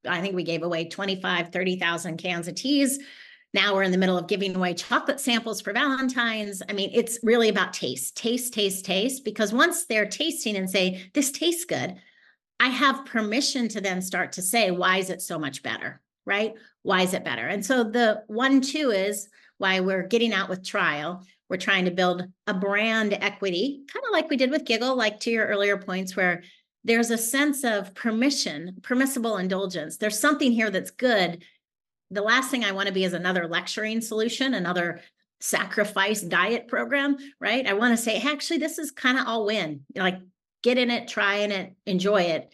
I 0.07 0.21
think 0.21 0.35
we 0.35 0.43
gave 0.43 0.63
away 0.63 0.85
25, 0.89 1.49
30,000 1.49 2.17
cans 2.17 2.47
of 2.47 2.55
teas 2.55 2.99
now 3.53 3.73
we're 3.73 3.83
in 3.83 3.91
the 3.91 3.97
middle 3.97 4.17
of 4.17 4.27
giving 4.27 4.55
away 4.55 4.75
chocolate 4.75 5.19
samples 5.19 5.59
for 5.59 5.73
Valentine's. 5.73 6.61
I 6.69 6.73
mean, 6.73 6.91
it's 6.93 7.19
really 7.23 7.49
about 7.49 7.73
taste, 7.73 8.15
taste, 8.15 8.53
taste, 8.53 8.85
taste, 8.85 9.25
because 9.25 9.51
once 9.51 9.85
they're 9.85 10.05
tasting 10.05 10.55
and 10.55 10.69
say, 10.69 11.09
this 11.13 11.31
tastes 11.31 11.65
good, 11.65 11.95
I 12.59 12.67
have 12.67 13.05
permission 13.05 13.67
to 13.69 13.81
then 13.81 14.01
start 14.01 14.33
to 14.33 14.43
say, 14.43 14.69
why 14.69 14.97
is 14.97 15.09
it 15.09 15.21
so 15.21 15.39
much 15.39 15.63
better? 15.63 16.01
Right? 16.25 16.53
Why 16.83 17.01
is 17.01 17.15
it 17.15 17.25
better? 17.25 17.47
And 17.47 17.65
so 17.65 17.83
the 17.83 18.23
one, 18.27 18.61
two 18.61 18.91
is 18.91 19.29
why 19.59 19.79
we're 19.79 20.07
getting 20.07 20.33
out 20.33 20.49
with 20.49 20.65
trial. 20.65 21.23
We're 21.49 21.57
trying 21.57 21.85
to 21.85 21.91
build 21.91 22.23
a 22.47 22.53
brand 22.53 23.13
equity, 23.13 23.83
kind 23.93 24.03
of 24.05 24.11
like 24.11 24.29
we 24.29 24.37
did 24.37 24.51
with 24.51 24.65
Giggle, 24.65 24.95
like 24.95 25.19
to 25.21 25.31
your 25.31 25.45
earlier 25.45 25.77
points, 25.77 26.15
where 26.15 26.41
there's 26.83 27.11
a 27.11 27.17
sense 27.17 27.63
of 27.63 27.93
permission, 27.93 28.77
permissible 28.81 29.37
indulgence. 29.37 29.97
There's 29.97 30.19
something 30.19 30.51
here 30.51 30.71
that's 30.71 30.91
good 30.91 31.43
the 32.11 32.21
last 32.21 32.49
thing 32.49 32.63
I 32.63 32.71
want 32.71 32.87
to 32.87 32.93
be 32.93 33.03
is 33.03 33.13
another 33.13 33.47
lecturing 33.47 34.01
solution, 34.01 34.53
another 34.53 35.01
sacrifice 35.41 36.21
diet 36.21 36.67
program, 36.67 37.17
right? 37.39 37.65
I 37.65 37.73
want 37.73 37.95
to 37.97 38.03
say, 38.03 38.19
actually, 38.19 38.57
this 38.57 38.79
is 38.79 38.91
kind 38.91 39.17
of 39.17 39.27
all 39.27 39.45
win. 39.45 39.81
Like, 39.95 40.19
get 40.63 40.77
in 40.77 40.89
it, 40.89 41.07
try 41.07 41.35
in 41.35 41.51
it, 41.51 41.75
enjoy 41.85 42.23
it. 42.23 42.51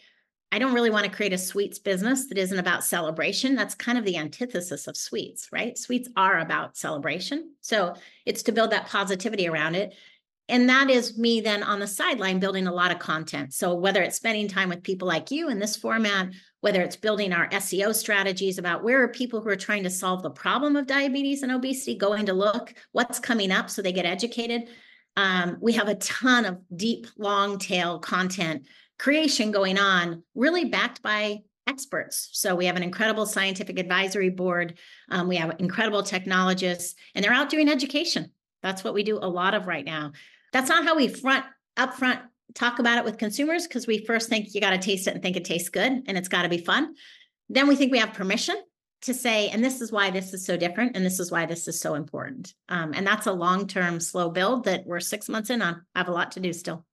I 0.52 0.58
don't 0.58 0.74
really 0.74 0.90
want 0.90 1.04
to 1.04 1.10
create 1.10 1.32
a 1.32 1.38
sweets 1.38 1.78
business 1.78 2.28
that 2.28 2.38
isn't 2.38 2.58
about 2.58 2.84
celebration. 2.84 3.54
That's 3.54 3.74
kind 3.74 3.98
of 3.98 4.04
the 4.04 4.16
antithesis 4.16 4.86
of 4.86 4.96
sweets, 4.96 5.48
right? 5.52 5.76
Sweets 5.76 6.08
are 6.16 6.38
about 6.38 6.76
celebration. 6.76 7.52
So 7.60 7.94
it's 8.24 8.44
to 8.44 8.52
build 8.52 8.70
that 8.70 8.86
positivity 8.86 9.48
around 9.48 9.74
it. 9.74 9.94
And 10.48 10.68
that 10.68 10.88
is 10.88 11.18
me 11.18 11.40
then 11.40 11.64
on 11.64 11.80
the 11.80 11.88
sideline 11.88 12.38
building 12.38 12.68
a 12.68 12.72
lot 12.72 12.92
of 12.92 13.00
content. 13.00 13.52
So 13.52 13.74
whether 13.74 14.00
it's 14.02 14.16
spending 14.16 14.46
time 14.46 14.68
with 14.68 14.84
people 14.84 15.08
like 15.08 15.32
you 15.32 15.48
in 15.48 15.58
this 15.58 15.76
format 15.76 16.30
whether 16.66 16.82
it's 16.82 16.96
building 16.96 17.32
our 17.32 17.48
SEO 17.50 17.94
strategies 17.94 18.58
about 18.58 18.82
where 18.82 19.00
are 19.00 19.06
people 19.06 19.40
who 19.40 19.48
are 19.48 19.54
trying 19.54 19.84
to 19.84 19.90
solve 19.90 20.24
the 20.24 20.30
problem 20.30 20.74
of 20.74 20.88
diabetes 20.88 21.44
and 21.44 21.52
obesity 21.52 21.94
going 21.96 22.26
to 22.26 22.32
look, 22.32 22.74
what's 22.90 23.20
coming 23.20 23.52
up 23.52 23.70
so 23.70 23.80
they 23.80 23.92
get 23.92 24.04
educated. 24.04 24.68
Um, 25.16 25.58
we 25.60 25.74
have 25.74 25.86
a 25.86 25.94
ton 25.94 26.44
of 26.44 26.58
deep, 26.74 27.06
long 27.16 27.60
tail 27.60 28.00
content 28.00 28.66
creation 28.98 29.50
going 29.50 29.78
on, 29.78 30.22
really 30.34 30.64
backed 30.66 31.02
by 31.02 31.40
experts. 31.66 32.28
So 32.32 32.54
we 32.54 32.66
have 32.66 32.76
an 32.76 32.82
incredible 32.82 33.26
scientific 33.26 33.78
advisory 33.78 34.30
board. 34.30 34.78
Um, 35.10 35.28
we 35.28 35.36
have 35.36 35.56
incredible 35.58 36.02
technologists, 36.02 36.94
and 37.14 37.24
they're 37.24 37.32
out 37.32 37.50
doing 37.50 37.68
education. 37.68 38.30
That's 38.62 38.84
what 38.84 38.94
we 38.94 39.02
do 39.02 39.18
a 39.18 39.28
lot 39.28 39.54
of 39.54 39.66
right 39.66 39.84
now. 39.84 40.12
That's 40.52 40.68
not 40.68 40.84
how 40.84 40.96
we 40.96 41.08
front 41.08 41.44
upfront 41.76 42.20
talk 42.54 42.78
about 42.78 42.98
it 42.98 43.04
with 43.04 43.18
consumers 43.18 43.66
because 43.66 43.86
we 43.86 44.04
first 44.04 44.28
think 44.28 44.54
you 44.54 44.60
got 44.60 44.70
to 44.70 44.78
taste 44.78 45.06
it 45.06 45.14
and 45.14 45.22
think 45.22 45.36
it 45.36 45.44
tastes 45.44 45.68
good 45.68 46.02
and 46.06 46.16
it's 46.16 46.28
got 46.28 46.42
to 46.42 46.48
be 46.48 46.58
fun. 46.58 46.94
Then 47.48 47.68
we 47.68 47.76
think 47.76 47.92
we 47.92 47.98
have 47.98 48.14
permission 48.14 48.56
to 49.02 49.14
say, 49.14 49.50
and 49.50 49.62
this 49.62 49.80
is 49.80 49.92
why 49.92 50.10
this 50.10 50.32
is 50.32 50.44
so 50.44 50.56
different, 50.56 50.96
and 50.96 51.04
this 51.04 51.20
is 51.20 51.30
why 51.30 51.46
this 51.46 51.68
is 51.68 51.78
so 51.78 51.94
important. 51.94 52.54
Um, 52.68 52.92
and 52.94 53.06
that's 53.06 53.26
a 53.26 53.32
long 53.32 53.66
term, 53.66 54.00
slow 54.00 54.30
build 54.30 54.64
that 54.64 54.86
we're 54.86 55.00
six 55.00 55.28
months 55.28 55.50
in 55.50 55.62
on. 55.62 55.82
I 55.94 55.98
have 55.98 56.08
a 56.08 56.12
lot 56.12 56.32
to 56.32 56.40
do 56.40 56.52
still. 56.52 56.84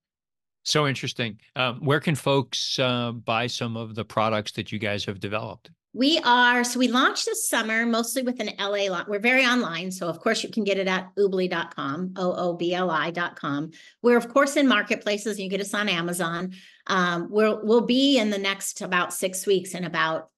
So 0.64 0.86
interesting. 0.88 1.38
Um, 1.56 1.80
where 1.80 2.00
can 2.00 2.14
folks 2.14 2.78
uh, 2.78 3.12
buy 3.12 3.46
some 3.46 3.76
of 3.76 3.94
the 3.94 4.04
products 4.04 4.52
that 4.52 4.72
you 4.72 4.78
guys 4.78 5.04
have 5.04 5.20
developed? 5.20 5.70
We 5.92 6.18
are, 6.24 6.64
so 6.64 6.80
we 6.80 6.88
launched 6.88 7.26
this 7.26 7.48
summer 7.48 7.86
mostly 7.86 8.22
with 8.22 8.40
an 8.40 8.50
LA. 8.58 9.04
We're 9.06 9.20
very 9.20 9.46
online. 9.46 9.92
So, 9.92 10.08
of 10.08 10.18
course, 10.18 10.42
you 10.42 10.48
can 10.48 10.64
get 10.64 10.76
it 10.76 10.88
at 10.88 11.14
oobli.com, 11.14 12.14
O 12.16 12.32
O 12.32 12.54
B 12.54 12.74
L 12.74 12.90
I.com. 12.90 13.70
We're, 14.02 14.16
of 14.16 14.28
course, 14.28 14.56
in 14.56 14.66
marketplaces. 14.66 15.38
You 15.38 15.48
get 15.48 15.60
us 15.60 15.72
on 15.72 15.88
Amazon. 15.88 16.54
Um, 16.88 17.28
we'll, 17.30 17.60
we'll 17.62 17.86
be 17.86 18.18
in 18.18 18.30
the 18.30 18.38
next 18.38 18.80
about 18.80 19.12
six 19.12 19.46
weeks 19.46 19.74
in 19.74 19.84
about, 19.84 20.30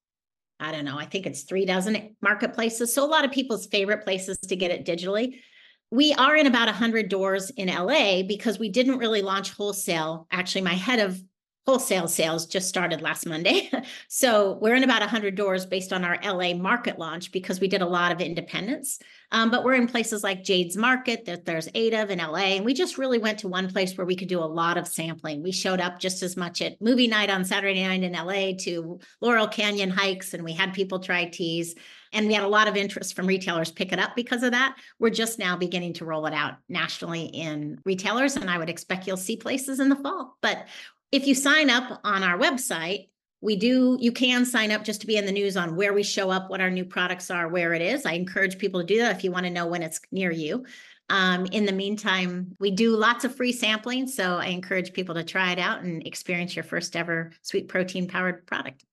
I 0.60 0.72
don't 0.72 0.84
know, 0.84 0.98
I 0.98 1.06
think 1.06 1.24
it's 1.24 1.44
three 1.44 1.64
dozen 1.64 2.16
marketplaces. 2.20 2.92
So, 2.92 3.02
a 3.02 3.08
lot 3.08 3.24
of 3.24 3.30
people's 3.30 3.66
favorite 3.66 4.04
places 4.04 4.36
to 4.36 4.56
get 4.56 4.70
it 4.70 4.84
digitally. 4.84 5.38
We 5.90 6.12
are 6.14 6.36
in 6.36 6.46
about 6.46 6.66
100 6.66 7.08
doors 7.08 7.50
in 7.50 7.68
LA 7.68 8.22
because 8.22 8.58
we 8.58 8.68
didn't 8.68 8.98
really 8.98 9.22
launch 9.22 9.52
wholesale. 9.52 10.26
Actually, 10.30 10.62
my 10.62 10.74
head 10.74 10.98
of 10.98 11.22
wholesale 11.66 12.06
sales 12.06 12.46
just 12.46 12.68
started 12.68 13.02
last 13.02 13.26
Monday. 13.26 13.70
so 14.08 14.56
we're 14.62 14.76
in 14.76 14.84
about 14.84 15.00
100 15.00 15.34
doors 15.34 15.66
based 15.66 15.92
on 15.92 16.04
our 16.04 16.16
LA 16.22 16.54
market 16.54 16.96
launch 16.96 17.32
because 17.32 17.60
we 17.60 17.66
did 17.66 17.82
a 17.82 17.86
lot 17.86 18.12
of 18.12 18.20
independence. 18.20 19.00
Um, 19.32 19.50
but 19.50 19.64
we're 19.64 19.74
in 19.74 19.88
places 19.88 20.22
like 20.22 20.44
Jade's 20.44 20.76
Market 20.76 21.24
that 21.24 21.44
there's 21.44 21.68
eight 21.74 21.92
of 21.92 22.10
in 22.10 22.20
LA. 22.20 22.54
And 22.54 22.64
we 22.64 22.72
just 22.72 22.98
really 22.98 23.18
went 23.18 23.40
to 23.40 23.48
one 23.48 23.68
place 23.68 23.96
where 23.96 24.06
we 24.06 24.14
could 24.14 24.28
do 24.28 24.38
a 24.38 24.44
lot 24.44 24.78
of 24.78 24.86
sampling. 24.86 25.42
We 25.42 25.50
showed 25.50 25.80
up 25.80 25.98
just 25.98 26.22
as 26.22 26.36
much 26.36 26.62
at 26.62 26.80
movie 26.80 27.08
night 27.08 27.30
on 27.30 27.44
Saturday 27.44 27.82
night 27.82 28.04
in 28.04 28.12
LA 28.12 28.52
to 28.60 29.00
Laurel 29.20 29.48
Canyon 29.48 29.90
hikes, 29.90 30.34
and 30.34 30.44
we 30.44 30.52
had 30.52 30.72
people 30.72 31.00
try 31.00 31.24
teas. 31.24 31.74
And 32.16 32.26
we 32.26 32.34
had 32.34 32.44
a 32.44 32.48
lot 32.48 32.66
of 32.66 32.76
interest 32.76 33.14
from 33.14 33.26
retailers 33.26 33.70
pick 33.70 33.92
it 33.92 33.98
up 33.98 34.16
because 34.16 34.42
of 34.42 34.52
that. 34.52 34.76
We're 34.98 35.10
just 35.10 35.38
now 35.38 35.54
beginning 35.54 35.92
to 35.94 36.06
roll 36.06 36.24
it 36.24 36.32
out 36.32 36.54
nationally 36.66 37.26
in 37.26 37.78
retailers, 37.84 38.36
and 38.36 38.50
I 38.50 38.56
would 38.56 38.70
expect 38.70 39.06
you'll 39.06 39.18
see 39.18 39.36
places 39.36 39.80
in 39.80 39.90
the 39.90 39.96
fall. 39.96 40.38
But 40.40 40.66
if 41.12 41.26
you 41.26 41.34
sign 41.34 41.68
up 41.68 42.00
on 42.04 42.22
our 42.22 42.38
website, 42.38 43.08
we 43.42 43.54
do, 43.54 43.98
you 44.00 44.12
can 44.12 44.46
sign 44.46 44.72
up 44.72 44.82
just 44.82 45.02
to 45.02 45.06
be 45.06 45.18
in 45.18 45.26
the 45.26 45.32
news 45.32 45.58
on 45.58 45.76
where 45.76 45.92
we 45.92 46.02
show 46.02 46.30
up, 46.30 46.48
what 46.48 46.62
our 46.62 46.70
new 46.70 46.86
products 46.86 47.30
are, 47.30 47.48
where 47.48 47.74
it 47.74 47.82
is. 47.82 48.06
I 48.06 48.12
encourage 48.12 48.56
people 48.56 48.80
to 48.80 48.86
do 48.86 48.98
that 49.00 49.14
if 49.14 49.22
you 49.22 49.30
want 49.30 49.44
to 49.44 49.50
know 49.50 49.66
when 49.66 49.82
it's 49.82 50.00
near 50.10 50.30
you. 50.32 50.64
Um, 51.10 51.44
in 51.52 51.66
the 51.66 51.72
meantime, 51.72 52.56
we 52.58 52.70
do 52.70 52.96
lots 52.96 53.24
of 53.24 53.36
free 53.36 53.52
sampling. 53.52 54.08
So 54.08 54.38
I 54.38 54.46
encourage 54.46 54.94
people 54.94 55.14
to 55.16 55.22
try 55.22 55.52
it 55.52 55.58
out 55.58 55.82
and 55.82 56.04
experience 56.06 56.56
your 56.56 56.64
first 56.64 56.96
ever 56.96 57.32
sweet 57.42 57.68
protein 57.68 58.08
powered 58.08 58.46
product. 58.46 58.84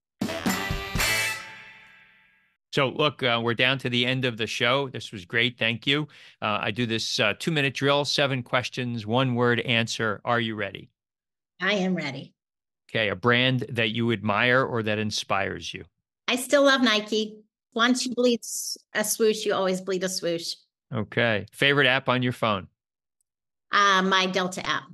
So, 2.74 2.89
look, 2.89 3.21
uh, 3.21 3.39
we're 3.43 3.53
down 3.53 3.78
to 3.80 3.89
the 3.89 4.03
end 4.03 4.26
of 4.26 4.38
the 4.38 4.47
show. 4.47 4.89
This 4.89 5.11
was 5.11 5.26
great. 5.26 5.59
Thank 5.59 5.86
you. 5.86 6.07
Uh, 6.41 6.57
I 6.59 6.71
do 6.71 6.88
this 6.88 7.19
uh, 7.19 7.36
two 7.38 7.51
minute 7.51 7.76
drill, 7.76 8.03
seven 8.03 8.41
questions, 8.41 9.05
one 9.05 9.36
word 9.36 9.59
answer. 9.59 10.21
Are 10.26 10.39
you 10.39 10.55
ready? 10.55 10.89
I 11.61 11.74
am 11.74 11.93
ready. 11.93 12.34
Okay, 12.89 13.09
a 13.09 13.15
brand 13.15 13.67
that 13.69 13.91
you 13.91 14.11
admire 14.11 14.63
or 14.63 14.82
that 14.82 14.97
inspires 14.97 15.71
you. 15.71 15.84
I 16.28 16.36
still 16.36 16.63
love 16.63 16.82
Nike. 16.82 17.43
Once 17.76 18.07
you 18.07 18.15
bleed 18.15 18.41
a 18.95 19.03
swoosh, 19.03 19.45
you 19.45 19.53
always 19.53 19.80
bleed 19.80 20.03
a 20.03 20.09
swoosh. 20.09 20.55
Okay. 20.91 21.45
Favorite 21.51 21.86
app 21.86 22.09
on 22.09 22.24
your 22.24 22.34
phone? 22.34 22.67
Uh, 23.71 24.01
my 24.01 24.26
Delta 24.26 24.65
app. 24.65 24.86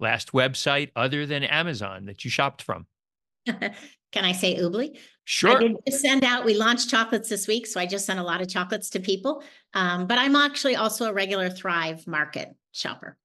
Last 0.00 0.32
website 0.32 0.90
other 0.96 1.26
than 1.26 1.44
Amazon 1.44 2.06
that 2.06 2.24
you 2.24 2.30
shopped 2.30 2.62
from? 2.62 2.86
Can 3.46 4.24
I 4.24 4.32
say 4.32 4.56
Oobli? 4.56 4.96
Sure. 5.24 5.56
I 5.56 5.58
did 5.58 5.76
just 5.86 6.02
send 6.02 6.22
out, 6.22 6.44
we 6.44 6.54
launched 6.54 6.90
chocolates 6.90 7.28
this 7.28 7.48
week. 7.48 7.66
So 7.66 7.80
I 7.80 7.86
just 7.86 8.04
sent 8.04 8.20
a 8.20 8.22
lot 8.22 8.42
of 8.42 8.48
chocolates 8.48 8.90
to 8.90 9.00
people. 9.00 9.42
Um, 9.72 10.06
but 10.06 10.18
I'm 10.18 10.36
actually 10.36 10.76
also 10.76 11.06
a 11.06 11.12
regular 11.12 11.48
Thrive 11.48 12.06
market 12.06 12.54
shopper. 12.72 13.16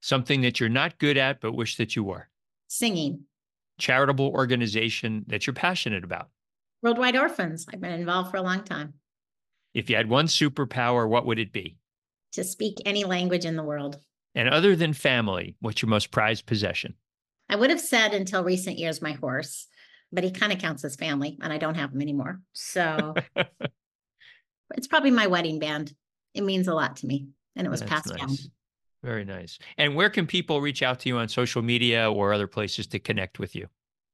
Something 0.00 0.42
that 0.42 0.60
you're 0.60 0.68
not 0.68 0.98
good 0.98 1.16
at, 1.16 1.40
but 1.40 1.52
wish 1.54 1.76
that 1.76 1.96
you 1.96 2.04
were. 2.04 2.28
Singing. 2.68 3.24
Charitable 3.78 4.28
organization 4.28 5.24
that 5.28 5.46
you're 5.46 5.54
passionate 5.54 6.04
about. 6.04 6.28
Worldwide 6.82 7.16
Orphans. 7.16 7.66
I've 7.72 7.80
been 7.80 7.92
involved 7.92 8.30
for 8.30 8.36
a 8.36 8.42
long 8.42 8.62
time. 8.62 8.94
If 9.74 9.90
you 9.90 9.96
had 9.96 10.08
one 10.08 10.26
superpower, 10.26 11.08
what 11.08 11.26
would 11.26 11.38
it 11.38 11.52
be? 11.52 11.76
To 12.32 12.44
speak 12.44 12.76
any 12.84 13.04
language 13.04 13.44
in 13.44 13.56
the 13.56 13.62
world. 13.62 13.98
And 14.34 14.48
other 14.48 14.76
than 14.76 14.92
family, 14.92 15.56
what's 15.60 15.80
your 15.80 15.88
most 15.88 16.10
prized 16.10 16.44
possession? 16.46 16.94
I 17.48 17.56
would 17.56 17.70
have 17.70 17.80
said 17.80 18.12
until 18.12 18.44
recent 18.44 18.78
years, 18.78 19.00
my 19.00 19.12
horse, 19.12 19.66
but 20.12 20.24
he 20.24 20.30
kind 20.30 20.52
of 20.52 20.58
counts 20.58 20.84
as 20.84 20.96
family, 20.96 21.38
and 21.40 21.52
I 21.52 21.58
don't 21.58 21.74
have 21.74 21.92
him 21.92 22.00
anymore. 22.02 22.40
So 22.52 23.14
it's 24.74 24.86
probably 24.86 25.10
my 25.10 25.26
wedding 25.26 25.58
band. 25.58 25.94
It 26.34 26.42
means 26.42 26.68
a 26.68 26.74
lot 26.74 26.96
to 26.96 27.06
me, 27.06 27.28
and 27.54 27.66
it 27.66 27.70
was 27.70 27.80
That's 27.80 27.90
passed 27.90 28.08
nice. 28.10 28.18
down. 28.20 28.36
Very 29.02 29.24
nice. 29.24 29.58
And 29.78 29.94
where 29.94 30.10
can 30.10 30.26
people 30.26 30.60
reach 30.60 30.82
out 30.82 31.00
to 31.00 31.08
you 31.08 31.18
on 31.18 31.28
social 31.28 31.62
media 31.62 32.10
or 32.10 32.32
other 32.32 32.46
places 32.46 32.86
to 32.88 32.98
connect 32.98 33.38
with 33.38 33.54
you? 33.54 33.68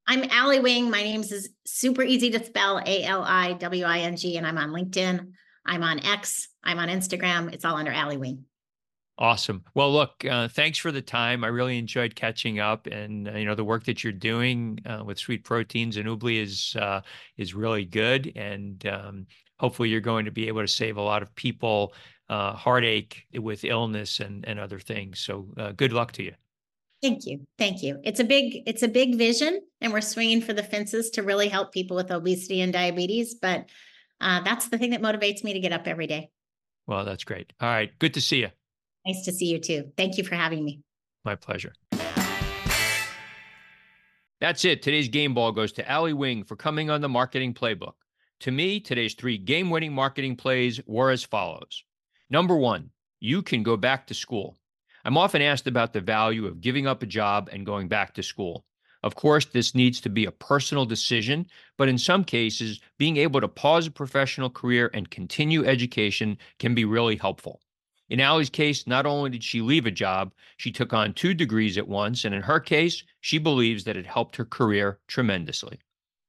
I'm 0.06 0.28
Ali 0.30 0.60
Wing. 0.60 0.90
My 0.90 1.02
name 1.02 1.20
is 1.20 1.50
super 1.64 2.02
easy 2.02 2.30
to 2.30 2.44
spell 2.44 2.82
A 2.84 3.04
L 3.04 3.22
I 3.22 3.52
W 3.54 3.84
I 3.84 4.00
N 4.00 4.16
G, 4.16 4.36
and 4.36 4.46
I'm 4.46 4.58
on 4.58 4.70
LinkedIn. 4.70 5.32
I'm 5.64 5.82
on 5.82 6.04
X. 6.04 6.48
I'm 6.64 6.78
on 6.78 6.88
Instagram. 6.88 7.52
It's 7.52 7.64
all 7.64 7.76
under 7.76 7.92
Ali 7.92 8.16
Wing. 8.16 8.44
Awesome. 9.18 9.62
Well, 9.74 9.92
look, 9.92 10.24
uh, 10.24 10.48
thanks 10.48 10.78
for 10.78 10.90
the 10.90 11.02
time. 11.02 11.44
I 11.44 11.48
really 11.48 11.78
enjoyed 11.78 12.14
catching 12.14 12.60
up, 12.60 12.86
and 12.86 13.28
uh, 13.28 13.32
you 13.32 13.44
know 13.44 13.54
the 13.54 13.64
work 13.64 13.84
that 13.84 14.02
you're 14.02 14.12
doing 14.12 14.78
uh, 14.86 15.04
with 15.04 15.18
sweet 15.18 15.44
proteins 15.44 15.96
and 15.96 16.08
Oobli 16.08 16.40
is 16.40 16.74
uh, 16.80 17.02
is 17.36 17.54
really 17.54 17.84
good, 17.84 18.32
and 18.36 18.84
um, 18.86 19.26
hopefully 19.58 19.90
you're 19.90 20.00
going 20.00 20.24
to 20.24 20.30
be 20.30 20.48
able 20.48 20.62
to 20.62 20.68
save 20.68 20.96
a 20.96 21.02
lot 21.02 21.22
of 21.22 21.34
people 21.34 21.92
uh, 22.30 22.52
heartache 22.52 23.26
with 23.34 23.64
illness 23.64 24.20
and 24.20 24.46
and 24.48 24.58
other 24.58 24.78
things. 24.78 25.20
So 25.20 25.46
uh, 25.58 25.72
good 25.72 25.92
luck 25.92 26.12
to 26.12 26.22
you. 26.22 26.32
Thank 27.02 27.26
you. 27.26 27.46
Thank 27.58 27.82
you. 27.82 28.00
It's 28.04 28.20
a 28.20 28.24
big 28.24 28.62
it's 28.66 28.82
a 28.82 28.88
big 28.88 29.16
vision 29.16 29.60
and 29.80 29.92
we're 29.92 30.00
swinging 30.00 30.40
for 30.40 30.52
the 30.52 30.62
fences 30.62 31.10
to 31.10 31.22
really 31.22 31.48
help 31.48 31.72
people 31.72 31.96
with 31.96 32.10
obesity 32.10 32.60
and 32.60 32.72
diabetes, 32.72 33.34
but 33.34 33.68
uh, 34.20 34.40
that's 34.42 34.68
the 34.68 34.78
thing 34.78 34.90
that 34.90 35.02
motivates 35.02 35.42
me 35.42 35.52
to 35.52 35.60
get 35.60 35.72
up 35.72 35.86
every 35.86 36.06
day. 36.06 36.30
Well, 36.86 37.04
that's 37.04 37.24
great. 37.24 37.52
All 37.60 37.68
right, 37.68 37.90
good 37.98 38.14
to 38.14 38.20
see 38.20 38.38
you. 38.38 38.50
Nice 39.06 39.24
to 39.24 39.32
see 39.32 39.46
you 39.46 39.58
too. 39.58 39.90
Thank 39.96 40.18
you 40.18 40.24
for 40.24 40.34
having 40.34 40.64
me. 40.64 40.80
My 41.24 41.34
pleasure. 41.34 41.72
That's 44.40 44.64
it. 44.64 44.82
Today's 44.82 45.08
game 45.08 45.34
ball 45.34 45.52
goes 45.52 45.72
to 45.72 45.92
Ali 45.92 46.12
Wing 46.12 46.42
for 46.42 46.56
coming 46.56 46.90
on 46.90 47.00
the 47.00 47.08
marketing 47.08 47.54
playbook. 47.54 47.94
To 48.40 48.50
me, 48.50 48.80
today's 48.80 49.14
three 49.14 49.38
game 49.38 49.70
winning 49.70 49.92
marketing 49.92 50.34
plays 50.34 50.80
were 50.86 51.10
as 51.10 51.22
follows. 51.22 51.84
Number 52.28 52.56
one, 52.56 52.90
you 53.20 53.42
can 53.42 53.62
go 53.62 53.76
back 53.76 54.06
to 54.08 54.14
school. 54.14 54.58
I'm 55.04 55.16
often 55.16 55.42
asked 55.42 55.68
about 55.68 55.92
the 55.92 56.00
value 56.00 56.46
of 56.46 56.60
giving 56.60 56.88
up 56.88 57.02
a 57.02 57.06
job 57.06 57.50
and 57.52 57.66
going 57.66 57.86
back 57.86 58.14
to 58.14 58.22
school. 58.22 58.64
Of 59.04 59.14
course, 59.14 59.44
this 59.44 59.74
needs 59.74 60.00
to 60.00 60.08
be 60.08 60.26
a 60.26 60.32
personal 60.32 60.86
decision, 60.86 61.46
but 61.76 61.88
in 61.88 61.98
some 61.98 62.24
cases, 62.24 62.80
being 62.98 63.16
able 63.16 63.40
to 63.40 63.48
pause 63.48 63.86
a 63.86 63.90
professional 63.90 64.50
career 64.50 64.90
and 64.94 65.10
continue 65.10 65.64
education 65.64 66.38
can 66.58 66.74
be 66.74 66.84
really 66.84 67.16
helpful. 67.16 67.60
In 68.12 68.20
Ali's 68.20 68.50
case, 68.50 68.86
not 68.86 69.06
only 69.06 69.30
did 69.30 69.42
she 69.42 69.62
leave 69.62 69.86
a 69.86 69.90
job, 69.90 70.34
she 70.58 70.70
took 70.70 70.92
on 70.92 71.14
two 71.14 71.32
degrees 71.32 71.78
at 71.78 71.88
once, 71.88 72.26
and 72.26 72.34
in 72.34 72.42
her 72.42 72.60
case, 72.60 73.04
she 73.22 73.38
believes 73.38 73.84
that 73.84 73.96
it 73.96 74.04
helped 74.04 74.36
her 74.36 74.44
career 74.44 74.98
tremendously. 75.08 75.80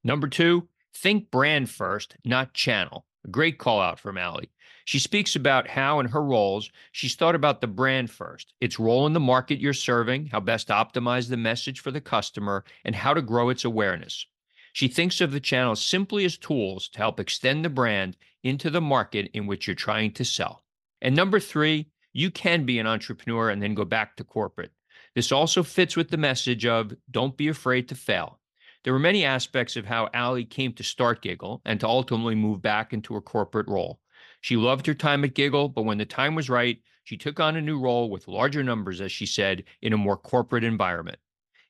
Number 0.02 0.30
two, 0.30 0.70
think 0.94 1.30
brand 1.30 1.70
first, 1.70 2.16
not 2.24 2.54
channel. 2.54 3.06
A 3.26 3.28
great 3.28 3.58
call 3.58 3.82
out 3.82 4.00
from 4.00 4.18
Allie. 4.18 4.50
She 4.86 4.98
speaks 4.98 5.36
about 5.36 5.68
how, 5.68 6.00
in 6.00 6.06
her 6.06 6.24
roles, 6.24 6.72
she's 6.94 7.16
thought 7.16 7.36
about 7.36 7.60
the 7.60 7.68
brand 7.68 8.10
first, 8.10 8.54
its 8.62 8.80
role 8.80 9.06
in 9.06 9.12
the 9.12 9.20
market 9.20 9.60
you're 9.60 9.74
serving, 9.74 10.28
how 10.28 10.40
best 10.40 10.68
to 10.68 10.74
optimize 10.74 11.28
the 11.28 11.36
message 11.36 11.82
for 11.82 11.92
the 11.92 12.00
customer, 12.00 12.64
and 12.86 12.96
how 12.96 13.14
to 13.14 13.22
grow 13.22 13.50
its 13.50 13.66
awareness. 13.66 14.26
She 14.72 14.88
thinks 14.88 15.20
of 15.20 15.34
the 15.34 15.42
channels 15.42 15.84
simply 15.84 16.24
as 16.24 16.38
tools 16.38 16.88
to 16.94 17.00
help 17.00 17.20
extend 17.20 17.66
the 17.66 17.70
brand 17.70 18.16
into 18.42 18.70
the 18.70 18.80
market 18.80 19.30
in 19.34 19.48
which 19.48 19.68
you're 19.68 19.76
trying 19.76 20.14
to 20.14 20.24
sell. 20.24 20.63
And 21.04 21.16
number 21.16 21.40
three, 21.40 21.90
you 22.14 22.32
can 22.32 22.66
be 22.66 22.80
an 22.80 22.88
entrepreneur 22.88 23.50
and 23.50 23.62
then 23.62 23.76
go 23.76 23.84
back 23.84 24.16
to 24.16 24.24
corporate. 24.24 24.72
This 25.16 25.32
also 25.34 25.62
fits 25.62 25.98
with 25.98 26.10
the 26.10 26.18
message 26.18 26.66
of 26.66 26.94
don't 27.12 27.36
be 27.36 27.50
afraid 27.50 27.90
to 27.90 27.96
fail. 27.96 28.40
There 28.84 28.94
were 28.94 29.00
many 29.00 29.26
aspects 29.26 29.76
of 29.76 29.86
how 29.86 30.10
Ali 30.14 30.46
came 30.46 30.74
to 30.74 30.84
start 30.84 31.22
Giggle 31.22 31.62
and 31.66 31.80
to 31.82 31.88
ultimately 31.88 32.36
move 32.36 32.62
back 32.62 32.94
into 32.94 33.18
a 33.18 33.22
corporate 33.22 33.68
role. 33.68 34.00
She 34.42 34.56
loved 34.56 34.88
her 34.88 34.94
time 34.94 35.24
at 35.26 35.36
Giggle, 35.36 35.70
but 35.70 35.84
when 35.84 35.98
the 35.98 36.06
time 36.06 36.36
was 36.36 36.50
right, 36.50 36.80
she 37.04 37.18
took 37.18 37.40
on 37.40 37.58
a 37.58 37.62
new 37.62 37.80
role 37.80 38.10
with 38.10 38.28
larger 38.30 38.64
numbers, 38.64 39.02
as 39.02 39.12
she 39.12 39.26
said, 39.26 39.66
in 39.82 39.94
a 39.94 39.98
more 39.98 40.18
corporate 40.18 40.64
environment. 40.64 41.18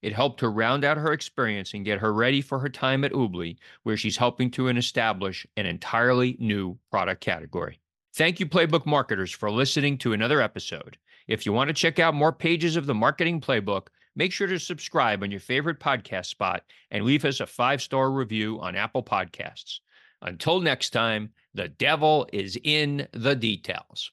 It 0.03 0.13
helped 0.13 0.41
her 0.41 0.51
round 0.51 0.83
out 0.83 0.97
her 0.97 1.13
experience 1.13 1.73
and 1.73 1.85
get 1.85 1.99
her 1.99 2.13
ready 2.13 2.41
for 2.41 2.59
her 2.59 2.69
time 2.69 3.03
at 3.03 3.13
Oobli, 3.13 3.57
where 3.81 3.97
she's 3.97 4.17
helping 4.17 4.51
to 4.51 4.67
establish 4.67 5.47
an 5.57 5.65
entirely 5.65 6.35
new 6.39 6.77
product 6.91 7.21
category. 7.21 7.79
Thank 8.15 8.39
you, 8.39 8.45
Playbook 8.45 8.85
marketers, 8.85 9.31
for 9.31 9.49
listening 9.49 9.97
to 9.99 10.13
another 10.13 10.39
episode. 10.39 10.97
If 11.27 11.47
you 11.47 11.53
want 11.53 11.69
to 11.69 11.73
check 11.73 11.97
out 11.97 12.13
more 12.13 12.31
pages 12.31 12.75
of 12.75 12.85
the 12.85 12.93
Marketing 12.93 13.41
Playbook, 13.41 13.87
make 14.15 14.31
sure 14.31 14.45
to 14.45 14.59
subscribe 14.59 15.23
on 15.23 15.31
your 15.31 15.39
favorite 15.39 15.79
podcast 15.79 16.27
spot 16.27 16.63
and 16.91 17.05
leave 17.05 17.25
us 17.25 17.39
a 17.39 17.47
five 17.47 17.81
star 17.81 18.11
review 18.11 18.59
on 18.61 18.75
Apple 18.75 19.01
Podcasts. 19.01 19.79
Until 20.21 20.59
next 20.59 20.91
time, 20.91 21.31
the 21.55 21.69
devil 21.69 22.29
is 22.31 22.55
in 22.63 23.07
the 23.13 23.35
details. 23.35 24.11